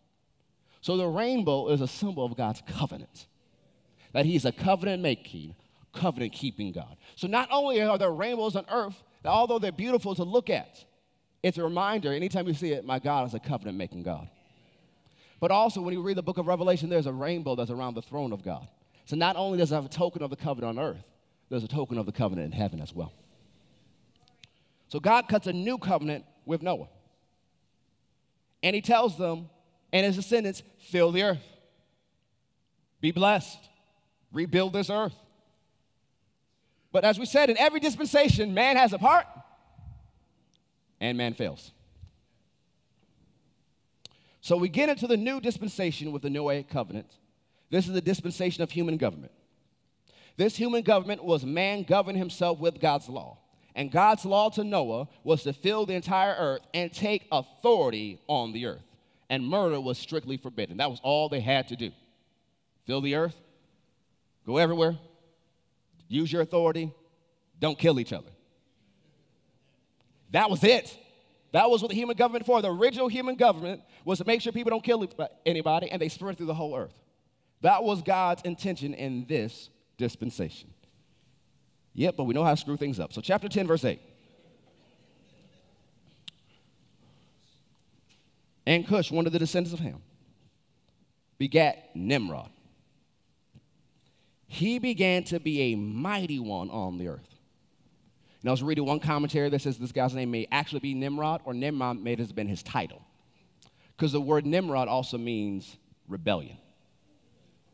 So 0.81 0.97
the 0.97 1.07
rainbow 1.07 1.69
is 1.69 1.81
a 1.81 1.89
symbol 1.89 2.25
of 2.25 2.37
God's 2.37 2.63
covenant 2.67 3.27
that 4.13 4.27
he's 4.27 4.45
a 4.45 4.53
covenant 4.53 5.03
making, 5.03 5.55
covenant 5.95 6.33
keeping 6.33 6.73
God. 6.73 6.97
So 7.17 7.27
not 7.27 7.49
only 7.51 7.81
are 7.81 7.99
there 7.99 8.11
rainbows 8.11 8.57
on 8.57 8.67
earth, 8.71 9.03
although 9.25 9.59
they're 9.59 9.73
beautiful 9.73 10.15
to 10.15 10.25
look 10.25 10.51
at, 10.51 10.85
it's 11.43 11.59
a 11.59 11.63
reminder 11.63 12.13
anytime 12.13 12.47
you 12.47 12.55
see 12.55 12.73
it, 12.73 12.85
my 12.85 12.99
God 12.99 13.27
is 13.27 13.35
a 13.35 13.39
covenant 13.39 13.79
making 13.79 14.03
God. 14.03 14.29
But 15.41 15.51
also, 15.51 15.83
when 15.83 15.93
you 15.93 16.03
read 16.03 16.17
the 16.17 16.23
book 16.23 16.39
of 16.39 16.47
Revelation, 16.47 16.89
there's 16.89 17.07
a 17.07 17.13
rainbow 17.13 17.55
that's 17.55 17.71
around 17.71 17.95
the 17.95 18.03
throne 18.03 18.33
of 18.33 18.43
God. 18.43 18.67
So 19.05 19.17
not 19.17 19.37
only 19.37 19.59
does 19.59 19.71
it 19.71 19.75
have 19.75 19.85
a 19.85 19.89
token 19.89 20.23
of 20.23 20.31
the 20.31 20.37
covenant 20.37 20.79
on 20.79 20.85
earth, 20.85 21.05
there's 21.51 21.65
a 21.65 21.69
token 21.69 21.99
of 21.99 22.07
the 22.07 22.13
covenant 22.13 22.53
in 22.53 22.59
heaven 22.59 22.81
as 22.81 22.95
well. 22.95 23.13
So 24.89 25.01
God 25.01 25.29
cuts 25.29 25.47
a 25.47 25.53
new 25.53 25.77
covenant 25.77 26.25
with 26.47 26.63
Noah. 26.63 26.89
And 28.63 28.75
he 28.75 28.81
tells 28.81 29.19
them 29.19 29.51
and 29.93 30.07
his 30.07 30.17
descendants, 30.17 30.63
fill 30.79 31.13
the 31.13 31.23
earth, 31.23 31.43
be 33.01 33.13
blessed, 33.13 33.59
rebuild 34.33 34.73
this 34.73 34.91
earth. 34.91 35.15
But 36.95 37.05
as 37.05 37.19
we 37.19 37.27
said, 37.27 37.51
in 37.51 37.59
every 37.59 37.81
dispensation, 37.81 38.55
man 38.55 38.77
has 38.77 38.93
a 38.93 38.99
part 38.99 39.27
and 41.01 41.19
man 41.19 41.35
fails. 41.35 41.73
So 44.41 44.57
we 44.57 44.69
get 44.69 44.89
into 44.89 45.09
the 45.09 45.17
new 45.17 45.41
dispensation 45.41 46.13
with 46.13 46.23
the 46.23 46.29
Noahic 46.29 46.69
covenant. 46.69 47.09
This 47.69 47.89
is 47.89 47.95
the 47.95 48.01
dispensation 48.01 48.63
of 48.63 48.71
human 48.71 48.97
government. 48.97 49.33
This 50.37 50.55
human 50.55 50.83
government 50.83 51.25
was 51.25 51.45
man 51.45 51.83
govern 51.83 52.15
himself 52.15 52.61
with 52.61 52.79
God's 52.79 53.09
law. 53.09 53.39
And 53.75 53.91
God's 53.91 54.25
law 54.25 54.51
to 54.51 54.63
Noah 54.63 55.09
was 55.25 55.43
to 55.43 55.53
fill 55.53 55.87
the 55.87 55.95
entire 55.95 56.37
earth 56.39 56.63
and 56.75 56.93
take 56.93 57.27
authority 57.33 58.21
on 58.29 58.53
the 58.53 58.67
earth. 58.67 58.87
And 59.29 59.45
murder 59.45 59.81
was 59.81 59.99
strictly 59.99 60.37
forbidden. 60.37 60.77
That 60.77 60.93
was 60.93 61.01
all 61.03 61.29
they 61.29 61.41
had 61.41 61.67
to 61.69 61.77
do. 61.77 61.91
fill 62.87 63.01
the 63.01 63.17
earth, 63.17 63.35
go 64.47 64.59
everywhere, 64.59 64.97
use 66.09 66.33
your 66.33 66.43
authority, 66.43 66.93
don't 67.61 67.79
kill 67.79 68.01
each 68.01 68.13
other. 68.13 68.31
That 70.31 70.51
was 70.51 70.65
it. 70.65 70.97
That 71.53 71.71
was 71.71 71.83
what 71.83 71.91
the 71.91 71.95
human 71.95 72.17
government 72.17 72.45
for. 72.45 72.61
The 72.61 72.73
original 72.73 73.07
human 73.07 73.37
government 73.37 73.83
was 74.05 74.19
to 74.19 74.25
make 74.25 74.41
sure 74.41 74.53
people 74.53 74.71
don't 74.71 74.83
kill 74.83 75.07
anybody 75.47 75.91
and 75.91 76.03
they 76.03 76.09
spread 76.09 76.37
through 76.37 76.47
the 76.47 76.55
whole 76.55 76.77
earth. 76.77 76.95
That 77.61 77.85
was 77.85 78.03
God's 78.03 78.43
intention 78.43 78.93
in 78.93 79.27
this 79.29 79.71
dispensation. 79.97 80.71
Yep, 81.95 82.17
but 82.17 82.25
we 82.25 82.35
know 82.35 82.43
how 82.43 82.51
to 82.51 82.57
screw 82.57 82.77
things 82.77 82.99
up. 82.99 83.13
So, 83.13 83.21
chapter 83.21 83.49
10, 83.49 83.69
verse 83.69 83.85
8. 83.85 84.01
And 88.67 88.87
Cush, 88.87 89.11
one 89.13 89.27
of 89.27 89.33
the 89.33 89.39
descendants 89.39 89.73
of 89.73 89.81
Ham, 89.81 90.03
begat 91.39 91.95
Nimrod. 91.95 92.51
He 94.55 94.79
began 94.79 95.25
to 95.25 95.41
be 95.41 95.73
a 95.73 95.75
mighty 95.75 96.39
one 96.39 96.71
on 96.71 96.97
the 96.97 97.09
earth. 97.09 97.29
And 98.41 98.49
I 98.49 98.53
was 98.53 98.63
reading 98.63 98.87
one 98.87 99.01
commentary 99.01 99.49
that 99.49 99.61
says 99.61 99.79
this 99.79 99.91
guy's 99.91 100.15
name 100.15 100.31
may 100.31 100.47
actually 100.53 100.79
be 100.79 100.95
Nimrod, 100.95 101.41
or 101.45 101.53
Nimrod 101.53 102.01
may 102.01 102.15
have 102.15 102.33
been 102.37 102.47
his 102.47 102.63
title. 102.63 103.03
Because 103.97 104.13
the 104.13 104.21
word 104.21 104.47
Nimrod 104.47 104.87
also 104.87 105.19
means 105.19 105.77
rebellion, 106.07 106.57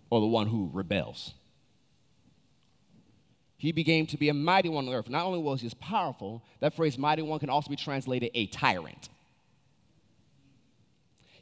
or 0.09 0.23
the 0.23 0.27
one 0.27 0.47
who 0.47 0.71
rebels. 0.73 1.35
He 3.59 3.73
began 3.73 4.07
to 4.07 4.17
be 4.17 4.31
a 4.31 4.35
mighty 4.35 4.71
one 4.71 4.87
on 4.87 4.91
the 4.91 4.97
earth. 4.97 5.11
Not 5.11 5.27
only 5.27 5.39
was 5.39 5.61
he 5.61 5.69
powerful, 5.81 6.43
that 6.61 6.73
phrase 6.73 6.97
mighty 6.97 7.21
one 7.21 7.41
can 7.41 7.51
also 7.51 7.69
be 7.69 7.77
translated 7.77 8.31
a 8.33 8.47
tyrant. 8.47 9.11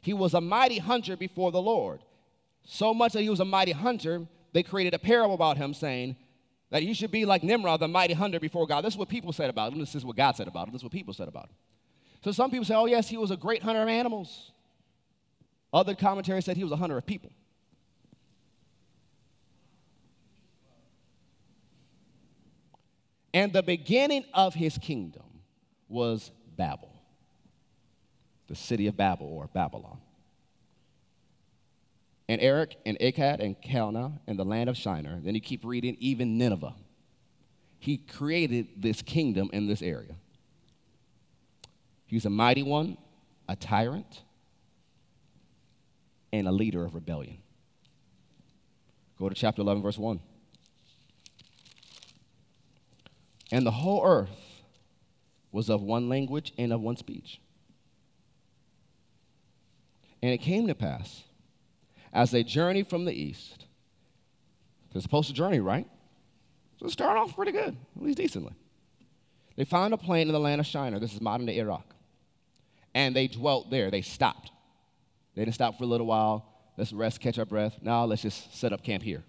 He 0.01 0.11
was 0.11 0.33
a 0.33 0.41
mighty 0.41 0.79
hunter 0.79 1.15
before 1.15 1.53
the 1.53 1.61
Lord. 1.61 2.01
So 2.65 2.93
much 2.93 3.13
that 3.13 3.21
he 3.21 3.29
was 3.29 3.39
a 3.39 3.45
mighty 3.45 3.71
hunter, 3.71 4.27
they 4.53 4.63
created 4.63 4.93
a 4.93 4.99
parable 4.99 5.35
about 5.35 5.57
him 5.57 5.73
saying, 5.73 6.15
that 6.69 6.83
you 6.83 6.93
should 6.93 7.11
be 7.11 7.25
like 7.25 7.43
Nimrod, 7.43 7.79
the 7.79 7.87
mighty 7.87 8.13
hunter 8.13 8.39
before 8.39 8.67
God. 8.67 8.83
This 8.83 8.93
is 8.93 8.97
what 8.97 9.09
people 9.09 9.33
said 9.33 9.49
about 9.49 9.73
him. 9.73 9.79
This 9.79 9.95
is 9.95 10.05
what 10.05 10.15
God 10.15 10.35
said 10.35 10.47
about 10.47 10.67
him. 10.67 10.73
This 10.73 10.81
is 10.81 10.83
what 10.83 10.91
people 10.91 11.13
said 11.13 11.27
about 11.27 11.45
him. 11.45 11.55
So 12.23 12.31
some 12.31 12.51
people 12.51 12.65
say, 12.65 12.75
oh, 12.75 12.85
yes, 12.85 13.07
he 13.09 13.17
was 13.17 13.31
a 13.31 13.37
great 13.37 13.63
hunter 13.63 13.81
of 13.81 13.87
animals. 13.87 14.51
Other 15.73 15.95
commentaries 15.95 16.45
said 16.45 16.57
he 16.57 16.63
was 16.63 16.71
a 16.71 16.75
hunter 16.75 16.97
of 16.97 17.05
people. 17.05 17.31
And 23.33 23.53
the 23.53 23.63
beginning 23.63 24.25
of 24.33 24.55
his 24.55 24.77
kingdom 24.77 25.23
was 25.87 26.31
Babel, 26.55 26.91
the 28.47 28.55
city 28.55 28.87
of 28.87 28.97
Babel 28.97 29.27
or 29.27 29.47
Babylon 29.47 29.99
and 32.29 32.39
Erech 32.43 32.77
and 32.85 32.97
Akkad 32.99 33.43
and 33.43 33.59
Calneh 33.59 34.19
and 34.27 34.37
the 34.37 34.45
land 34.45 34.69
of 34.69 34.77
Shinar. 34.77 35.19
Then 35.19 35.33
you 35.33 35.41
keep 35.41 35.65
reading, 35.65 35.97
even 35.99 36.37
Nineveh. 36.37 36.75
He 37.79 37.97
created 37.97 38.67
this 38.77 39.01
kingdom 39.01 39.49
in 39.51 39.65
this 39.65 39.81
area. 39.81 40.15
He's 42.05 42.25
a 42.25 42.29
mighty 42.29 42.61
one, 42.61 42.97
a 43.47 43.55
tyrant, 43.55 44.21
and 46.31 46.47
a 46.47 46.51
leader 46.51 46.85
of 46.85 46.93
rebellion. 46.93 47.39
Go 49.17 49.27
to 49.27 49.33
chapter 49.33 49.63
11, 49.63 49.81
verse 49.81 49.97
1. 49.97 50.19
And 53.51 53.65
the 53.65 53.71
whole 53.71 54.05
earth 54.05 54.29
was 55.51 55.67
of 55.67 55.81
one 55.81 56.09
language 56.09 56.53
and 56.59 56.71
of 56.71 56.79
one 56.79 56.95
speech. 56.95 57.41
And 60.21 60.31
it 60.31 60.37
came 60.39 60.67
to 60.67 60.75
pass 60.75 61.23
as 62.13 62.31
they 62.31 62.43
journey 62.43 62.83
from 62.83 63.05
the 63.05 63.13
east. 63.13 63.65
They're 64.91 65.01
supposed 65.01 65.27
to 65.27 65.33
journey, 65.33 65.59
right? 65.59 65.87
So 66.79 66.85
they 66.85 66.91
start 66.91 67.17
off 67.17 67.35
pretty 67.35 67.51
good, 67.51 67.75
at 67.95 68.01
least 68.01 68.17
decently. 68.17 68.53
They 69.55 69.65
found 69.65 69.93
a 69.93 69.97
plain 69.97 70.27
in 70.27 70.33
the 70.33 70.39
land 70.39 70.61
of 70.61 70.67
Shinar. 70.67 70.99
This 70.99 71.13
is 71.13 71.21
modern 71.21 71.45
day 71.45 71.57
Iraq. 71.57 71.85
And 72.93 73.15
they 73.15 73.27
dwelt 73.27 73.69
there. 73.69 73.91
They 73.91 74.01
stopped. 74.01 74.51
They 75.35 75.43
didn't 75.43 75.55
stop 75.55 75.77
for 75.77 75.83
a 75.83 75.87
little 75.87 76.07
while. 76.07 76.45
Let's 76.77 76.93
rest, 76.93 77.19
catch 77.19 77.37
our 77.37 77.45
breath. 77.45 77.77
Now 77.81 78.05
let's 78.05 78.21
just 78.21 78.55
set 78.57 78.71
up 78.71 78.83
camp 78.83 79.03
here. 79.03 79.23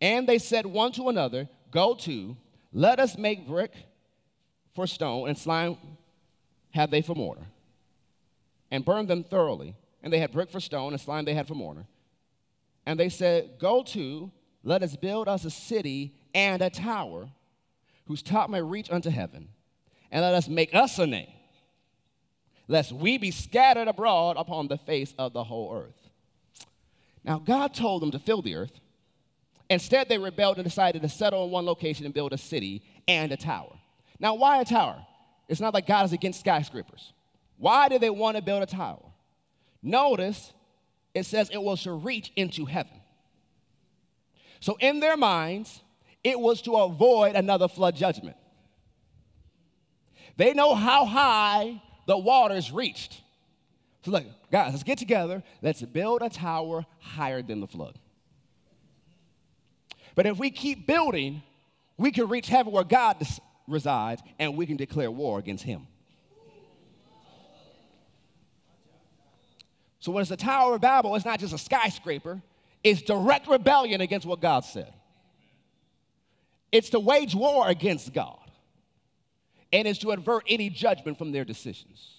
And 0.00 0.28
they 0.28 0.38
said 0.38 0.66
one 0.66 0.92
to 0.92 1.08
another, 1.08 1.48
Go 1.70 1.94
to, 1.94 2.36
let 2.72 3.00
us 3.00 3.16
make 3.16 3.48
brick 3.48 3.72
for 4.74 4.86
stone, 4.86 5.28
and 5.28 5.38
slime 5.38 5.76
have 6.72 6.90
they 6.90 7.00
for 7.00 7.14
mortar, 7.14 7.46
and 8.70 8.84
burn 8.84 9.06
them 9.06 9.24
thoroughly 9.24 9.74
and 10.04 10.12
they 10.12 10.18
had 10.18 10.30
brick 10.30 10.50
for 10.50 10.60
stone, 10.60 10.92
and 10.92 11.00
slime 11.00 11.24
they 11.24 11.32
had 11.32 11.48
for 11.48 11.54
mortar. 11.54 11.86
And 12.84 13.00
they 13.00 13.08
said, 13.08 13.58
Go 13.58 13.82
to, 13.84 14.30
let 14.62 14.82
us 14.82 14.94
build 14.96 15.28
us 15.28 15.46
a 15.46 15.50
city 15.50 16.14
and 16.34 16.60
a 16.60 16.68
tower, 16.68 17.30
whose 18.06 18.22
top 18.22 18.50
may 18.50 18.60
reach 18.60 18.90
unto 18.90 19.08
heaven, 19.08 19.48
and 20.12 20.20
let 20.20 20.34
us 20.34 20.46
make 20.46 20.74
us 20.74 20.98
a 20.98 21.06
name, 21.06 21.32
lest 22.68 22.92
we 22.92 23.16
be 23.16 23.30
scattered 23.30 23.88
abroad 23.88 24.36
upon 24.36 24.68
the 24.68 24.76
face 24.76 25.14
of 25.18 25.32
the 25.32 25.42
whole 25.42 25.74
earth. 25.74 26.10
Now, 27.24 27.38
God 27.38 27.72
told 27.72 28.02
them 28.02 28.10
to 28.10 28.18
fill 28.18 28.42
the 28.42 28.56
earth. 28.56 28.78
Instead, 29.70 30.10
they 30.10 30.18
rebelled 30.18 30.58
and 30.58 30.64
decided 30.64 31.00
to 31.00 31.08
settle 31.08 31.46
in 31.46 31.50
one 31.50 31.64
location 31.64 32.04
and 32.04 32.12
build 32.12 32.34
a 32.34 32.38
city 32.38 32.82
and 33.08 33.32
a 33.32 33.38
tower. 33.38 33.72
Now, 34.20 34.34
why 34.34 34.60
a 34.60 34.66
tower? 34.66 35.06
It's 35.48 35.60
not 35.60 35.72
like 35.72 35.86
God 35.86 36.04
is 36.04 36.12
against 36.12 36.40
skyscrapers. 36.40 37.14
Why 37.56 37.88
did 37.88 38.02
they 38.02 38.10
want 38.10 38.36
to 38.36 38.42
build 38.42 38.62
a 38.62 38.66
tower? 38.66 39.00
Notice 39.84 40.52
it 41.12 41.26
says 41.26 41.50
it 41.52 41.62
was 41.62 41.82
to 41.82 41.92
reach 41.92 42.32
into 42.34 42.64
heaven. 42.64 43.00
So, 44.58 44.76
in 44.80 44.98
their 44.98 45.16
minds, 45.16 45.82
it 46.24 46.40
was 46.40 46.62
to 46.62 46.76
avoid 46.76 47.36
another 47.36 47.68
flood 47.68 47.94
judgment. 47.94 48.36
They 50.38 50.54
know 50.54 50.74
how 50.74 51.04
high 51.04 51.82
the 52.06 52.16
waters 52.16 52.72
reached. 52.72 53.20
So, 54.04 54.10
look, 54.10 54.24
guys, 54.50 54.72
let's 54.72 54.82
get 54.82 54.96
together. 54.96 55.42
Let's 55.60 55.82
build 55.82 56.22
a 56.22 56.30
tower 56.30 56.86
higher 56.98 57.42
than 57.42 57.60
the 57.60 57.66
flood. 57.66 57.98
But 60.14 60.26
if 60.26 60.38
we 60.38 60.50
keep 60.50 60.86
building, 60.86 61.42
we 61.98 62.10
can 62.10 62.28
reach 62.28 62.48
heaven 62.48 62.72
where 62.72 62.84
God 62.84 63.18
resides 63.68 64.22
and 64.38 64.56
we 64.56 64.64
can 64.64 64.76
declare 64.76 65.10
war 65.10 65.38
against 65.38 65.64
him. 65.64 65.86
So 70.04 70.12
when 70.12 70.20
it's 70.20 70.28
the 70.28 70.36
Tower 70.36 70.74
of 70.74 70.82
Babel, 70.82 71.16
it's 71.16 71.24
not 71.24 71.40
just 71.40 71.54
a 71.54 71.58
skyscraper, 71.58 72.42
it's 72.82 73.00
direct 73.00 73.48
rebellion 73.48 74.02
against 74.02 74.26
what 74.26 74.38
God 74.38 74.62
said. 74.66 74.92
It's 76.70 76.90
to 76.90 77.00
wage 77.00 77.34
war 77.34 77.66
against 77.68 78.12
God, 78.12 78.50
and 79.72 79.88
it's 79.88 80.00
to 80.00 80.10
avert 80.10 80.44
any 80.46 80.68
judgment 80.68 81.16
from 81.16 81.32
their 81.32 81.46
decisions. 81.46 82.16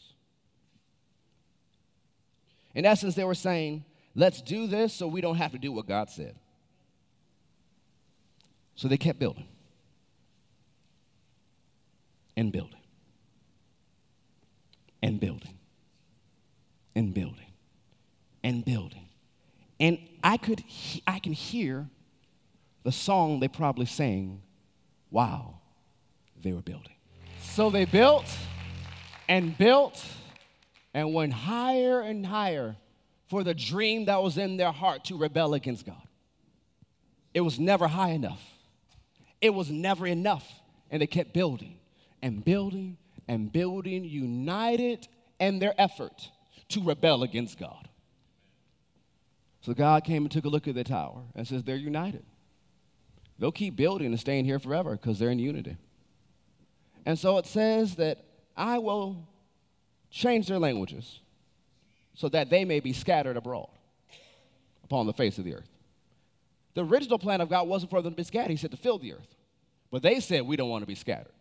In 2.73 2.87
essence, 2.87 3.13
they 3.13 3.23
were 3.23 3.35
saying, 3.35 3.85
let's 4.15 4.41
do 4.41 4.65
this 4.65 4.91
so 4.91 5.07
we 5.07 5.21
don't 5.21 5.35
have 5.35 5.51
to 5.51 5.59
do 5.59 5.71
what 5.71 5.87
God 5.87 6.09
said. 6.09 6.35
So 8.73 8.87
they 8.87 8.97
kept 8.97 9.19
building 9.19 9.45
and 12.35 12.51
building 12.51 12.81
and 15.03 15.19
building 15.19 15.59
and 16.95 17.13
building 17.13 17.44
and 18.45 18.63
building. 18.63 19.09
And 19.79 19.97
I 20.23 20.37
could 20.37 20.63
I 21.05 21.19
can 21.19 21.33
hear 21.33 21.89
the 22.83 22.91
song 22.91 23.39
they 23.39 23.47
probably 23.47 23.87
sang 23.87 24.43
while 25.09 25.61
they 26.41 26.53
were 26.53 26.61
building. 26.61 26.93
So 27.41 27.69
they 27.71 27.85
built 27.85 28.25
and 29.27 29.57
built 29.57 30.05
and 30.93 31.13
went 31.13 31.33
higher 31.33 32.01
and 32.01 32.25
higher 32.25 32.77
for 33.29 33.43
the 33.43 33.55
dream 33.55 34.05
that 34.05 34.21
was 34.21 34.37
in 34.37 34.57
their 34.57 34.71
heart 34.71 35.05
to 35.05 35.17
rebel 35.17 35.55
against 35.55 35.85
God. 35.85 36.07
It 37.33 37.41
was 37.41 37.59
never 37.59 37.87
high 37.87 38.11
enough. 38.11 38.41
It 39.41 39.49
was 39.55 39.71
never 39.71 40.05
enough. 40.05 40.47
And 40.91 41.01
they 41.01 41.07
kept 41.07 41.33
building 41.33 41.79
and 42.21 42.45
building 42.45 42.97
and 43.27 43.51
building, 43.51 44.03
united 44.03 45.07
in 45.39 45.57
their 45.57 45.73
effort 45.79 46.29
to 46.69 46.83
rebel 46.83 47.23
against 47.23 47.57
God. 47.57 47.89
So 49.65 49.73
God 49.73 50.03
came 50.03 50.21
and 50.21 50.31
took 50.31 50.45
a 50.45 50.49
look 50.49 50.67
at 50.67 50.75
the 50.75 50.83
tower 50.83 51.23
and 51.33 51.47
says, 51.47 51.63
They're 51.63 51.75
united. 51.75 52.23
They'll 53.39 53.51
keep 53.51 53.75
building 53.75 54.07
and 54.07 54.19
staying 54.19 54.45
here 54.45 54.59
forever 54.59 54.91
because 54.91 55.17
they're 55.17 55.31
in 55.31 55.39
unity. 55.39 55.75
And 57.03 57.17
so 57.17 57.39
it 57.39 57.47
says 57.47 57.95
that 57.95 58.23
I 58.55 58.77
will 58.77 59.27
change 60.11 60.47
their 60.47 60.59
languages 60.59 61.19
so 62.13 62.29
that 62.29 62.51
they 62.51 62.63
may 62.63 62.79
be 62.79 62.93
scattered 62.93 63.37
abroad 63.37 63.69
upon 64.83 65.07
the 65.07 65.13
face 65.13 65.39
of 65.39 65.45
the 65.45 65.55
earth. 65.55 65.69
The 66.75 66.85
original 66.85 67.17
plan 67.17 67.41
of 67.41 67.49
God 67.49 67.67
wasn't 67.67 67.89
for 67.89 68.03
them 68.03 68.13
to 68.13 68.17
be 68.17 68.23
scattered, 68.23 68.51
He 68.51 68.57
said 68.57 68.69
to 68.69 68.77
fill 68.77 68.99
the 68.99 69.13
earth. 69.13 69.35
But 69.89 70.03
they 70.03 70.19
said, 70.19 70.43
We 70.43 70.57
don't 70.57 70.69
want 70.69 70.83
to 70.83 70.87
be 70.87 70.93
scattered. 70.93 71.33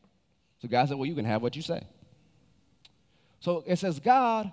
So 0.63 0.69
God 0.69 0.89
said, 0.89 0.97
Well, 0.97 1.07
you 1.07 1.15
can 1.15 1.27
have 1.27 1.43
what 1.43 1.57
you 1.57 1.63
say. 1.63 1.87
So 3.41 3.65
it 3.67 3.77
says, 3.77 4.01
God 4.01 4.51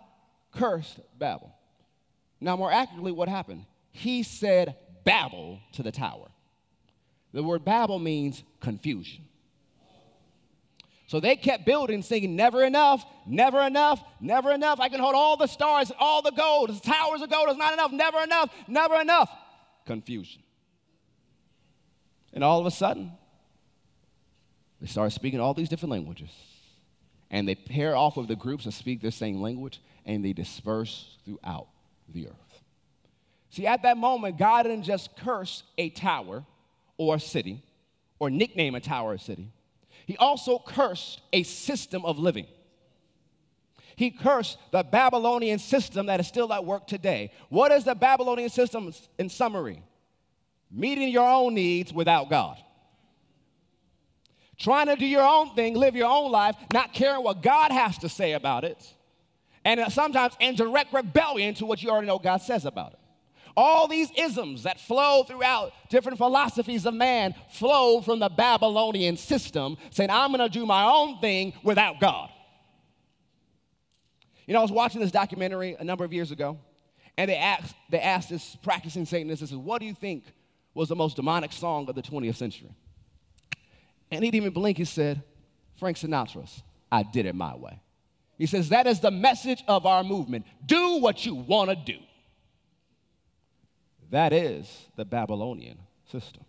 cursed 0.51 0.99
Babel. 1.17 1.55
Now, 2.41 2.57
more 2.57 2.71
accurately, 2.71 3.11
what 3.11 3.29
happened? 3.29 3.65
he 3.91 4.23
said 4.23 4.75
Babel 5.03 5.59
to 5.73 5.83
the 5.83 5.91
tower. 5.91 6.29
The 7.33 7.43
word 7.43 7.63
Babel 7.63 7.99
means 7.99 8.43
confusion. 8.59 9.25
So 11.07 11.19
they 11.19 11.35
kept 11.35 11.65
building, 11.65 12.01
singing, 12.03 12.37
Never 12.37 12.63
enough, 12.63 13.05
never 13.27 13.61
enough, 13.61 14.01
never 14.21 14.51
enough. 14.51 14.79
I 14.79 14.87
can 14.87 15.01
hold 15.01 15.13
all 15.13 15.35
the 15.35 15.47
stars, 15.47 15.91
all 15.99 16.21
the 16.21 16.31
gold, 16.31 16.69
the 16.69 16.79
towers 16.79 17.21
of 17.21 17.29
gold 17.29 17.49
is 17.49 17.57
not 17.57 17.73
enough, 17.73 17.91
never 17.91 18.21
enough, 18.23 18.49
never 18.67 18.95
enough. 18.95 19.29
Confusion. 19.85 20.41
And 22.33 22.45
all 22.45 22.61
of 22.61 22.65
a 22.65 22.71
sudden, 22.71 23.11
they 24.79 24.87
started 24.87 25.11
speaking 25.11 25.41
all 25.41 25.53
these 25.53 25.67
different 25.67 25.91
languages. 25.91 26.29
And 27.29 27.47
they 27.47 27.55
pair 27.55 27.95
off 27.95 28.15
with 28.17 28.27
the 28.27 28.35
groups 28.35 28.65
that 28.65 28.71
speak 28.73 29.01
the 29.01 29.11
same 29.11 29.41
language, 29.41 29.81
and 30.05 30.23
they 30.23 30.33
disperse 30.33 31.17
throughout 31.25 31.67
the 32.13 32.27
earth. 32.27 32.61
See, 33.49 33.67
at 33.67 33.83
that 33.83 33.97
moment, 33.97 34.37
God 34.37 34.63
didn't 34.63 34.83
just 34.83 35.15
curse 35.17 35.63
a 35.77 35.89
tower 35.89 36.45
or 36.97 37.15
a 37.15 37.19
city 37.19 37.63
or 38.19 38.29
nickname 38.29 38.75
a 38.75 38.79
tower 38.79 39.09
or 39.09 39.13
a 39.15 39.19
city, 39.19 39.51
He 40.05 40.15
also 40.17 40.59
cursed 40.59 41.21
a 41.33 41.43
system 41.43 42.05
of 42.05 42.19
living. 42.19 42.45
He 43.95 44.11
cursed 44.11 44.57
the 44.71 44.83
Babylonian 44.83 45.59
system 45.59 46.05
that 46.05 46.19
is 46.19 46.27
still 46.27 46.53
at 46.53 46.63
work 46.63 46.87
today. 46.87 47.31
What 47.49 47.71
is 47.71 47.83
the 47.83 47.95
Babylonian 47.95 48.49
system 48.49 48.93
in 49.17 49.29
summary? 49.29 49.83
Meeting 50.71 51.09
your 51.09 51.27
own 51.27 51.55
needs 51.55 51.91
without 51.91 52.29
God. 52.29 52.57
Trying 54.57 54.87
to 54.87 54.95
do 54.95 55.05
your 55.05 55.23
own 55.23 55.55
thing, 55.55 55.75
live 55.75 55.95
your 55.95 56.09
own 56.09 56.31
life, 56.31 56.55
not 56.71 56.93
caring 56.93 57.23
what 57.23 57.41
God 57.41 57.71
has 57.71 57.97
to 57.99 58.09
say 58.09 58.33
about 58.33 58.63
it, 58.63 58.93
and 59.63 59.91
sometimes 59.91 60.35
in 60.39 60.55
direct 60.55 60.93
rebellion 60.93 61.53
to 61.55 61.65
what 61.65 61.81
you 61.83 61.89
already 61.89 62.07
know 62.07 62.19
God 62.19 62.41
says 62.41 62.65
about 62.65 62.93
it. 62.93 62.99
All 63.55 63.87
these 63.87 64.09
isms 64.17 64.63
that 64.63 64.79
flow 64.79 65.23
throughout 65.23 65.73
different 65.89 66.17
philosophies 66.17 66.85
of 66.85 66.93
man 66.93 67.35
flow 67.51 68.01
from 68.01 68.19
the 68.19 68.29
Babylonian 68.29 69.17
system, 69.17 69.77
saying, 69.89 70.09
I'm 70.09 70.31
going 70.31 70.39
to 70.39 70.49
do 70.49 70.65
my 70.65 70.83
own 70.85 71.19
thing 71.19 71.53
without 71.63 71.99
God. 71.99 72.29
You 74.47 74.53
know, 74.53 74.59
I 74.59 74.63
was 74.63 74.71
watching 74.71 75.01
this 75.01 75.11
documentary 75.11 75.75
a 75.79 75.83
number 75.83 76.05
of 76.05 76.13
years 76.13 76.31
ago, 76.31 76.59
and 77.17 77.29
they 77.29 77.35
asked, 77.35 77.75
they 77.89 77.99
asked 77.99 78.29
this 78.29 78.55
practicing 78.63 79.05
Satanist, 79.05 79.41
this 79.41 79.51
is, 79.51 79.57
what 79.57 79.79
do 79.79 79.85
you 79.85 79.93
think 79.93 80.23
was 80.73 80.87
the 80.87 80.95
most 80.95 81.17
demonic 81.17 81.51
song 81.51 81.87
of 81.89 81.95
the 81.95 82.01
20th 82.01 82.35
century? 82.35 82.73
And 84.09 84.23
he 84.23 84.31
didn't 84.31 84.43
even 84.43 84.53
blink, 84.53 84.77
he 84.77 84.85
said, 84.85 85.21
Frank 85.77 85.97
Sinatra's, 85.97 86.63
I 86.91 87.03
did 87.03 87.25
it 87.25 87.35
my 87.35 87.55
way. 87.55 87.81
He 88.41 88.47
says, 88.47 88.69
that 88.69 88.87
is 88.87 88.99
the 88.99 89.11
message 89.11 89.63
of 89.67 89.85
our 89.85 90.03
movement. 90.03 90.47
Do 90.65 90.97
what 90.97 91.27
you 91.27 91.35
want 91.35 91.69
to 91.69 91.75
do. 91.75 91.99
That 94.09 94.33
is 94.33 94.67
the 94.95 95.05
Babylonian 95.05 95.77
system. 96.11 96.43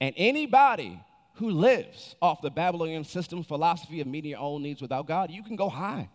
And 0.00 0.14
anybody 0.16 0.98
who 1.34 1.50
lives 1.50 2.16
off 2.22 2.40
the 2.40 2.48
Babylonian 2.48 3.04
system 3.04 3.42
philosophy 3.42 4.00
of 4.00 4.06
meeting 4.06 4.30
your 4.30 4.40
own 4.40 4.62
needs 4.62 4.80
without 4.80 5.06
God, 5.06 5.30
you 5.30 5.42
can 5.42 5.54
go 5.54 5.68
high. 5.68 6.08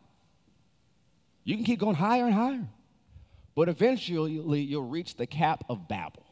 You 1.44 1.56
can 1.56 1.64
keep 1.64 1.80
going 1.80 1.96
higher 1.96 2.26
and 2.26 2.34
higher. 2.34 2.68
But 3.54 3.70
eventually, 3.70 4.32
you'll 4.62 4.90
reach 4.90 5.16
the 5.16 5.28
cap 5.28 5.64
of 5.70 5.88
Babel, 5.88 6.26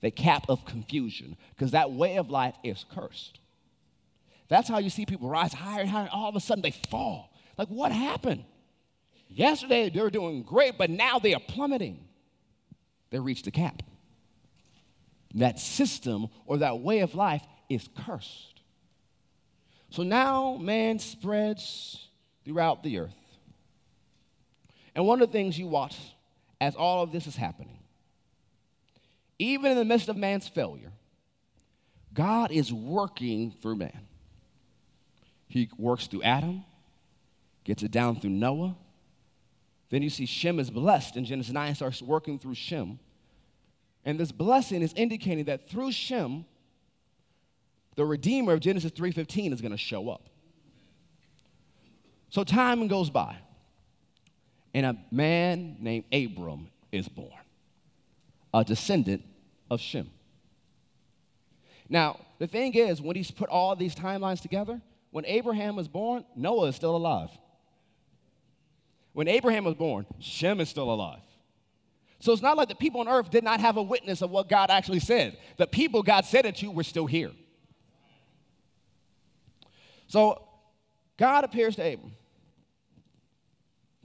the 0.00 0.10
cap 0.10 0.46
of 0.48 0.64
confusion, 0.64 1.36
because 1.54 1.70
that 1.70 1.92
way 1.92 2.16
of 2.16 2.28
life 2.28 2.56
is 2.64 2.84
cursed. 2.92 3.38
That's 4.50 4.68
how 4.68 4.78
you 4.78 4.90
see 4.90 5.06
people 5.06 5.30
rise 5.30 5.54
higher 5.54 5.80
and 5.80 5.88
higher, 5.88 6.02
and 6.02 6.10
all 6.10 6.28
of 6.28 6.36
a 6.36 6.40
sudden 6.40 6.60
they 6.60 6.72
fall. 6.72 7.32
Like, 7.56 7.68
what 7.68 7.92
happened? 7.92 8.44
Yesterday 9.28 9.88
they 9.88 10.00
were 10.00 10.10
doing 10.10 10.42
great, 10.42 10.76
but 10.76 10.90
now 10.90 11.18
they 11.18 11.32
are 11.32 11.40
plummeting 11.40 12.08
they 13.10 13.18
reached 13.18 13.44
the 13.44 13.50
cap. 13.50 13.82
That 15.34 15.58
system 15.58 16.28
or 16.46 16.58
that 16.58 16.80
way 16.80 17.00
of 17.00 17.14
life 17.14 17.42
is 17.68 17.88
cursed. 18.04 18.60
So 19.90 20.02
now 20.02 20.56
man 20.56 20.98
spreads 20.98 22.08
throughout 22.44 22.82
the 22.82 22.98
earth. 22.98 23.14
And 24.94 25.06
one 25.06 25.20
of 25.22 25.28
the 25.28 25.32
things 25.32 25.58
you 25.58 25.66
watch 25.66 25.96
as 26.60 26.74
all 26.74 27.02
of 27.02 27.12
this 27.12 27.26
is 27.26 27.36
happening, 27.36 27.78
even 29.38 29.72
in 29.72 29.78
the 29.78 29.84
midst 29.84 30.08
of 30.08 30.16
man's 30.16 30.48
failure, 30.48 30.92
God 32.12 32.50
is 32.50 32.72
working 32.72 33.52
through 33.62 33.76
man. 33.76 34.06
He 35.50 35.68
works 35.76 36.06
through 36.06 36.22
Adam, 36.22 36.64
gets 37.64 37.82
it 37.82 37.90
down 37.90 38.20
through 38.20 38.30
Noah, 38.30 38.76
then 39.90 40.00
you 40.00 40.08
see 40.08 40.24
Shem 40.24 40.60
is 40.60 40.70
blessed 40.70 41.16
in 41.16 41.24
Genesis 41.24 41.52
9, 41.52 41.74
starts 41.74 42.00
working 42.00 42.38
through 42.38 42.54
Shem. 42.54 43.00
And 44.04 44.18
this 44.18 44.30
blessing 44.30 44.80
is 44.80 44.92
indicating 44.94 45.46
that 45.46 45.68
through 45.68 45.90
Shem, 45.90 46.44
the 47.96 48.04
Redeemer 48.04 48.52
of 48.52 48.60
Genesis 48.60 48.92
3:15 48.92 49.52
is 49.52 49.60
going 49.60 49.72
to 49.72 49.76
show 49.76 50.08
up. 50.08 50.30
So 52.28 52.44
time 52.44 52.86
goes 52.86 53.10
by, 53.10 53.36
and 54.72 54.86
a 54.86 54.96
man 55.10 55.78
named 55.80 56.04
Abram 56.12 56.68
is 56.92 57.08
born, 57.08 57.42
a 58.54 58.62
descendant 58.62 59.24
of 59.68 59.80
Shem. 59.80 60.10
Now, 61.88 62.20
the 62.38 62.46
thing 62.46 62.74
is, 62.74 63.02
when 63.02 63.16
he's 63.16 63.32
put 63.32 63.48
all 63.48 63.74
these 63.74 63.96
timelines 63.96 64.40
together, 64.40 64.80
when 65.10 65.24
Abraham 65.26 65.76
was 65.76 65.88
born, 65.88 66.24
Noah 66.36 66.68
is 66.68 66.76
still 66.76 66.96
alive. 66.96 67.30
When 69.12 69.28
Abraham 69.28 69.64
was 69.64 69.74
born, 69.74 70.06
Shem 70.20 70.60
is 70.60 70.68
still 70.68 70.92
alive. 70.92 71.20
So 72.20 72.32
it's 72.32 72.42
not 72.42 72.56
like 72.56 72.68
the 72.68 72.74
people 72.74 73.00
on 73.00 73.08
earth 73.08 73.30
did 73.30 73.42
not 73.42 73.60
have 73.60 73.76
a 73.76 73.82
witness 73.82 74.22
of 74.22 74.30
what 74.30 74.48
God 74.48 74.70
actually 74.70 75.00
said. 75.00 75.38
The 75.56 75.66
people 75.66 76.02
God 76.02 76.24
said 76.26 76.44
it 76.44 76.56
to 76.56 76.70
were 76.70 76.84
still 76.84 77.06
here. 77.06 77.32
So 80.06 80.46
God 81.16 81.44
appears 81.44 81.76
to 81.76 81.82
Abram. 81.82 82.12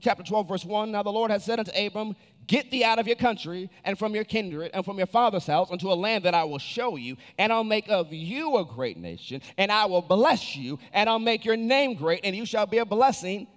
Chapter 0.00 0.22
12, 0.22 0.48
verse 0.48 0.64
1 0.64 0.90
Now 0.90 1.02
the 1.02 1.12
Lord 1.12 1.30
had 1.30 1.42
said 1.42 1.58
unto 1.58 1.72
Abram, 1.72 2.16
Get 2.46 2.70
thee 2.70 2.84
out 2.84 2.98
of 2.98 3.06
your 3.06 3.16
country 3.16 3.70
and 3.84 3.98
from 3.98 4.14
your 4.14 4.24
kindred 4.24 4.70
and 4.72 4.84
from 4.84 4.98
your 4.98 5.06
father's 5.06 5.46
house 5.46 5.70
unto 5.70 5.90
a 5.90 5.94
land 5.94 6.24
that 6.24 6.34
I 6.34 6.44
will 6.44 6.58
show 6.58 6.96
you, 6.96 7.16
and 7.38 7.52
I'll 7.52 7.64
make 7.64 7.88
of 7.88 8.12
you 8.12 8.56
a 8.58 8.64
great 8.64 8.96
nation, 8.96 9.42
and 9.58 9.72
I 9.72 9.86
will 9.86 10.02
bless 10.02 10.56
you, 10.56 10.78
and 10.92 11.08
I'll 11.08 11.18
make 11.18 11.44
your 11.44 11.56
name 11.56 11.94
great, 11.94 12.20
and 12.24 12.36
you 12.36 12.46
shall 12.46 12.66
be 12.66 12.78
a 12.78 12.84
blessing 12.84 13.48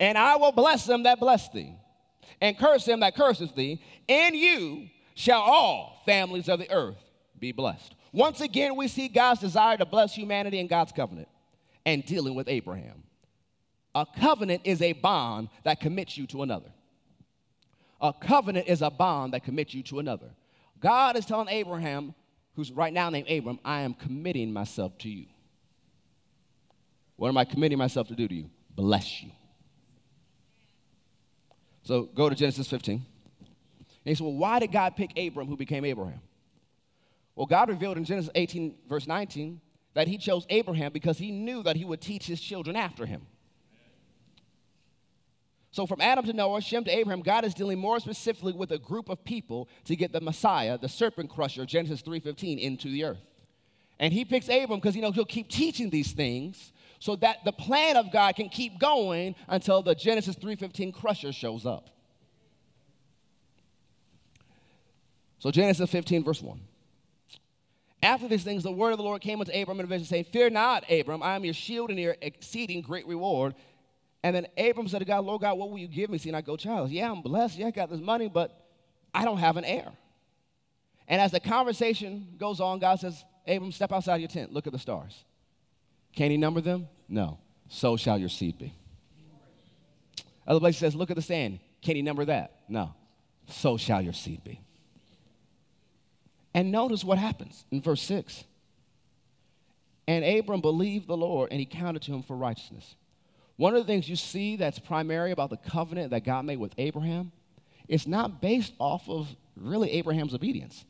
and 0.00 0.16
I 0.16 0.36
will 0.36 0.50
bless 0.50 0.86
them 0.86 1.04
that 1.04 1.20
bless 1.20 1.50
thee, 1.50 1.74
and 2.40 2.58
curse 2.58 2.88
him 2.88 3.00
that 3.00 3.14
curses 3.14 3.52
thee. 3.52 3.82
In 4.08 4.34
you 4.34 4.88
shall 5.14 5.42
all 5.42 6.02
families 6.06 6.48
of 6.48 6.58
the 6.58 6.72
earth 6.72 6.96
be 7.38 7.52
blessed. 7.52 7.94
Once 8.10 8.40
again, 8.40 8.74
we 8.74 8.88
see 8.88 9.08
God's 9.08 9.40
desire 9.40 9.76
to 9.76 9.84
bless 9.84 10.14
humanity 10.14 10.58
in 10.58 10.66
God's 10.66 10.90
covenant 10.90 11.28
and 11.84 12.04
dealing 12.04 12.34
with 12.34 12.48
Abraham. 12.48 13.04
A 13.94 14.06
covenant 14.18 14.62
is 14.64 14.80
a 14.80 14.94
bond 14.94 15.50
that 15.64 15.80
commits 15.80 16.16
you 16.16 16.26
to 16.28 16.42
another. 16.42 16.72
A 18.00 18.12
covenant 18.12 18.66
is 18.68 18.82
a 18.82 18.90
bond 18.90 19.34
that 19.34 19.44
commits 19.44 19.74
you 19.74 19.82
to 19.84 19.98
another. 19.98 20.30
God 20.80 21.16
is 21.16 21.26
telling 21.26 21.48
Abraham, 21.48 22.14
who's 22.54 22.72
right 22.72 22.92
now 22.92 23.10
named 23.10 23.28
Abram, 23.28 23.58
I 23.64 23.80
am 23.80 23.94
committing 23.94 24.52
myself 24.52 24.96
to 24.98 25.10
you. 25.10 25.26
What 27.16 27.28
am 27.28 27.36
I 27.36 27.44
committing 27.44 27.76
myself 27.76 28.08
to 28.08 28.14
do 28.14 28.26
to 28.26 28.34
you? 28.34 28.50
Bless 28.74 29.22
you. 29.22 29.30
So 31.82 32.04
go 32.04 32.30
to 32.30 32.34
Genesis 32.34 32.66
15. 32.68 32.94
And 32.96 33.06
he 34.04 34.14
said, 34.14 34.24
Well, 34.24 34.34
why 34.34 34.58
did 34.58 34.72
God 34.72 34.96
pick 34.96 35.18
Abram, 35.18 35.46
who 35.46 35.56
became 35.56 35.84
Abraham? 35.84 36.20
Well, 37.36 37.46
God 37.46 37.68
revealed 37.68 37.98
in 37.98 38.04
Genesis 38.04 38.30
18, 38.34 38.74
verse 38.88 39.06
19, 39.06 39.60
that 39.94 40.08
he 40.08 40.18
chose 40.18 40.46
Abraham 40.48 40.92
because 40.92 41.18
he 41.18 41.30
knew 41.30 41.62
that 41.62 41.76
he 41.76 41.84
would 41.84 42.00
teach 42.00 42.26
his 42.26 42.40
children 42.40 42.76
after 42.76 43.06
him. 43.06 43.26
So 45.72 45.86
from 45.86 46.00
Adam 46.00 46.24
to 46.26 46.32
Noah, 46.32 46.60
Shem 46.60 46.84
to 46.84 46.90
Abraham, 46.90 47.22
God 47.22 47.44
is 47.44 47.54
dealing 47.54 47.78
more 47.78 48.00
specifically 48.00 48.52
with 48.52 48.72
a 48.72 48.78
group 48.78 49.08
of 49.08 49.24
people 49.24 49.68
to 49.84 49.94
get 49.94 50.12
the 50.12 50.20
Messiah, 50.20 50.76
the 50.76 50.88
serpent 50.88 51.30
crusher, 51.30 51.64
Genesis 51.64 52.02
3:15, 52.02 52.58
into 52.58 52.90
the 52.90 53.04
earth. 53.04 53.24
And 54.00 54.12
he 54.12 54.24
picks 54.24 54.48
Abram 54.48 54.80
because 54.80 54.96
you 54.96 55.02
know 55.02 55.12
he'll 55.12 55.24
keep 55.24 55.48
teaching 55.48 55.90
these 55.90 56.12
things 56.12 56.72
so 56.98 57.16
that 57.16 57.44
the 57.44 57.52
plan 57.52 57.96
of 57.96 58.10
God 58.10 58.34
can 58.34 58.48
keep 58.48 58.78
going 58.78 59.36
until 59.46 59.82
the 59.82 59.94
Genesis 59.94 60.34
3:15 60.36 60.92
crusher 60.92 61.32
shows 61.32 61.64
up. 61.64 61.90
So 65.38 65.50
Genesis 65.50 65.88
15 65.88 66.24
verse 66.24 66.42
1. 66.42 66.60
After 68.02 68.28
these 68.28 68.42
things, 68.42 68.62
the 68.62 68.72
word 68.72 68.92
of 68.92 68.98
the 68.98 69.04
Lord 69.04 69.20
came 69.20 69.40
unto 69.40 69.52
Abram 69.52 69.78
in 69.78 69.84
a 69.84 69.88
vision, 69.88 70.06
saying, 70.06 70.24
Fear 70.24 70.50
not, 70.50 70.90
Abram, 70.90 71.22
I 71.22 71.36
am 71.36 71.44
your 71.44 71.52
shield 71.52 71.90
and 71.90 71.98
your 71.98 72.16
exceeding 72.22 72.80
great 72.80 73.06
reward. 73.06 73.54
And 74.22 74.36
then 74.36 74.46
Abram 74.58 74.88
said 74.88 74.98
to 74.98 75.04
God, 75.04 75.24
Lord 75.24 75.40
God, 75.40 75.56
what 75.56 75.70
will 75.70 75.78
you 75.78 75.88
give 75.88 76.10
me? 76.10 76.18
See, 76.18 76.28
and 76.28 76.36
I 76.36 76.42
go, 76.42 76.56
child, 76.56 76.90
yeah, 76.90 77.10
I'm 77.10 77.22
blessed. 77.22 77.58
Yeah, 77.58 77.68
I 77.68 77.70
got 77.70 77.90
this 77.90 78.00
money, 78.00 78.28
but 78.28 78.66
I 79.14 79.24
don't 79.24 79.38
have 79.38 79.56
an 79.56 79.64
heir. 79.64 79.92
And 81.08 81.20
as 81.20 81.32
the 81.32 81.40
conversation 81.40 82.34
goes 82.38 82.60
on, 82.60 82.78
God 82.78 83.00
says, 83.00 83.24
Abram, 83.46 83.72
step 83.72 83.92
outside 83.92 84.16
your 84.16 84.28
tent. 84.28 84.52
Look 84.52 84.66
at 84.66 84.72
the 84.72 84.78
stars. 84.78 85.24
Can 86.14 86.30
he 86.30 86.36
number 86.36 86.60
them? 86.60 86.88
No. 87.08 87.38
So 87.68 87.96
shall 87.96 88.18
your 88.18 88.28
seed 88.28 88.58
be. 88.58 88.74
Other 90.46 90.60
place 90.60 90.76
says, 90.76 90.94
look 90.94 91.10
at 91.10 91.16
the 91.16 91.22
sand. 91.22 91.60
Can 91.82 91.96
he 91.96 92.02
number 92.02 92.24
that? 92.26 92.60
No. 92.68 92.94
so 93.48 93.76
shall 93.76 94.02
your 94.02 94.12
seed 94.12 94.44
be. 94.44 94.60
And 96.52 96.72
notice 96.72 97.04
what 97.04 97.18
happens 97.18 97.64
in 97.70 97.80
verse 97.80 98.02
6. 98.02 98.44
And 100.08 100.24
Abram 100.24 100.60
believed 100.60 101.06
the 101.06 101.16
Lord, 101.16 101.50
and 101.52 101.60
he 101.60 101.66
counted 101.66 102.02
to 102.02 102.12
him 102.12 102.22
for 102.22 102.36
righteousness. 102.36 102.96
One 103.60 103.74
of 103.74 103.86
the 103.86 103.92
things 103.92 104.08
you 104.08 104.16
see 104.16 104.56
that's 104.56 104.78
primary 104.78 105.32
about 105.32 105.50
the 105.50 105.58
covenant 105.58 106.12
that 106.12 106.24
God 106.24 106.46
made 106.46 106.56
with 106.56 106.72
Abraham, 106.78 107.30
it's 107.88 108.06
not 108.06 108.40
based 108.40 108.72
off 108.78 109.06
of 109.06 109.28
really 109.54 109.90
Abraham's 109.90 110.32
obedience. 110.32 110.82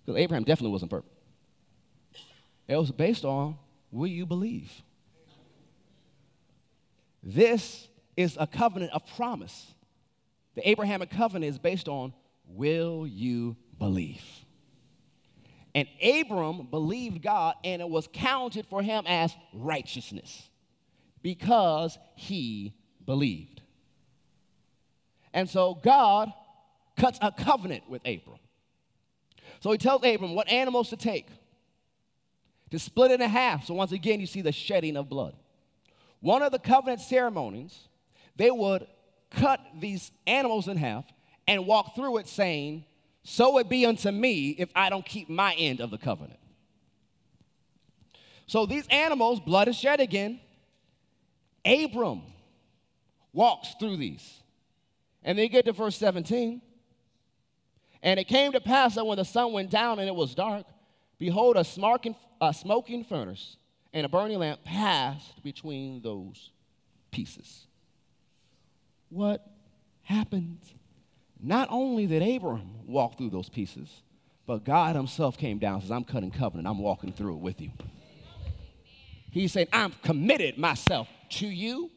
Because 0.00 0.18
Abraham 0.18 0.42
definitely 0.42 0.72
wasn't 0.72 0.90
perfect. 0.90 1.12
It 2.66 2.76
was 2.76 2.90
based 2.92 3.26
on 3.26 3.58
will 3.90 4.06
you 4.06 4.24
believe? 4.24 4.72
This 7.22 7.86
is 8.16 8.38
a 8.40 8.46
covenant 8.46 8.94
of 8.94 9.02
promise. 9.14 9.74
The 10.54 10.66
Abrahamic 10.66 11.10
covenant 11.10 11.50
is 11.50 11.58
based 11.58 11.88
on 11.88 12.14
will 12.46 13.06
you 13.06 13.54
believe? 13.78 14.24
And 15.74 15.86
Abram 16.02 16.68
believed 16.70 17.20
God, 17.20 17.56
and 17.64 17.82
it 17.82 17.88
was 17.90 18.08
counted 18.10 18.64
for 18.64 18.80
him 18.80 19.04
as 19.06 19.36
righteousness 19.52 20.48
because 21.22 21.98
he 22.14 22.74
believed. 23.04 23.62
And 25.32 25.48
so 25.48 25.74
God 25.74 26.32
cuts 26.96 27.18
a 27.22 27.30
covenant 27.30 27.88
with 27.88 28.02
Abram. 28.02 28.38
So 29.60 29.72
he 29.72 29.78
tells 29.78 30.04
Abram 30.04 30.34
what 30.34 30.48
animals 30.48 30.90
to 30.90 30.96
take, 30.96 31.28
to 32.70 32.78
split 32.78 33.10
it 33.10 33.20
in 33.20 33.28
half. 33.28 33.66
So 33.66 33.74
once 33.74 33.92
again, 33.92 34.20
you 34.20 34.26
see 34.26 34.42
the 34.42 34.52
shedding 34.52 34.96
of 34.96 35.08
blood. 35.08 35.34
One 36.20 36.42
of 36.42 36.52
the 36.52 36.58
covenant 36.58 37.00
ceremonies, 37.00 37.88
they 38.36 38.50
would 38.50 38.86
cut 39.30 39.60
these 39.78 40.10
animals 40.26 40.68
in 40.68 40.76
half 40.76 41.04
and 41.46 41.66
walk 41.66 41.94
through 41.94 42.18
it 42.18 42.28
saying, 42.28 42.84
So 43.22 43.58
it 43.58 43.68
be 43.68 43.86
unto 43.86 44.10
me 44.10 44.50
if 44.50 44.70
I 44.74 44.90
don't 44.90 45.04
keep 45.04 45.28
my 45.28 45.54
end 45.54 45.80
of 45.80 45.90
the 45.90 45.98
covenant. 45.98 46.38
So 48.46 48.64
these 48.64 48.86
animals, 48.88 49.40
blood 49.40 49.68
is 49.68 49.76
shed 49.76 50.00
again. 50.00 50.40
Abram 51.68 52.22
walks 53.32 53.74
through 53.78 53.96
these. 53.98 54.42
And 55.22 55.36
then 55.36 55.44
you 55.44 55.50
get 55.50 55.64
to 55.66 55.72
verse 55.72 55.96
17. 55.96 56.62
And 58.02 58.20
it 58.20 58.24
came 58.24 58.52
to 58.52 58.60
pass 58.60 58.94
that 58.94 59.04
when 59.04 59.18
the 59.18 59.24
sun 59.24 59.52
went 59.52 59.70
down 59.70 59.98
and 59.98 60.08
it 60.08 60.14
was 60.14 60.34
dark, 60.34 60.64
behold, 61.18 61.56
a 61.56 61.64
smoking, 61.64 62.14
a 62.40 62.54
smoking 62.54 63.04
furnace 63.04 63.56
and 63.92 64.06
a 64.06 64.08
burning 64.08 64.38
lamp 64.38 64.64
passed 64.64 65.42
between 65.42 66.00
those 66.02 66.50
pieces. 67.10 67.66
What 69.08 69.44
happened? 70.02 70.60
Not 71.40 71.68
only 71.70 72.06
did 72.06 72.22
Abram 72.22 72.86
walk 72.86 73.18
through 73.18 73.30
those 73.30 73.48
pieces, 73.48 74.02
but 74.46 74.64
God 74.64 74.96
Himself 74.96 75.36
came 75.36 75.58
down 75.58 75.74
and 75.74 75.82
says, 75.82 75.90
I'm 75.90 76.04
cutting 76.04 76.30
covenant, 76.30 76.68
I'm 76.68 76.78
walking 76.78 77.12
through 77.12 77.34
it 77.34 77.40
with 77.40 77.60
you. 77.60 77.70
He 79.30 79.48
said, 79.48 79.68
I'm 79.72 79.92
committed 80.02 80.56
myself 80.56 81.08
to 81.30 81.46
you 81.46 81.90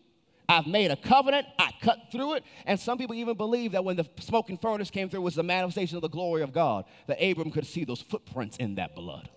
I've 0.51 0.67
made 0.67 0.91
a 0.91 0.97
covenant, 0.97 1.47
I 1.57 1.71
cut 1.81 2.11
through 2.11 2.33
it. 2.33 2.43
And 2.65 2.77
some 2.77 2.97
people 2.97 3.15
even 3.15 3.37
believe 3.37 3.71
that 3.71 3.85
when 3.85 3.95
the 3.95 4.05
smoking 4.19 4.57
furnace 4.57 4.91
came 4.91 5.09
through 5.09 5.21
was 5.21 5.35
the 5.35 5.43
manifestation 5.43 5.95
of 5.95 6.01
the 6.01 6.09
glory 6.09 6.41
of 6.41 6.51
God, 6.51 6.83
that 7.07 7.23
Abram 7.23 7.51
could 7.51 7.65
see 7.65 7.85
those 7.85 8.01
footprints 8.01 8.57
in 8.57 8.75
that 8.75 8.93
blood. 8.93 9.29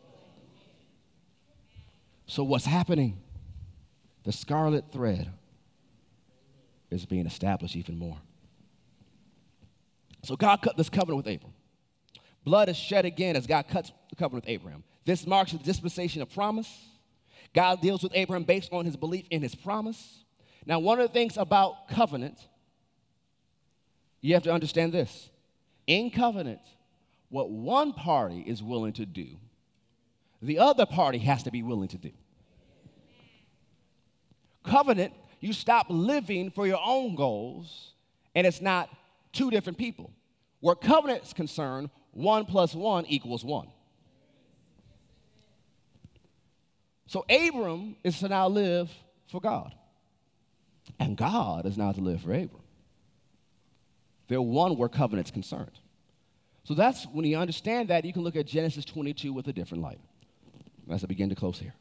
So, 2.26 2.42
what's 2.42 2.64
happening? 2.64 3.20
The 4.24 4.32
scarlet 4.32 4.86
thread 4.90 5.30
is 6.90 7.06
being 7.06 7.26
established 7.26 7.76
even 7.76 7.96
more. 7.96 8.16
So, 10.24 10.34
God 10.34 10.62
cut 10.62 10.76
this 10.76 10.88
covenant 10.88 11.18
with 11.24 11.32
Abram. 11.32 11.52
Blood 12.44 12.68
is 12.68 12.76
shed 12.76 13.04
again 13.04 13.36
as 13.36 13.46
God 13.46 13.68
cuts 13.68 13.92
the 14.10 14.16
covenant 14.16 14.46
with 14.46 14.50
Abraham. 14.50 14.82
This 15.04 15.26
marks 15.28 15.52
the 15.52 15.58
dispensation 15.58 16.22
of 16.22 16.32
promise. 16.34 16.88
God 17.54 17.80
deals 17.80 18.02
with 18.02 18.12
Abraham 18.14 18.42
based 18.42 18.72
on 18.72 18.84
his 18.84 18.96
belief 18.96 19.26
in 19.30 19.40
his 19.40 19.54
promise. 19.54 20.24
Now, 20.66 20.80
one 20.80 21.00
of 21.00 21.06
the 21.06 21.12
things 21.12 21.36
about 21.36 21.88
covenant, 21.88 22.36
you 24.20 24.34
have 24.34 24.42
to 24.42 24.52
understand 24.52 24.92
this. 24.92 25.30
In 25.86 26.10
covenant, 26.10 26.60
what 27.28 27.50
one 27.50 27.92
party 27.92 28.40
is 28.40 28.62
willing 28.62 28.92
to 28.94 29.06
do, 29.06 29.26
the 30.42 30.58
other 30.58 30.84
party 30.84 31.18
has 31.18 31.44
to 31.44 31.50
be 31.50 31.62
willing 31.62 31.88
to 31.88 31.98
do. 31.98 32.10
Covenant, 34.64 35.12
you 35.40 35.52
stop 35.52 35.86
living 35.88 36.50
for 36.50 36.66
your 36.66 36.80
own 36.84 37.14
goals, 37.14 37.92
and 38.34 38.46
it's 38.46 38.62
not 38.62 38.88
two 39.32 39.50
different 39.50 39.78
people. 39.78 40.10
Where 40.60 40.74
covenant 40.74 41.24
is 41.24 41.32
concerned, 41.34 41.90
one 42.12 42.46
plus 42.46 42.74
one 42.74 43.04
equals 43.06 43.44
one. 43.44 43.68
So 47.06 47.24
Abram 47.28 47.96
is 48.02 48.18
to 48.20 48.28
now 48.28 48.48
live 48.48 48.90
for 49.30 49.40
God. 49.40 49.74
And 50.98 51.16
God 51.16 51.66
is 51.66 51.76
now 51.76 51.92
to 51.92 52.00
live 52.00 52.22
for 52.22 52.32
Abram. 52.32 52.62
They're 54.28 54.40
one 54.40 54.76
where 54.76 54.88
covenant's 54.88 55.30
concerned. 55.30 55.78
So 56.64 56.74
that's 56.74 57.04
when 57.06 57.26
you 57.26 57.36
understand 57.36 57.88
that, 57.88 58.04
you 58.04 58.12
can 58.12 58.22
look 58.22 58.36
at 58.36 58.46
Genesis 58.46 58.84
22 58.84 59.32
with 59.32 59.46
a 59.48 59.52
different 59.52 59.82
light. 59.82 60.00
As 60.90 61.04
I 61.04 61.06
begin 61.06 61.28
to 61.30 61.34
close 61.34 61.58
here. 61.58 61.74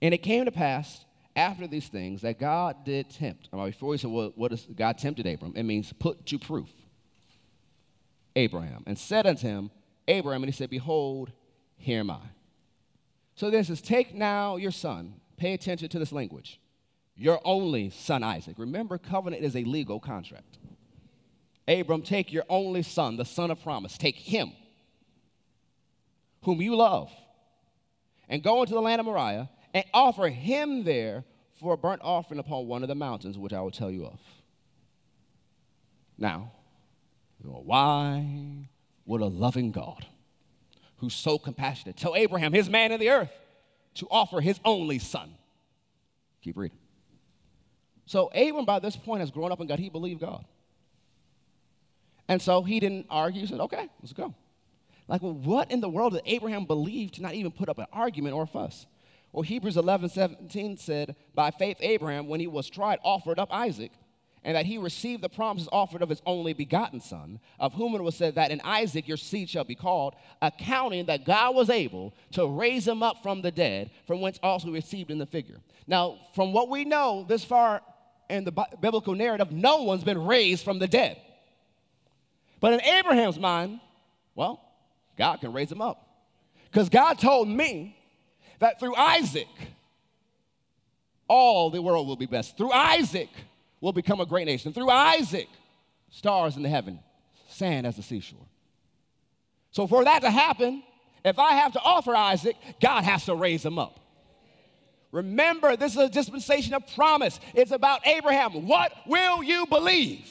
And 0.00 0.12
it 0.12 0.18
came 0.18 0.44
to 0.46 0.50
pass 0.50 1.04
after 1.36 1.66
these 1.66 1.88
things 1.88 2.22
that 2.22 2.38
God 2.38 2.84
did 2.84 3.08
tempt. 3.08 3.48
I 3.52 3.56
mean, 3.56 3.66
before 3.66 3.94
he 3.94 3.98
said, 3.98 4.10
well, 4.10 4.32
what 4.34 4.50
does 4.50 4.66
God 4.74 4.98
tempted 4.98 5.26
Abram? 5.26 5.52
It 5.56 5.62
means 5.62 5.92
put 5.92 6.26
to 6.26 6.38
proof 6.38 6.68
Abraham 8.36 8.82
and 8.86 8.98
said 8.98 9.26
unto 9.26 9.46
him, 9.46 9.70
Abraham, 10.08 10.42
and 10.42 10.52
he 10.52 10.56
said, 10.56 10.70
Behold, 10.70 11.30
here 11.76 12.00
am 12.00 12.10
I. 12.10 12.20
So 13.34 13.50
this 13.50 13.70
is 13.70 13.80
take 13.80 14.14
now 14.14 14.56
your 14.56 14.70
son. 14.70 15.14
Pay 15.36 15.54
attention 15.54 15.88
to 15.88 15.98
this 15.98 16.12
language 16.12 16.60
your 17.16 17.40
only 17.44 17.90
son 17.90 18.22
Isaac. 18.22 18.58
Remember, 18.58 18.98
covenant 18.98 19.44
is 19.44 19.54
a 19.54 19.64
legal 19.64 20.00
contract. 20.00 20.58
Abram, 21.68 22.02
take 22.02 22.32
your 22.32 22.44
only 22.48 22.82
son, 22.82 23.16
the 23.16 23.24
son 23.24 23.50
of 23.50 23.62
promise, 23.62 23.96
take 23.96 24.16
him, 24.16 24.52
whom 26.42 26.60
you 26.60 26.74
love, 26.74 27.10
and 28.28 28.42
go 28.42 28.62
into 28.62 28.74
the 28.74 28.80
land 28.80 28.98
of 28.98 29.06
Moriah 29.06 29.48
and 29.72 29.84
offer 29.94 30.28
him 30.28 30.84
there 30.84 31.24
for 31.60 31.74
a 31.74 31.76
burnt 31.76 32.02
offering 32.02 32.40
upon 32.40 32.66
one 32.66 32.82
of 32.82 32.88
the 32.88 32.94
mountains, 32.94 33.38
which 33.38 33.52
I 33.52 33.60
will 33.60 33.70
tell 33.70 33.90
you 33.90 34.06
of. 34.06 34.18
Now, 36.18 36.52
why 37.40 38.68
would 39.06 39.20
a 39.20 39.26
loving 39.26 39.70
God, 39.70 40.06
who's 41.02 41.14
so 41.14 41.36
compassionate, 41.36 41.96
tell 41.96 42.14
Abraham, 42.14 42.52
his 42.52 42.70
man 42.70 42.92
of 42.92 43.00
the 43.00 43.10
earth, 43.10 43.32
to 43.94 44.06
offer 44.08 44.40
his 44.40 44.60
only 44.64 45.00
son? 45.00 45.34
Keep 46.42 46.56
reading. 46.56 46.78
So 48.06 48.30
Abram, 48.34 48.64
by 48.64 48.78
this 48.78 48.94
point, 48.94 49.18
has 49.18 49.32
grown 49.32 49.50
up 49.50 49.60
in 49.60 49.66
God. 49.66 49.80
He 49.80 49.90
believed 49.90 50.20
God. 50.20 50.44
And 52.28 52.40
so 52.40 52.62
he 52.62 52.78
didn't 52.78 53.06
argue. 53.10 53.40
He 53.40 53.48
said, 53.48 53.58
okay, 53.58 53.88
let's 54.00 54.12
go. 54.12 54.32
Like, 55.08 55.22
well, 55.22 55.34
what 55.34 55.72
in 55.72 55.80
the 55.80 55.88
world 55.88 56.12
did 56.12 56.22
Abraham 56.24 56.66
believe 56.66 57.10
to 57.12 57.22
not 57.22 57.34
even 57.34 57.50
put 57.50 57.68
up 57.68 57.78
an 57.78 57.86
argument 57.92 58.36
or 58.36 58.44
a 58.44 58.46
fuss? 58.46 58.86
Well, 59.32 59.42
Hebrews 59.42 59.76
11, 59.76 60.08
17 60.10 60.76
said, 60.76 61.16
By 61.34 61.50
faith, 61.50 61.78
Abraham, 61.80 62.28
when 62.28 62.38
he 62.38 62.46
was 62.46 62.70
tried, 62.70 63.00
offered 63.02 63.40
up 63.40 63.52
Isaac, 63.52 63.90
and 64.44 64.56
that 64.56 64.66
he 64.66 64.78
received 64.78 65.22
the 65.22 65.28
promises 65.28 65.68
offered 65.70 66.02
of 66.02 66.08
his 66.08 66.22
only 66.26 66.52
begotten 66.52 67.00
son, 67.00 67.38
of 67.60 67.74
whom 67.74 67.94
it 67.94 68.02
was 68.02 68.16
said 68.16 68.34
that 68.34 68.50
in 68.50 68.60
Isaac 68.64 69.06
your 69.06 69.16
seed 69.16 69.48
shall 69.48 69.64
be 69.64 69.74
called, 69.74 70.14
accounting 70.40 71.06
that 71.06 71.24
God 71.24 71.54
was 71.54 71.70
able 71.70 72.12
to 72.32 72.46
raise 72.46 72.86
him 72.86 73.02
up 73.02 73.22
from 73.22 73.42
the 73.42 73.52
dead, 73.52 73.90
from 74.06 74.20
whence 74.20 74.40
also 74.42 74.70
received 74.70 75.10
in 75.10 75.18
the 75.18 75.26
figure. 75.26 75.60
Now, 75.86 76.18
from 76.34 76.52
what 76.52 76.68
we 76.68 76.84
know 76.84 77.24
this 77.28 77.44
far 77.44 77.82
in 78.28 78.44
the 78.44 78.52
biblical 78.80 79.14
narrative, 79.14 79.52
no 79.52 79.82
one's 79.82 80.04
been 80.04 80.24
raised 80.24 80.64
from 80.64 80.78
the 80.78 80.88
dead. 80.88 81.20
But 82.60 82.72
in 82.72 82.82
Abraham's 82.82 83.38
mind, 83.38 83.80
well, 84.34 84.60
God 85.18 85.40
can 85.40 85.52
raise 85.52 85.70
him 85.70 85.82
up. 85.82 86.08
Because 86.70 86.88
God 86.88 87.18
told 87.18 87.48
me 87.48 87.96
that 88.58 88.80
through 88.80 88.96
Isaac, 88.96 89.48
all 91.28 91.70
the 91.70 91.82
world 91.82 92.06
will 92.06 92.16
be 92.16 92.26
blessed. 92.26 92.56
Through 92.56 92.72
Isaac, 92.72 93.28
we'll 93.82 93.92
become 93.92 94.20
a 94.20 94.26
great 94.26 94.46
nation. 94.46 94.72
Through 94.72 94.88
Isaac, 94.88 95.48
stars 96.10 96.56
in 96.56 96.62
the 96.62 96.70
heaven, 96.70 97.00
sand 97.48 97.86
as 97.86 97.96
the 97.96 98.02
seashore. 98.02 98.46
So, 99.72 99.86
for 99.86 100.04
that 100.04 100.22
to 100.22 100.30
happen, 100.30 100.82
if 101.24 101.38
I 101.38 101.52
have 101.52 101.74
to 101.74 101.80
offer 101.80 102.16
Isaac, 102.16 102.56
God 102.80 103.04
has 103.04 103.26
to 103.26 103.34
raise 103.34 103.64
him 103.64 103.78
up. 103.78 103.98
Remember, 105.10 105.76
this 105.76 105.92
is 105.92 105.98
a 105.98 106.08
dispensation 106.08 106.72
of 106.72 106.86
promise. 106.94 107.38
It's 107.54 107.70
about 107.70 108.06
Abraham. 108.06 108.66
What 108.66 108.92
will 109.06 109.42
you 109.42 109.66
believe? 109.66 110.26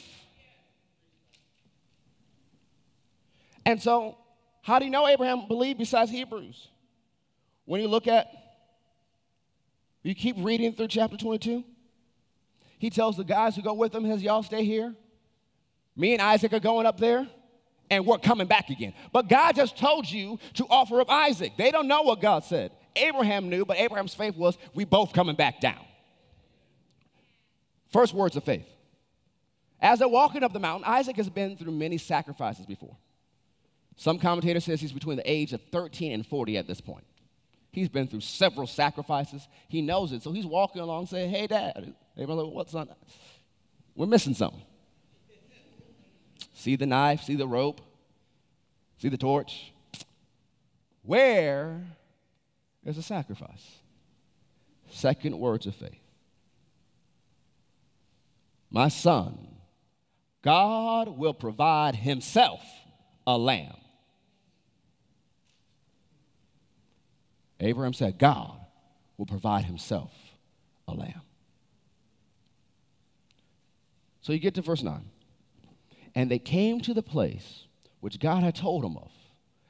And 3.64 3.82
so, 3.82 4.18
how 4.64 4.80
do 4.80 4.86
you 4.86 4.92
know 4.92 5.08
Abraham 5.08 5.48
believed 5.48 5.78
besides 5.78 6.10
Hebrews? 6.10 6.68
When 7.66 7.82
you 7.82 7.88
look 7.88 8.08
at, 8.08 8.28
you 10.04 10.16
keep 10.16 10.36
reading 10.40 10.74
through 10.74 10.88
chapter 10.88 11.16
22, 11.16 11.64
he 12.82 12.90
tells 12.90 13.16
the 13.16 13.24
guys 13.24 13.56
who 13.56 13.62
go 13.62 13.74
with 13.74 13.94
him, 13.94 14.08
says, 14.08 14.24
Y'all 14.24 14.42
stay 14.42 14.66
here. 14.66 14.96
Me 15.96 16.14
and 16.14 16.22
Isaac 16.22 16.52
are 16.52 16.60
going 16.60 16.88
up 16.88 17.00
there 17.00 17.28
and 17.92 18.08
we're 18.08 18.18
coming 18.18 18.48
back 18.48 18.72
again. 18.72 18.96
But 19.14 19.30
God 19.30 19.56
just 19.56 19.78
told 19.78 20.10
you 20.10 20.40
to 20.56 20.66
offer 20.68 21.00
up 21.00 21.08
Isaac. 21.08 21.54
They 21.60 21.70
don't 21.70 21.88
know 21.88 22.02
what 22.02 22.22
God 22.22 22.44
said. 22.44 22.72
Abraham 22.96 23.50
knew, 23.50 23.66
but 23.66 23.78
Abraham's 23.78 24.16
faith 24.16 24.36
was 24.36 24.58
we 24.74 24.84
both 24.84 25.14
coming 25.14 25.36
back 25.36 25.62
down. 25.62 25.78
First 27.90 28.16
words 28.16 28.36
of 28.36 28.44
faith. 28.44 28.66
As 29.80 30.00
they're 30.00 30.08
walking 30.08 30.42
up 30.42 30.52
the 30.52 30.60
mountain, 30.60 30.92
Isaac 30.92 31.18
has 31.18 31.30
been 31.30 31.58
through 31.58 31.74
many 31.74 32.00
sacrifices 32.00 32.66
before. 32.66 32.98
Some 33.96 34.18
commentator 34.18 34.60
says 34.60 34.82
he's 34.82 34.92
between 34.92 35.18
the 35.18 35.32
age 35.32 35.54
of 35.54 35.62
13 35.72 36.14
and 36.14 36.26
40 36.26 36.58
at 36.58 36.66
this 36.66 36.82
point. 36.82 37.06
He's 37.72 37.90
been 37.90 38.08
through 38.08 38.22
several 38.22 38.66
sacrifices. 38.66 39.48
He 39.70 39.84
knows 39.84 40.12
it. 40.12 40.24
So 40.24 40.32
he's 40.32 40.48
walking 40.48 40.82
along 40.82 41.08
saying, 41.08 41.30
Hey, 41.30 41.46
Dad. 41.46 41.94
Abraham's 42.22 42.46
like, 42.46 42.54
What's 42.54 42.76
on? 42.76 42.90
We're 43.96 44.06
missing 44.06 44.34
something. 44.34 44.62
See 46.54 46.76
the 46.76 46.86
knife, 46.86 47.24
see 47.24 47.36
the 47.36 47.48
rope, 47.48 47.82
see 49.00 49.10
the 49.10 49.18
torch. 49.18 49.74
Where 51.04 51.82
is 52.86 52.98
the 52.98 53.02
sacrifice? 53.02 53.80
Second 54.92 55.40
words 55.40 55.66
of 55.66 55.76
faith. 55.76 56.00
My 58.70 58.90
son, 58.90 59.48
God 60.42 61.18
will 61.18 61.34
provide 61.34 61.96
himself 61.96 62.62
a 63.26 63.38
lamb. 63.38 63.76
Abraham 67.60 67.94
said, 67.94 68.18
God 68.18 68.58
will 69.18 69.26
provide 69.26 69.66
himself 69.66 70.12
a 70.88 70.94
lamb. 70.94 71.22
So 74.22 74.34
you 74.34 74.40
get 74.40 74.56
to 74.56 74.62
verse 74.62 74.84
9. 74.84 75.04
And 76.16 76.30
they 76.30 76.40
came 76.40 76.82
to 76.82 76.94
the 76.94 77.02
place 77.02 77.66
which 78.00 78.20
God 78.20 78.44
had 78.44 78.56
told 78.56 78.84
him 78.84 78.98
of. 78.98 79.12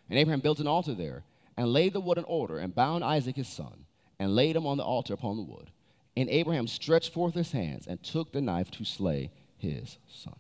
And 0.09 0.19
Abraham 0.19 0.41
built 0.41 0.59
an 0.59 0.67
altar 0.67 0.93
there 0.93 1.23
and 1.55 1.71
laid 1.71 1.93
the 1.93 2.01
wood 2.01 2.17
in 2.17 2.23
order 2.25 2.57
and 2.57 2.75
bound 2.75 3.03
Isaac 3.03 3.35
his 3.35 3.47
son 3.47 3.85
and 4.19 4.35
laid 4.35 4.55
him 4.55 4.65
on 4.65 4.77
the 4.77 4.83
altar 4.83 5.13
upon 5.13 5.37
the 5.37 5.43
wood. 5.43 5.71
And 6.17 6.29
Abraham 6.29 6.67
stretched 6.67 7.13
forth 7.13 7.33
his 7.33 7.51
hands 7.51 7.87
and 7.87 8.01
took 8.03 8.31
the 8.31 8.41
knife 8.41 8.69
to 8.71 8.85
slay 8.85 9.31
his 9.57 9.97
son. 10.09 10.35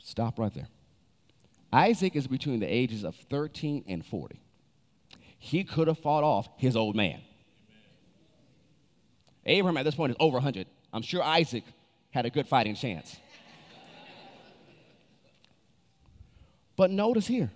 Stop 0.00 0.38
right 0.38 0.54
there. 0.54 0.68
Isaac 1.72 2.16
is 2.16 2.26
between 2.26 2.60
the 2.60 2.66
ages 2.66 3.04
of 3.04 3.14
13 3.14 3.84
and 3.86 4.04
40. 4.04 4.40
He 5.38 5.64
could 5.64 5.88
have 5.88 5.98
fought 5.98 6.24
off 6.24 6.48
his 6.56 6.76
old 6.76 6.96
man. 6.96 7.20
Abraham 9.46 9.76
at 9.76 9.84
this 9.84 9.94
point 9.94 10.10
is 10.10 10.16
over 10.20 10.34
100. 10.34 10.66
I'm 10.92 11.02
sure 11.02 11.22
Isaac 11.22 11.64
had 12.10 12.26
a 12.26 12.30
good 12.30 12.46
fighting 12.46 12.74
chance. 12.74 13.16
but 16.76 16.90
notice 16.90 17.26
here 17.26 17.50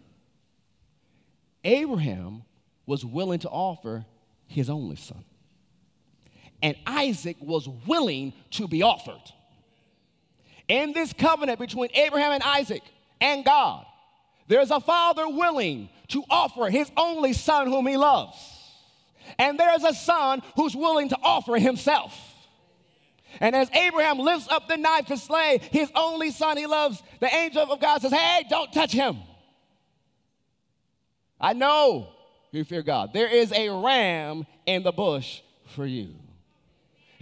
Abraham 1.65 2.43
was 2.87 3.05
willing 3.05 3.39
to 3.41 3.49
offer 3.49 4.05
his 4.47 4.69
only 4.69 4.97
son, 4.97 5.25
and 6.63 6.77
Isaac 6.87 7.37
was 7.41 7.69
willing 7.87 8.33
to 8.53 8.69
be 8.69 8.83
offered. 8.83 9.23
In 10.69 10.93
this 10.93 11.13
covenant 11.13 11.59
between 11.59 11.91
Abraham 11.95 12.33
and 12.33 12.43
Isaac 12.43 12.83
and 13.21 13.45
God, 13.45 13.87
there's 14.49 14.71
a 14.71 14.81
father 14.81 15.29
willing 15.29 15.89
to 16.09 16.23
offer 16.29 16.69
his 16.71 16.91
only 16.97 17.33
son 17.33 17.67
whom 17.67 17.87
he 17.87 17.97
loves. 17.97 18.37
And 19.39 19.59
there's 19.59 19.85
a 19.85 19.95
son 19.95 20.43
who's 20.57 20.77
willing 20.77 21.09
to 21.09 21.19
offer 21.23 21.57
himself. 21.57 22.15
And 23.41 23.55
as 23.55 23.71
Abraham 23.71 24.19
lifts 24.19 24.49
up 24.49 24.69
the 24.69 24.77
knife 24.77 25.07
to 25.07 25.17
slay 25.17 25.61
his 25.71 25.91
only 25.95 26.31
son 26.31 26.57
he 26.57 26.67
loves, 26.67 27.03
the 27.21 27.35
angel 27.35 27.63
of 27.63 27.81
God 27.81 28.03
says, 28.03 28.13
Hey, 28.13 28.45
don't 28.49 28.73
touch 28.73 28.93
him. 28.93 29.19
I 31.41 31.53
know 31.53 32.09
you 32.53 32.65
fear 32.65 32.83
God. 32.83 33.13
There 33.13 33.29
is 33.29 33.53
a 33.53 33.69
ram 33.69 34.47
in 34.67 34.83
the 34.83 34.93
bush 34.93 35.41
for 35.67 35.85
you. 35.85 36.15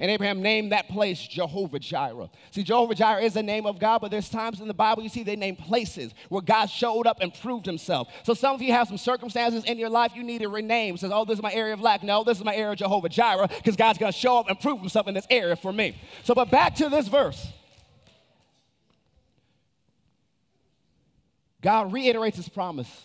And 0.02 0.10
Abraham 0.10 0.42
named 0.42 0.72
that 0.72 0.88
place 0.88 1.20
Jehovah 1.20 1.78
Jireh. 1.78 2.28
See, 2.50 2.64
Jehovah 2.64 2.96
Jireh 2.96 3.22
is 3.22 3.34
the 3.34 3.42
name 3.42 3.66
of 3.66 3.78
God, 3.78 4.00
but 4.00 4.10
there's 4.10 4.28
times 4.28 4.60
in 4.60 4.66
the 4.66 4.74
Bible 4.74 5.04
you 5.04 5.08
see 5.08 5.22
they 5.22 5.36
name 5.36 5.54
places 5.54 6.12
where 6.28 6.42
God 6.42 6.66
showed 6.66 7.06
up 7.06 7.20
and 7.20 7.32
proved 7.32 7.66
himself. 7.66 8.08
So 8.24 8.34
some 8.34 8.52
of 8.52 8.60
you 8.60 8.72
have 8.72 8.88
some 8.88 8.98
circumstances 8.98 9.62
in 9.62 9.78
your 9.78 9.88
life 9.88 10.10
you 10.16 10.24
need 10.24 10.40
to 10.40 10.48
rename. 10.48 10.96
Says, 10.96 11.12
oh, 11.14 11.24
this 11.24 11.38
is 11.38 11.42
my 11.42 11.52
area 11.52 11.72
of 11.72 11.80
lack. 11.80 12.02
No, 12.02 12.24
this 12.24 12.36
is 12.36 12.44
my 12.44 12.52
area 12.52 12.72
of 12.72 12.78
Jehovah 12.78 13.08
Jireh, 13.08 13.46
because 13.46 13.76
God's 13.76 14.00
gonna 14.00 14.10
show 14.10 14.40
up 14.40 14.48
and 14.48 14.58
prove 14.58 14.80
himself 14.80 15.06
in 15.06 15.14
this 15.14 15.26
area 15.30 15.54
for 15.54 15.72
me. 15.72 15.96
So, 16.24 16.34
but 16.34 16.50
back 16.50 16.74
to 16.76 16.88
this 16.88 17.06
verse. 17.06 17.46
God 21.60 21.92
reiterates 21.92 22.38
his 22.38 22.48
promise 22.48 23.02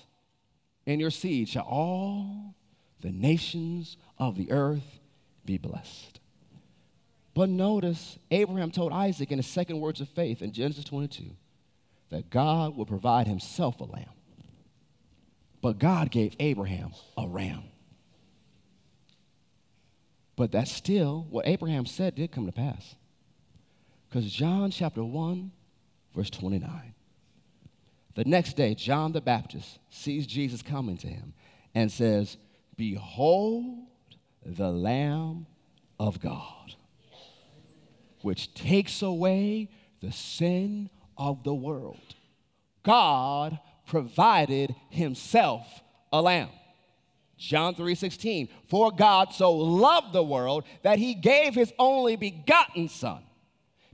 in 0.87 0.99
your 0.99 1.11
seed 1.11 1.47
shall 1.47 1.65
all 1.65 2.55
the 3.01 3.11
nations 3.11 3.97
of 4.17 4.35
the 4.35 4.51
earth 4.51 4.97
be 5.45 5.59
blessed. 5.59 6.21
But 7.37 7.49
notice, 7.49 8.17
Abraham 8.31 8.71
told 8.71 8.91
Isaac 8.91 9.31
in 9.31 9.37
his 9.37 9.45
second 9.45 9.79
words 9.79 10.01
of 10.01 10.09
faith 10.09 10.41
in 10.41 10.53
Genesis 10.53 10.85
22 10.85 11.35
that 12.09 12.31
God 12.31 12.75
would 12.75 12.87
provide 12.87 13.27
himself 13.27 13.79
a 13.79 13.83
lamb. 13.83 14.09
But 15.61 15.77
God 15.77 16.09
gave 16.09 16.35
Abraham 16.39 16.93
a 17.15 17.27
ram. 17.27 17.65
But 20.35 20.51
that's 20.51 20.71
still 20.71 21.27
what 21.29 21.47
Abraham 21.47 21.85
said 21.85 22.15
did 22.15 22.31
come 22.31 22.47
to 22.47 22.51
pass. 22.51 22.95
Because 24.09 24.31
John 24.31 24.71
chapter 24.71 25.03
1, 25.03 25.51
verse 26.15 26.31
29. 26.31 26.95
The 28.15 28.25
next 28.25 28.57
day, 28.57 28.73
John 28.73 29.11
the 29.11 29.21
Baptist 29.21 29.77
sees 29.91 30.25
Jesus 30.25 30.63
coming 30.63 30.97
to 30.97 31.07
him 31.07 31.35
and 31.75 31.91
says, 31.91 32.35
Behold 32.75 33.85
the 34.43 34.71
Lamb 34.71 35.45
of 35.99 36.19
God 36.19 36.73
which 38.27 38.53
takes 38.53 39.01
away 39.01 39.69
the 40.01 40.11
sin 40.11 40.89
of 41.17 41.45
the 41.45 41.53
world. 41.53 42.13
God 42.83 43.57
provided 43.85 44.75
himself 44.89 45.65
a 46.11 46.21
lamb. 46.21 46.49
John 47.37 47.73
3:16 47.73 48.49
For 48.65 48.91
God 48.91 49.33
so 49.33 49.53
loved 49.53 50.11
the 50.11 50.25
world 50.25 50.65
that 50.81 50.99
he 50.99 51.13
gave 51.13 51.55
his 51.55 51.71
only 51.79 52.17
begotten 52.17 52.89
son. 52.89 53.23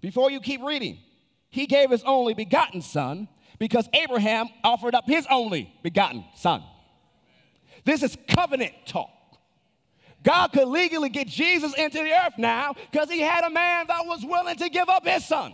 Before 0.01 0.31
you 0.31 0.39
keep 0.39 0.63
reading, 0.63 0.97
he 1.51 1.67
gave 1.67 1.91
his 1.91 2.01
only 2.03 2.33
begotten 2.33 2.81
son 2.81 3.27
because 3.59 3.87
Abraham 3.93 4.49
offered 4.63 4.95
up 4.95 5.05
his 5.05 5.27
only 5.29 5.71
begotten 5.83 6.25
son. 6.33 6.63
This 7.85 8.01
is 8.01 8.17
covenant 8.27 8.73
talk. 8.87 9.11
God 10.23 10.53
could 10.53 10.67
legally 10.67 11.09
get 11.09 11.27
Jesus 11.27 11.73
into 11.75 11.97
the 11.97 12.11
earth 12.11 12.33
now 12.37 12.75
because 12.91 13.09
he 13.09 13.19
had 13.19 13.43
a 13.43 13.49
man 13.49 13.87
that 13.87 14.05
was 14.05 14.23
willing 14.25 14.55
to 14.57 14.69
give 14.69 14.89
up 14.89 15.05
his 15.05 15.25
son. 15.25 15.53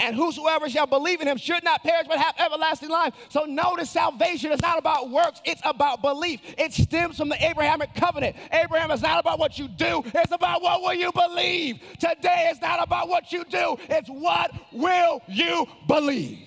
And 0.00 0.14
whosoever 0.14 0.68
shall 0.68 0.86
believe 0.86 1.20
in 1.20 1.26
him 1.26 1.36
should 1.38 1.64
not 1.64 1.82
perish 1.82 2.06
but 2.06 2.18
have 2.18 2.34
everlasting 2.38 2.88
life. 2.88 3.14
So 3.30 3.44
notice 3.44 3.90
salvation 3.90 4.52
is 4.52 4.62
not 4.62 4.78
about 4.78 5.10
works, 5.10 5.40
it's 5.44 5.60
about 5.64 6.02
belief. 6.02 6.40
It 6.56 6.72
stems 6.72 7.16
from 7.16 7.28
the 7.28 7.44
Abrahamic 7.44 7.94
covenant. 7.94 8.36
Abraham 8.52 8.92
is 8.92 9.02
not 9.02 9.18
about 9.18 9.40
what 9.40 9.58
you 9.58 9.66
do, 9.66 10.04
it's 10.14 10.30
about 10.30 10.62
what 10.62 10.82
will 10.82 10.94
you 10.94 11.10
believe. 11.10 11.80
Today 11.98 12.48
is 12.52 12.60
not 12.60 12.80
about 12.80 13.08
what 13.08 13.32
you 13.32 13.44
do, 13.44 13.76
it's 13.88 14.08
what 14.08 14.52
will 14.72 15.20
you 15.26 15.66
believe. 15.88 16.38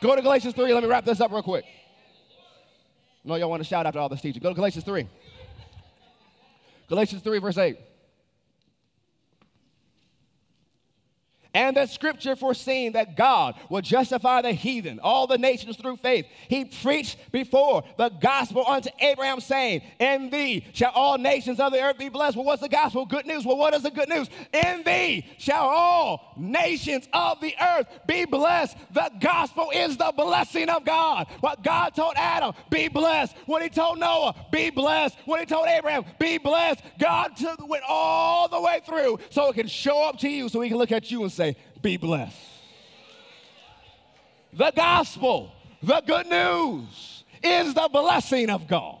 Go 0.00 0.16
to 0.16 0.22
Galatians 0.22 0.54
3. 0.54 0.72
Let 0.72 0.82
me 0.82 0.88
wrap 0.88 1.04
this 1.04 1.20
up 1.20 1.30
real 1.30 1.42
quick. 1.42 1.66
Know 3.24 3.34
y'all 3.34 3.50
want 3.50 3.62
to 3.62 3.68
shout 3.68 3.86
after 3.86 3.98
all 3.98 4.08
this 4.08 4.20
teaching. 4.20 4.42
Go 4.42 4.48
to 4.48 4.54
Galatians 4.54 4.84
3. 4.84 5.06
Galatians 6.88 7.22
3, 7.22 7.38
verse 7.38 7.58
8. 7.58 7.78
And 11.54 11.76
that 11.76 11.90
scripture 11.90 12.36
foreseeing 12.36 12.92
that 12.92 13.16
God 13.16 13.54
will 13.68 13.80
justify 13.80 14.42
the 14.42 14.52
heathen, 14.52 15.00
all 15.02 15.26
the 15.26 15.38
nations 15.38 15.76
through 15.76 15.96
faith. 15.96 16.26
He 16.48 16.64
preached 16.64 17.18
before 17.32 17.84
the 17.96 18.08
gospel 18.08 18.64
unto 18.66 18.90
Abraham, 19.00 19.40
saying, 19.40 19.82
In 19.98 20.30
thee 20.30 20.66
shall 20.72 20.92
all 20.92 21.18
nations 21.18 21.58
of 21.58 21.72
the 21.72 21.82
earth 21.82 21.98
be 21.98 22.08
blessed. 22.08 22.36
Well, 22.36 22.44
what's 22.44 22.62
the 22.62 22.68
gospel? 22.68 23.04
Good 23.06 23.26
news. 23.26 23.44
Well, 23.44 23.56
what 23.56 23.74
is 23.74 23.82
the 23.82 23.90
good 23.90 24.08
news? 24.08 24.28
In 24.52 24.82
thee 24.84 25.26
shall 25.38 25.64
all 25.64 26.34
nations 26.36 27.08
of 27.12 27.40
the 27.40 27.54
earth 27.60 27.86
be 28.06 28.24
blessed. 28.24 28.76
The 28.92 29.10
gospel 29.20 29.70
is 29.74 29.96
the 29.96 30.12
blessing 30.16 30.68
of 30.68 30.84
God. 30.84 31.26
What 31.40 31.64
God 31.64 31.94
told 31.94 32.14
Adam, 32.16 32.54
be 32.70 32.88
blessed. 32.88 33.34
What 33.46 33.62
he 33.62 33.68
told 33.68 33.98
Noah, 33.98 34.34
be 34.52 34.70
blessed. 34.70 35.16
What 35.24 35.40
he 35.40 35.46
told 35.46 35.66
Abraham, 35.66 36.04
be 36.18 36.38
blessed. 36.38 36.82
God 36.98 37.36
took, 37.36 37.66
went 37.68 37.84
all 37.88 38.48
the 38.48 38.60
way 38.60 38.80
through 38.86 39.18
so 39.30 39.48
it 39.48 39.54
can 39.54 39.66
show 39.66 40.02
up 40.04 40.18
to 40.18 40.28
you, 40.28 40.48
so 40.48 40.60
he 40.60 40.68
can 40.68 40.78
look 40.78 40.92
at 40.92 41.10
you 41.10 41.22
and 41.22 41.32
say, 41.32 41.39
Be 41.82 41.96
blessed. 41.96 42.36
The 44.52 44.72
gospel, 44.74 45.52
the 45.82 46.02
good 46.06 46.26
news, 46.26 47.24
is 47.42 47.74
the 47.74 47.88
blessing 47.92 48.50
of 48.50 48.66
God. 48.66 48.98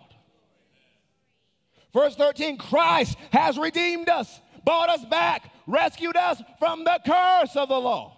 Verse 1.92 2.14
13 2.14 2.56
Christ 2.56 3.16
has 3.32 3.58
redeemed 3.58 4.08
us, 4.08 4.40
bought 4.64 4.88
us 4.88 5.04
back, 5.04 5.52
rescued 5.66 6.16
us 6.16 6.40
from 6.58 6.84
the 6.84 7.00
curse 7.04 7.56
of 7.56 7.68
the 7.68 7.80
law. 7.80 8.16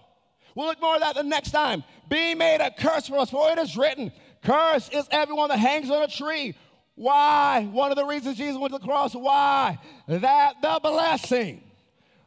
We'll 0.54 0.66
look 0.66 0.80
more 0.80 0.96
at 0.96 1.00
that 1.00 1.14
the 1.14 1.22
next 1.22 1.50
time. 1.50 1.82
Being 2.08 2.36
made 2.38 2.60
a 2.60 2.70
curse 2.70 3.08
for 3.08 3.18
us, 3.18 3.30
for 3.30 3.50
it 3.50 3.58
is 3.58 3.76
written, 3.76 4.12
Curse 4.42 4.90
is 4.90 5.06
everyone 5.10 5.48
that 5.48 5.58
hangs 5.58 5.90
on 5.90 6.02
a 6.02 6.08
tree. 6.08 6.54
Why? 6.94 7.68
One 7.72 7.90
of 7.90 7.96
the 7.96 8.04
reasons 8.04 8.36
Jesus 8.36 8.58
went 8.58 8.74
to 8.74 8.78
the 8.78 8.84
cross, 8.84 9.14
why? 9.14 9.78
That 10.06 10.60
the 10.60 10.78
blessing 10.82 11.62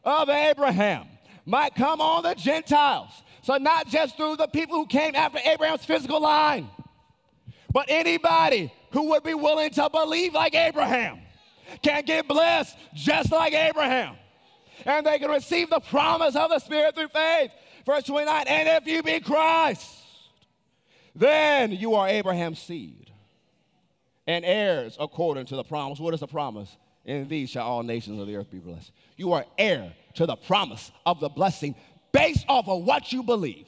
of 0.03 0.29
Abraham 0.29 1.07
might 1.45 1.75
come 1.75 2.01
on 2.01 2.23
the 2.23 2.33
Gentiles. 2.35 3.11
So, 3.41 3.57
not 3.57 3.87
just 3.87 4.17
through 4.17 4.37
the 4.37 4.47
people 4.47 4.77
who 4.77 4.87
came 4.87 5.15
after 5.15 5.39
Abraham's 5.45 5.85
physical 5.85 6.19
line, 6.19 6.67
but 7.71 7.85
anybody 7.89 8.73
who 8.91 9.09
would 9.09 9.23
be 9.23 9.33
willing 9.33 9.69
to 9.71 9.89
believe 9.89 10.33
like 10.33 10.55
Abraham 10.55 11.19
can 11.81 12.03
get 12.05 12.27
blessed 12.27 12.75
just 12.93 13.31
like 13.31 13.53
Abraham. 13.53 14.15
And 14.85 15.05
they 15.05 15.19
can 15.19 15.29
receive 15.29 15.69
the 15.69 15.79
promise 15.79 16.35
of 16.35 16.49
the 16.49 16.59
Spirit 16.59 16.95
through 16.95 17.09
faith. 17.09 17.51
Verse 17.85 18.03
29 18.03 18.47
And 18.47 18.69
if 18.69 18.87
you 18.87 19.03
be 19.03 19.19
Christ, 19.19 19.85
then 21.13 21.71
you 21.71 21.95
are 21.95 22.07
Abraham's 22.07 22.59
seed 22.59 23.11
and 24.27 24.43
heirs 24.43 24.97
according 24.99 25.45
to 25.47 25.55
the 25.55 25.63
promise. 25.63 25.99
What 25.99 26.13
is 26.13 26.19
the 26.19 26.27
promise? 26.27 26.75
In 27.05 27.27
these 27.27 27.51
shall 27.51 27.67
all 27.67 27.83
nations 27.83 28.19
of 28.19 28.27
the 28.27 28.35
earth 28.35 28.49
be 28.49 28.57
blessed. 28.57 28.91
You 29.15 29.33
are 29.33 29.45
heir 29.57 29.93
to 30.16 30.26
the 30.26 30.36
promise 30.36 30.91
of 31.05 31.20
the 31.20 31.30
blessing 31.30 31.76
based 32.11 32.45
off 32.47 32.68
of 32.68 32.84
what 32.84 33.11
you 33.11 33.24
believe. 33.24 33.68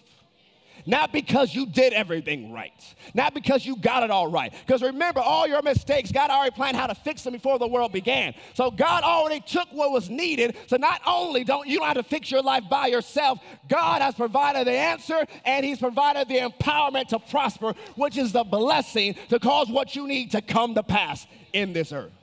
Not 0.87 1.11
because 1.11 1.53
you 1.53 1.65
did 1.65 1.91
everything 1.91 2.53
right. 2.53 2.71
Not 3.13 3.33
because 3.33 3.65
you 3.65 3.75
got 3.75 4.03
it 4.03 4.09
all 4.09 4.27
right. 4.27 4.53
Because 4.65 4.81
remember, 4.81 5.19
all 5.19 5.45
your 5.45 5.61
mistakes, 5.61 6.13
God 6.13 6.29
already 6.29 6.51
planned 6.51 6.77
how 6.77 6.87
to 6.87 6.95
fix 6.95 7.23
them 7.23 7.33
before 7.33 7.59
the 7.59 7.67
world 7.67 7.91
began. 7.91 8.33
So 8.53 8.71
God 8.71 9.03
already 9.03 9.41
took 9.41 9.67
what 9.73 9.91
was 9.91 10.09
needed. 10.09 10.55
So 10.67 10.77
not 10.77 11.01
only 11.05 11.43
don't 11.43 11.67
you 11.67 11.79
don't 11.79 11.87
have 11.87 11.97
to 11.97 12.03
fix 12.03 12.31
your 12.31 12.41
life 12.41 12.63
by 12.69 12.87
yourself, 12.87 13.39
God 13.67 14.01
has 14.01 14.15
provided 14.15 14.65
the 14.65 14.71
answer 14.71 15.25
and 15.43 15.65
He's 15.65 15.79
provided 15.79 16.29
the 16.29 16.37
empowerment 16.37 17.09
to 17.09 17.19
prosper, 17.19 17.73
which 17.95 18.17
is 18.17 18.31
the 18.31 18.45
blessing 18.45 19.15
to 19.27 19.39
cause 19.39 19.69
what 19.69 19.93
you 19.93 20.07
need 20.07 20.31
to 20.31 20.41
come 20.41 20.73
to 20.75 20.83
pass 20.83 21.27
in 21.51 21.73
this 21.73 21.91
earth. 21.91 22.16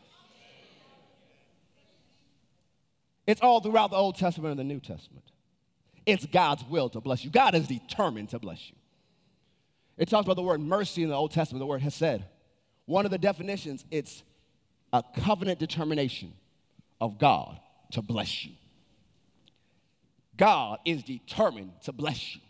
It's 3.27 3.41
all 3.41 3.61
throughout 3.61 3.91
the 3.91 3.97
Old 3.97 4.17
Testament 4.17 4.53
and 4.53 4.61
the 4.61 4.65
New 4.75 4.81
Testament. 4.81 5.25
It's 6.07 6.27
God's 6.27 6.65
will 6.65 6.89
to 6.91 7.01
bless 7.01 7.25
you. 7.25 7.31
God 7.31 7.55
is 7.55 7.67
determined 7.67 8.31
to 8.31 8.39
bless 8.39 8.69
you. 8.69 8.77
It 9.97 10.09
talks 10.09 10.27
about 10.27 10.37
the 10.37 10.43
word 10.43 10.61
mercy 10.61 11.03
in 11.03 11.09
the 11.09 11.15
Old 11.15 11.31
Testament, 11.31 11.61
the 11.61 11.67
word 11.67 11.81
hesed. 11.81 12.23
One 12.87 13.05
of 13.05 13.11
the 13.11 13.19
definitions, 13.19 13.85
it's 13.91 14.23
a 14.93 15.03
covenant 15.21 15.59
determination 15.59 16.35
of 17.01 17.19
God 17.19 17.59
to 17.93 18.03
bless 18.03 18.45
you. 18.45 18.53
God 20.37 20.79
is 20.85 21.03
determined 21.03 21.73
to 21.85 21.93
bless 21.93 22.35
you. 22.35 22.41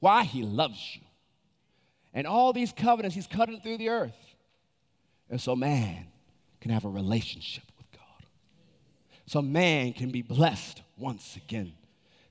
Why? 0.00 0.24
He 0.24 0.42
loves 0.42 0.96
you. 0.96 1.02
And 2.12 2.26
all 2.26 2.52
these 2.52 2.72
covenants, 2.72 3.14
He's 3.14 3.26
cutting 3.26 3.60
through 3.60 3.78
the 3.78 3.88
earth. 3.88 4.16
And 5.30 5.40
so 5.40 5.56
man 5.56 6.06
can 6.60 6.70
have 6.70 6.84
a 6.84 6.88
relationship. 6.88 7.64
So 9.26 9.40
man 9.40 9.92
can 9.92 10.10
be 10.10 10.22
blessed 10.22 10.82
once 10.96 11.36
again. 11.36 11.72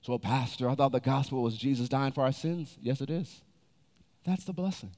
So, 0.02 0.18
Pastor, 0.18 0.70
I 0.70 0.76
thought 0.76 0.92
the 0.92 1.00
gospel 1.00 1.44
was 1.44 1.58
Jesus 1.58 1.88
dying 1.88 2.12
for 2.12 2.24
our 2.24 2.32
sins. 2.32 2.78
Yes, 2.82 3.02
it 3.02 3.10
is. 3.10 3.42
That's 4.24 4.46
the 4.46 4.54
blessing. 4.54 4.92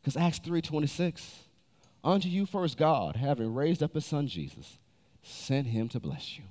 Because 0.00 0.16
Acts 0.16 0.38
3:26, 0.38 1.44
unto 2.04 2.28
you 2.28 2.46
first 2.46 2.76
God, 2.76 3.16
having 3.16 3.54
raised 3.54 3.82
up 3.82 3.94
his 3.94 4.06
son 4.06 4.28
Jesus, 4.28 4.78
sent 5.22 5.66
him 5.66 5.88
to 5.90 6.00
bless 6.00 6.38
you 6.38 6.44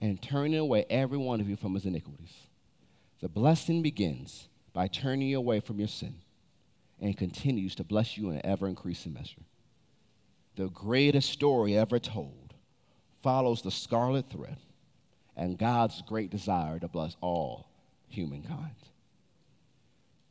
and 0.00 0.20
turning 0.20 0.58
away 0.58 0.84
every 0.90 1.18
one 1.18 1.40
of 1.40 1.48
you 1.48 1.56
from 1.56 1.74
his 1.74 1.84
iniquities. 1.84 2.34
The 3.20 3.28
blessing 3.28 3.82
begins 3.82 4.48
by 4.72 4.88
turning 4.88 5.28
you 5.28 5.38
away 5.38 5.60
from 5.60 5.78
your 5.78 5.88
sin 5.88 6.14
and 7.00 7.16
continues 7.16 7.74
to 7.76 7.84
bless 7.84 8.16
you 8.16 8.30
in 8.30 8.36
an 8.36 8.46
ever 8.46 8.66
increasing 8.66 9.12
measure. 9.12 9.42
The 10.56 10.68
greatest 10.68 11.30
story 11.30 11.76
ever 11.76 11.98
told 11.98 12.49
follows 13.22 13.62
the 13.62 13.70
scarlet 13.70 14.28
thread 14.30 14.56
and 15.36 15.58
God's 15.58 16.02
great 16.02 16.30
desire 16.30 16.78
to 16.78 16.88
bless 16.88 17.16
all 17.20 17.66
humankind. 18.08 18.74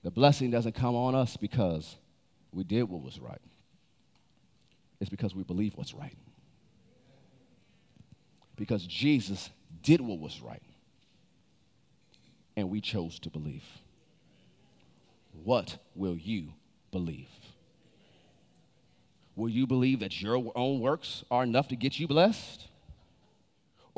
The 0.03 0.11
blessing 0.11 0.51
doesn't 0.51 0.75
come 0.75 0.95
on 0.95 1.15
us 1.15 1.35
because 1.37 1.95
we 2.53 2.63
did 2.63 2.83
what 2.83 3.01
was 3.01 3.19
right, 3.19 3.41
it's 4.99 5.09
because 5.09 5.35
we 5.35 5.43
believe 5.43 5.73
what's 5.75 5.93
right. 5.93 6.15
Because 8.55 8.85
Jesus 8.85 9.49
did 9.81 10.01
what 10.01 10.19
was 10.19 10.41
right, 10.41 10.61
and 12.57 12.69
we 12.69 12.81
chose 12.81 13.19
to 13.19 13.29
believe. 13.29 13.63
What 15.43 15.77
will 15.95 16.17
you 16.17 16.53
believe? 16.91 17.29
Will 19.35 19.49
you 19.49 19.65
believe 19.65 20.01
that 20.01 20.21
your 20.21 20.51
own 20.55 20.81
works 20.81 21.23
are 21.31 21.43
enough 21.43 21.69
to 21.69 21.77
get 21.77 21.97
you 21.97 22.07
blessed? 22.07 22.68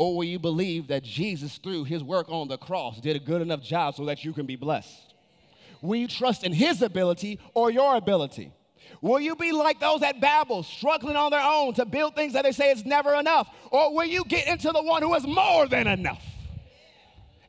Or 0.01 0.15
will 0.15 0.23
you 0.23 0.39
believe 0.39 0.87
that 0.87 1.03
Jesus, 1.03 1.59
through 1.59 1.83
his 1.83 2.03
work 2.03 2.27
on 2.27 2.47
the 2.47 2.57
cross, 2.57 2.99
did 2.99 3.15
a 3.15 3.19
good 3.19 3.39
enough 3.39 3.61
job 3.61 3.93
so 3.93 4.05
that 4.05 4.25
you 4.25 4.33
can 4.33 4.47
be 4.47 4.55
blessed? 4.55 5.13
Will 5.79 5.97
you 5.97 6.07
trust 6.07 6.43
in 6.43 6.53
his 6.53 6.81
ability 6.81 7.39
or 7.53 7.69
your 7.69 7.95
ability? 7.95 8.51
Will 8.99 9.19
you 9.19 9.35
be 9.35 9.51
like 9.51 9.79
those 9.79 10.01
at 10.01 10.19
Babel, 10.19 10.63
struggling 10.63 11.15
on 11.15 11.29
their 11.29 11.43
own 11.43 11.75
to 11.75 11.85
build 11.85 12.15
things 12.15 12.33
that 12.33 12.45
they 12.45 12.51
say 12.51 12.71
is 12.71 12.83
never 12.83 13.13
enough? 13.13 13.47
Or 13.69 13.93
will 13.93 14.07
you 14.07 14.23
get 14.23 14.47
into 14.47 14.71
the 14.71 14.81
one 14.81 15.03
who 15.03 15.13
is 15.13 15.27
more 15.27 15.67
than 15.67 15.85
enough 15.85 16.25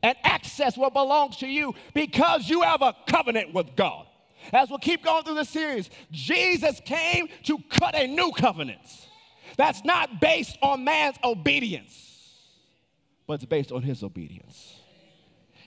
and 0.03 0.15
access 0.23 0.77
what 0.77 0.93
belongs 0.93 1.37
to 1.37 1.47
you 1.47 1.73
because 1.95 2.47
you 2.47 2.61
have 2.61 2.83
a 2.83 2.95
covenant 3.07 3.51
with 3.55 3.75
God? 3.75 4.05
As 4.53 4.69
we'll 4.69 4.77
keep 4.77 5.03
going 5.03 5.23
through 5.23 5.33
the 5.33 5.43
series, 5.43 5.89
Jesus 6.11 6.79
came 6.85 7.29
to 7.45 7.57
cut 7.71 7.95
a 7.95 8.05
new 8.05 8.31
covenant 8.31 9.07
that's 9.57 9.83
not 9.83 10.21
based 10.21 10.55
on 10.61 10.83
man's 10.83 11.17
obedience 11.23 12.11
but 13.27 13.35
it's 13.35 13.45
based 13.45 13.71
on 13.71 13.81
his 13.81 14.03
obedience. 14.03 14.79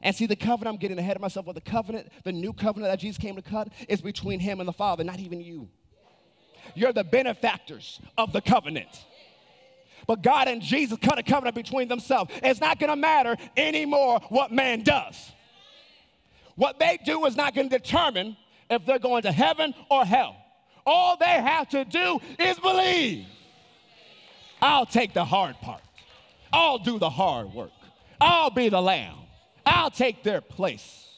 And 0.02 0.14
see, 0.14 0.26
the 0.26 0.36
covenant, 0.36 0.74
I'm 0.74 0.80
getting 0.80 0.98
ahead 0.98 1.16
of 1.16 1.22
myself, 1.22 1.46
but 1.46 1.54
the 1.54 1.61
covenant, 1.61 2.09
the 2.24 2.32
new 2.32 2.52
covenant 2.52 2.92
that 2.92 3.00
Jesus 3.00 3.18
came 3.18 3.34
to 3.36 3.42
cut, 3.42 3.68
is 3.88 4.00
between 4.00 4.40
him 4.40 4.61
and 4.61 4.68
the 4.68 4.72
Father, 4.72 5.04
not 5.04 5.18
even 5.18 5.40
you. 5.40 5.68
You're 6.74 6.92
the 6.92 7.04
benefactors 7.04 8.00
of 8.18 8.32
the 8.32 8.40
covenant. 8.40 9.04
But 10.07 10.22
God 10.22 10.48
and 10.48 10.61
Jesus 10.61 10.98
cut 11.00 11.18
a 11.18 11.22
covenant 11.22 11.57
between 11.57 11.88
themselves. 11.88 12.30
It's 12.42 12.61
not 12.61 12.78
gonna 12.78 12.96
matter 12.96 13.36
anymore 13.57 14.20
what 14.28 14.52
man 14.52 14.82
does. 14.82 15.32
What 16.54 16.78
they 16.78 16.98
do 17.04 17.24
is 17.26 17.36
not 17.36 17.54
gonna 17.54 17.68
determine 17.68 18.36
if 18.70 18.84
they're 18.84 18.98
going 18.98 19.22
to 19.22 19.32
heaven 19.32 19.74
or 19.90 20.04
hell. 20.04 20.36
All 20.84 21.16
they 21.16 21.26
have 21.26 21.68
to 21.70 21.84
do 21.84 22.20
is 22.38 22.59
believe. 22.59 23.26
I'll 24.61 24.86
take 24.86 25.12
the 25.12 25.24
hard 25.24 25.57
part. 25.61 25.82
I'll 26.53 26.78
do 26.78 26.99
the 26.99 27.11
hard 27.11 27.53
work. 27.53 27.70
I'll 28.20 28.51
be 28.51 28.68
the 28.68 28.80
lamb. 28.80 29.16
I'll 29.64 29.90
take 29.90 30.22
their 30.22 30.40
place. 30.40 31.09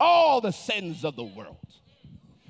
All 0.00 0.40
the 0.40 0.52
sins 0.52 1.04
of 1.04 1.16
the 1.16 1.24
world. 1.24 1.56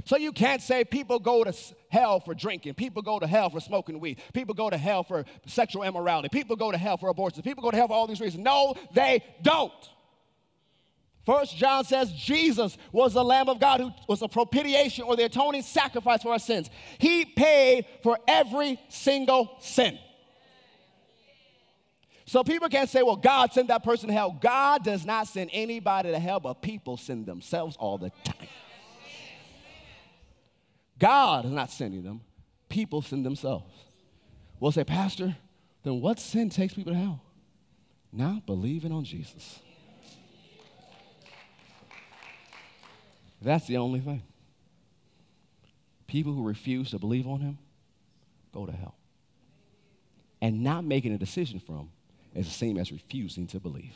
So 0.05 0.17
you 0.17 0.33
can't 0.33 0.63
say 0.63 0.85
people 0.85 1.19
go 1.19 1.45
to 1.45 1.53
hell 1.91 2.21
for 2.21 2.35
drinking. 2.35 2.75
People 2.75 3.03
go 3.03 3.19
to 3.19 3.27
hell 3.27 3.51
for 3.51 3.61
smoking 3.61 4.01
weed. 4.01 4.21
People 4.33 4.55
go 4.55 4.71
to 4.71 4.79
hell 4.79 5.03
for 5.03 5.27
sexual 5.47 5.83
immorality. 5.83 6.31
People 6.31 6.57
go 6.57 6.73
to 6.73 6.79
hell 6.79 6.97
for 6.97 7.11
abortion. 7.11 7.43
People 7.43 7.63
go 7.63 7.71
to 7.71 7.77
hell 7.77 7.89
for 7.89 7.95
all 7.95 8.07
these 8.07 8.21
reasons. 8.21 8.43
No, 8.43 8.75
they 8.95 9.23
don't. 9.43 9.73
First 11.27 11.59
John 11.59 11.85
says 11.85 12.11
Jesus 12.11 12.79
was 12.91 13.13
the 13.13 13.23
Lamb 13.23 13.51
of 13.51 13.61
God 13.61 13.81
who 13.81 13.91
was 14.09 14.23
a 14.23 14.29
propitiation 14.29 15.05
or 15.05 15.15
the 15.15 15.27
atoning 15.27 15.61
sacrifice 15.61 16.23
for 16.23 16.33
our 16.33 16.39
sins. 16.39 16.71
He 16.97 17.27
paid 17.27 17.85
for 18.03 18.19
every 18.27 18.81
single 18.89 19.59
sin. 19.61 19.99
So 22.29 22.45
people 22.45 22.69
can't 22.69 22.91
say, 22.91 23.03
well, 23.03 23.17
God 23.17 23.55
sent 23.55 23.69
that 23.69 23.83
person 23.83 24.09
to 24.09 24.13
hell. 24.13 24.37
God 24.39 24.85
does 24.85 25.07
not 25.07 25.29
send 25.29 25.49
anybody 25.51 26.11
to 26.11 26.19
hell, 26.19 26.41
but 26.41 26.61
people 26.61 26.99
send 26.99 27.25
themselves 27.25 27.75
all 27.81 27.97
the 27.97 28.11
time. 28.23 28.49
God 30.99 31.47
is 31.47 31.53
not 31.53 31.71
sending 31.71 32.03
them, 32.03 32.21
people 32.69 33.01
send 33.01 33.25
themselves. 33.25 33.73
We'll 34.61 34.73
say, 34.73 34.85
Pastor, 34.85 35.37
then 35.85 36.03
what 36.03 36.21
sin 36.21 36.51
takes 36.51 36.75
people 36.75 36.93
to 36.93 36.99
hell? 36.99 37.23
Not 38.13 38.45
believing 38.45 38.93
on 38.93 39.05
Jesus. 39.05 39.61
That's 43.41 43.67
the 43.67 43.79
only 43.79 44.01
thing. 44.01 44.23
People 46.07 46.35
who 46.35 46.47
refuse 46.47 46.91
to 46.91 46.99
believe 46.99 47.27
on 47.27 47.41
him 47.41 47.57
go 48.53 48.67
to 48.67 48.73
hell. 48.73 48.97
And 50.43 50.63
not 50.63 50.85
making 50.85 51.15
a 51.15 51.19
decision 51.19 51.59
for 51.59 51.73
him 51.73 51.89
is 52.39 52.47
the 52.47 52.53
same 52.53 52.79
as 52.79 52.93
refusing 52.93 53.47
to 53.49 53.61
believe. 53.61 53.95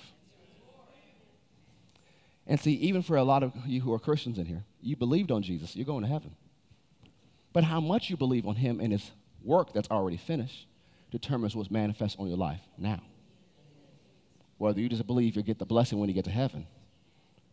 And 2.47 2.59
see, 2.59 2.73
even 2.75 3.03
for 3.03 3.17
a 3.17 3.23
lot 3.23 3.43
of 3.43 3.53
you 3.67 3.81
who 3.81 3.93
are 3.93 3.99
Christians 3.99 4.39
in 4.39 4.47
here, 4.47 4.65
you 4.81 4.97
believed 4.97 5.31
on 5.31 5.43
Jesus, 5.43 5.77
you're 5.77 5.87
going 5.87 6.03
to 6.03 6.09
heaven. 6.09 6.35
But 7.53 7.65
how 7.65 7.81
much 7.81 8.11
you 8.11 8.17
believe 8.17 8.47
on 8.47 8.57
him 8.57 8.81
and 8.81 8.93
his 8.93 9.13
work 9.45 9.73
that's 9.73 9.91
already 9.91 10.17
finished 10.17 10.67
determines 11.11 11.55
what's 11.55 11.71
manifest 11.71 12.19
on 12.19 12.27
your 12.29 12.39
life 12.39 12.61
now. 12.77 13.01
whether 14.59 14.81
you 14.81 14.89
just 14.89 15.07
believe 15.07 15.35
you'll 15.35 15.45
get 15.45 15.59
the 15.59 15.67
blessing 15.67 15.99
when 15.99 16.09
you 16.09 16.15
get 16.15 16.25
to 16.25 16.31
heaven 16.31 16.67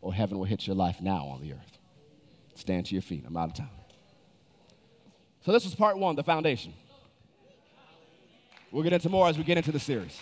or 0.02 0.14
heaven 0.14 0.38
will 0.38 0.46
hit 0.46 0.68
your 0.68 0.76
life 0.76 1.02
now 1.02 1.26
on 1.26 1.42
the 1.42 1.54
earth. 1.54 1.78
Stand 2.56 2.86
to 2.86 2.94
your 2.94 3.02
feet. 3.02 3.24
I'm 3.28 3.36
out 3.36 3.50
of 3.50 3.56
time. 3.56 3.70
So, 5.44 5.52
this 5.52 5.64
was 5.66 5.74
part 5.74 5.98
one, 5.98 6.16
the 6.16 6.24
foundation. 6.24 6.74
We'll 8.72 8.84
get 8.84 8.94
into 8.94 9.10
more 9.10 9.28
as 9.28 9.38
we 9.38 9.44
get 9.44 9.58
into 9.58 9.72
the 9.72 9.80
series. 9.80 10.20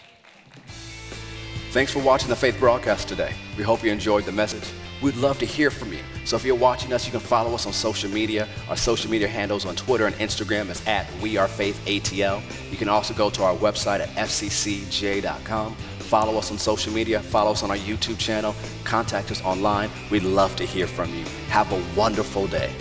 Thanks 1.71 1.91
for 1.91 1.99
watching 1.99 2.29
the 2.29 2.35
Faith 2.35 2.59
broadcast 2.59 3.07
today. 3.07 3.33
We 3.57 3.63
hope 3.63 3.83
you 3.83 3.91
enjoyed 3.91 4.25
the 4.25 4.31
message. 4.31 4.63
We'd 5.01 5.15
love 5.15 5.37
to 5.39 5.45
hear 5.45 5.69
from 5.69 5.93
you. 5.93 5.99
So 6.25 6.35
if 6.35 6.43
you're 6.43 6.55
watching 6.55 6.91
us, 6.91 7.05
you 7.05 7.11
can 7.11 7.19
follow 7.19 7.53
us 7.53 7.67
on 7.67 7.73
social 7.73 8.09
media. 8.09 8.47
Our 8.67 8.75
social 8.75 9.11
media 9.11 9.27
handles 9.27 9.65
on 9.65 9.75
Twitter 9.75 10.07
and 10.07 10.15
Instagram 10.15 10.69
is 10.69 10.85
at 10.87 11.05
WeAreFaithATL. 11.21 12.71
You 12.71 12.77
can 12.77 12.89
also 12.89 13.13
go 13.13 13.29
to 13.29 13.43
our 13.43 13.55
website 13.55 13.99
at 13.99 14.09
fccj.com. 14.09 15.75
Follow 15.75 16.37
us 16.37 16.51
on 16.51 16.57
social 16.57 16.93
media. 16.93 17.19
Follow 17.19 17.51
us 17.51 17.63
on 17.63 17.69
our 17.69 17.77
YouTube 17.77 18.17
channel. 18.17 18.55
Contact 18.85 19.29
us 19.29 19.43
online. 19.43 19.91
We'd 20.09 20.23
love 20.23 20.55
to 20.55 20.65
hear 20.65 20.87
from 20.87 21.13
you. 21.13 21.25
Have 21.49 21.71
a 21.71 21.99
wonderful 21.99 22.47
day. 22.47 22.73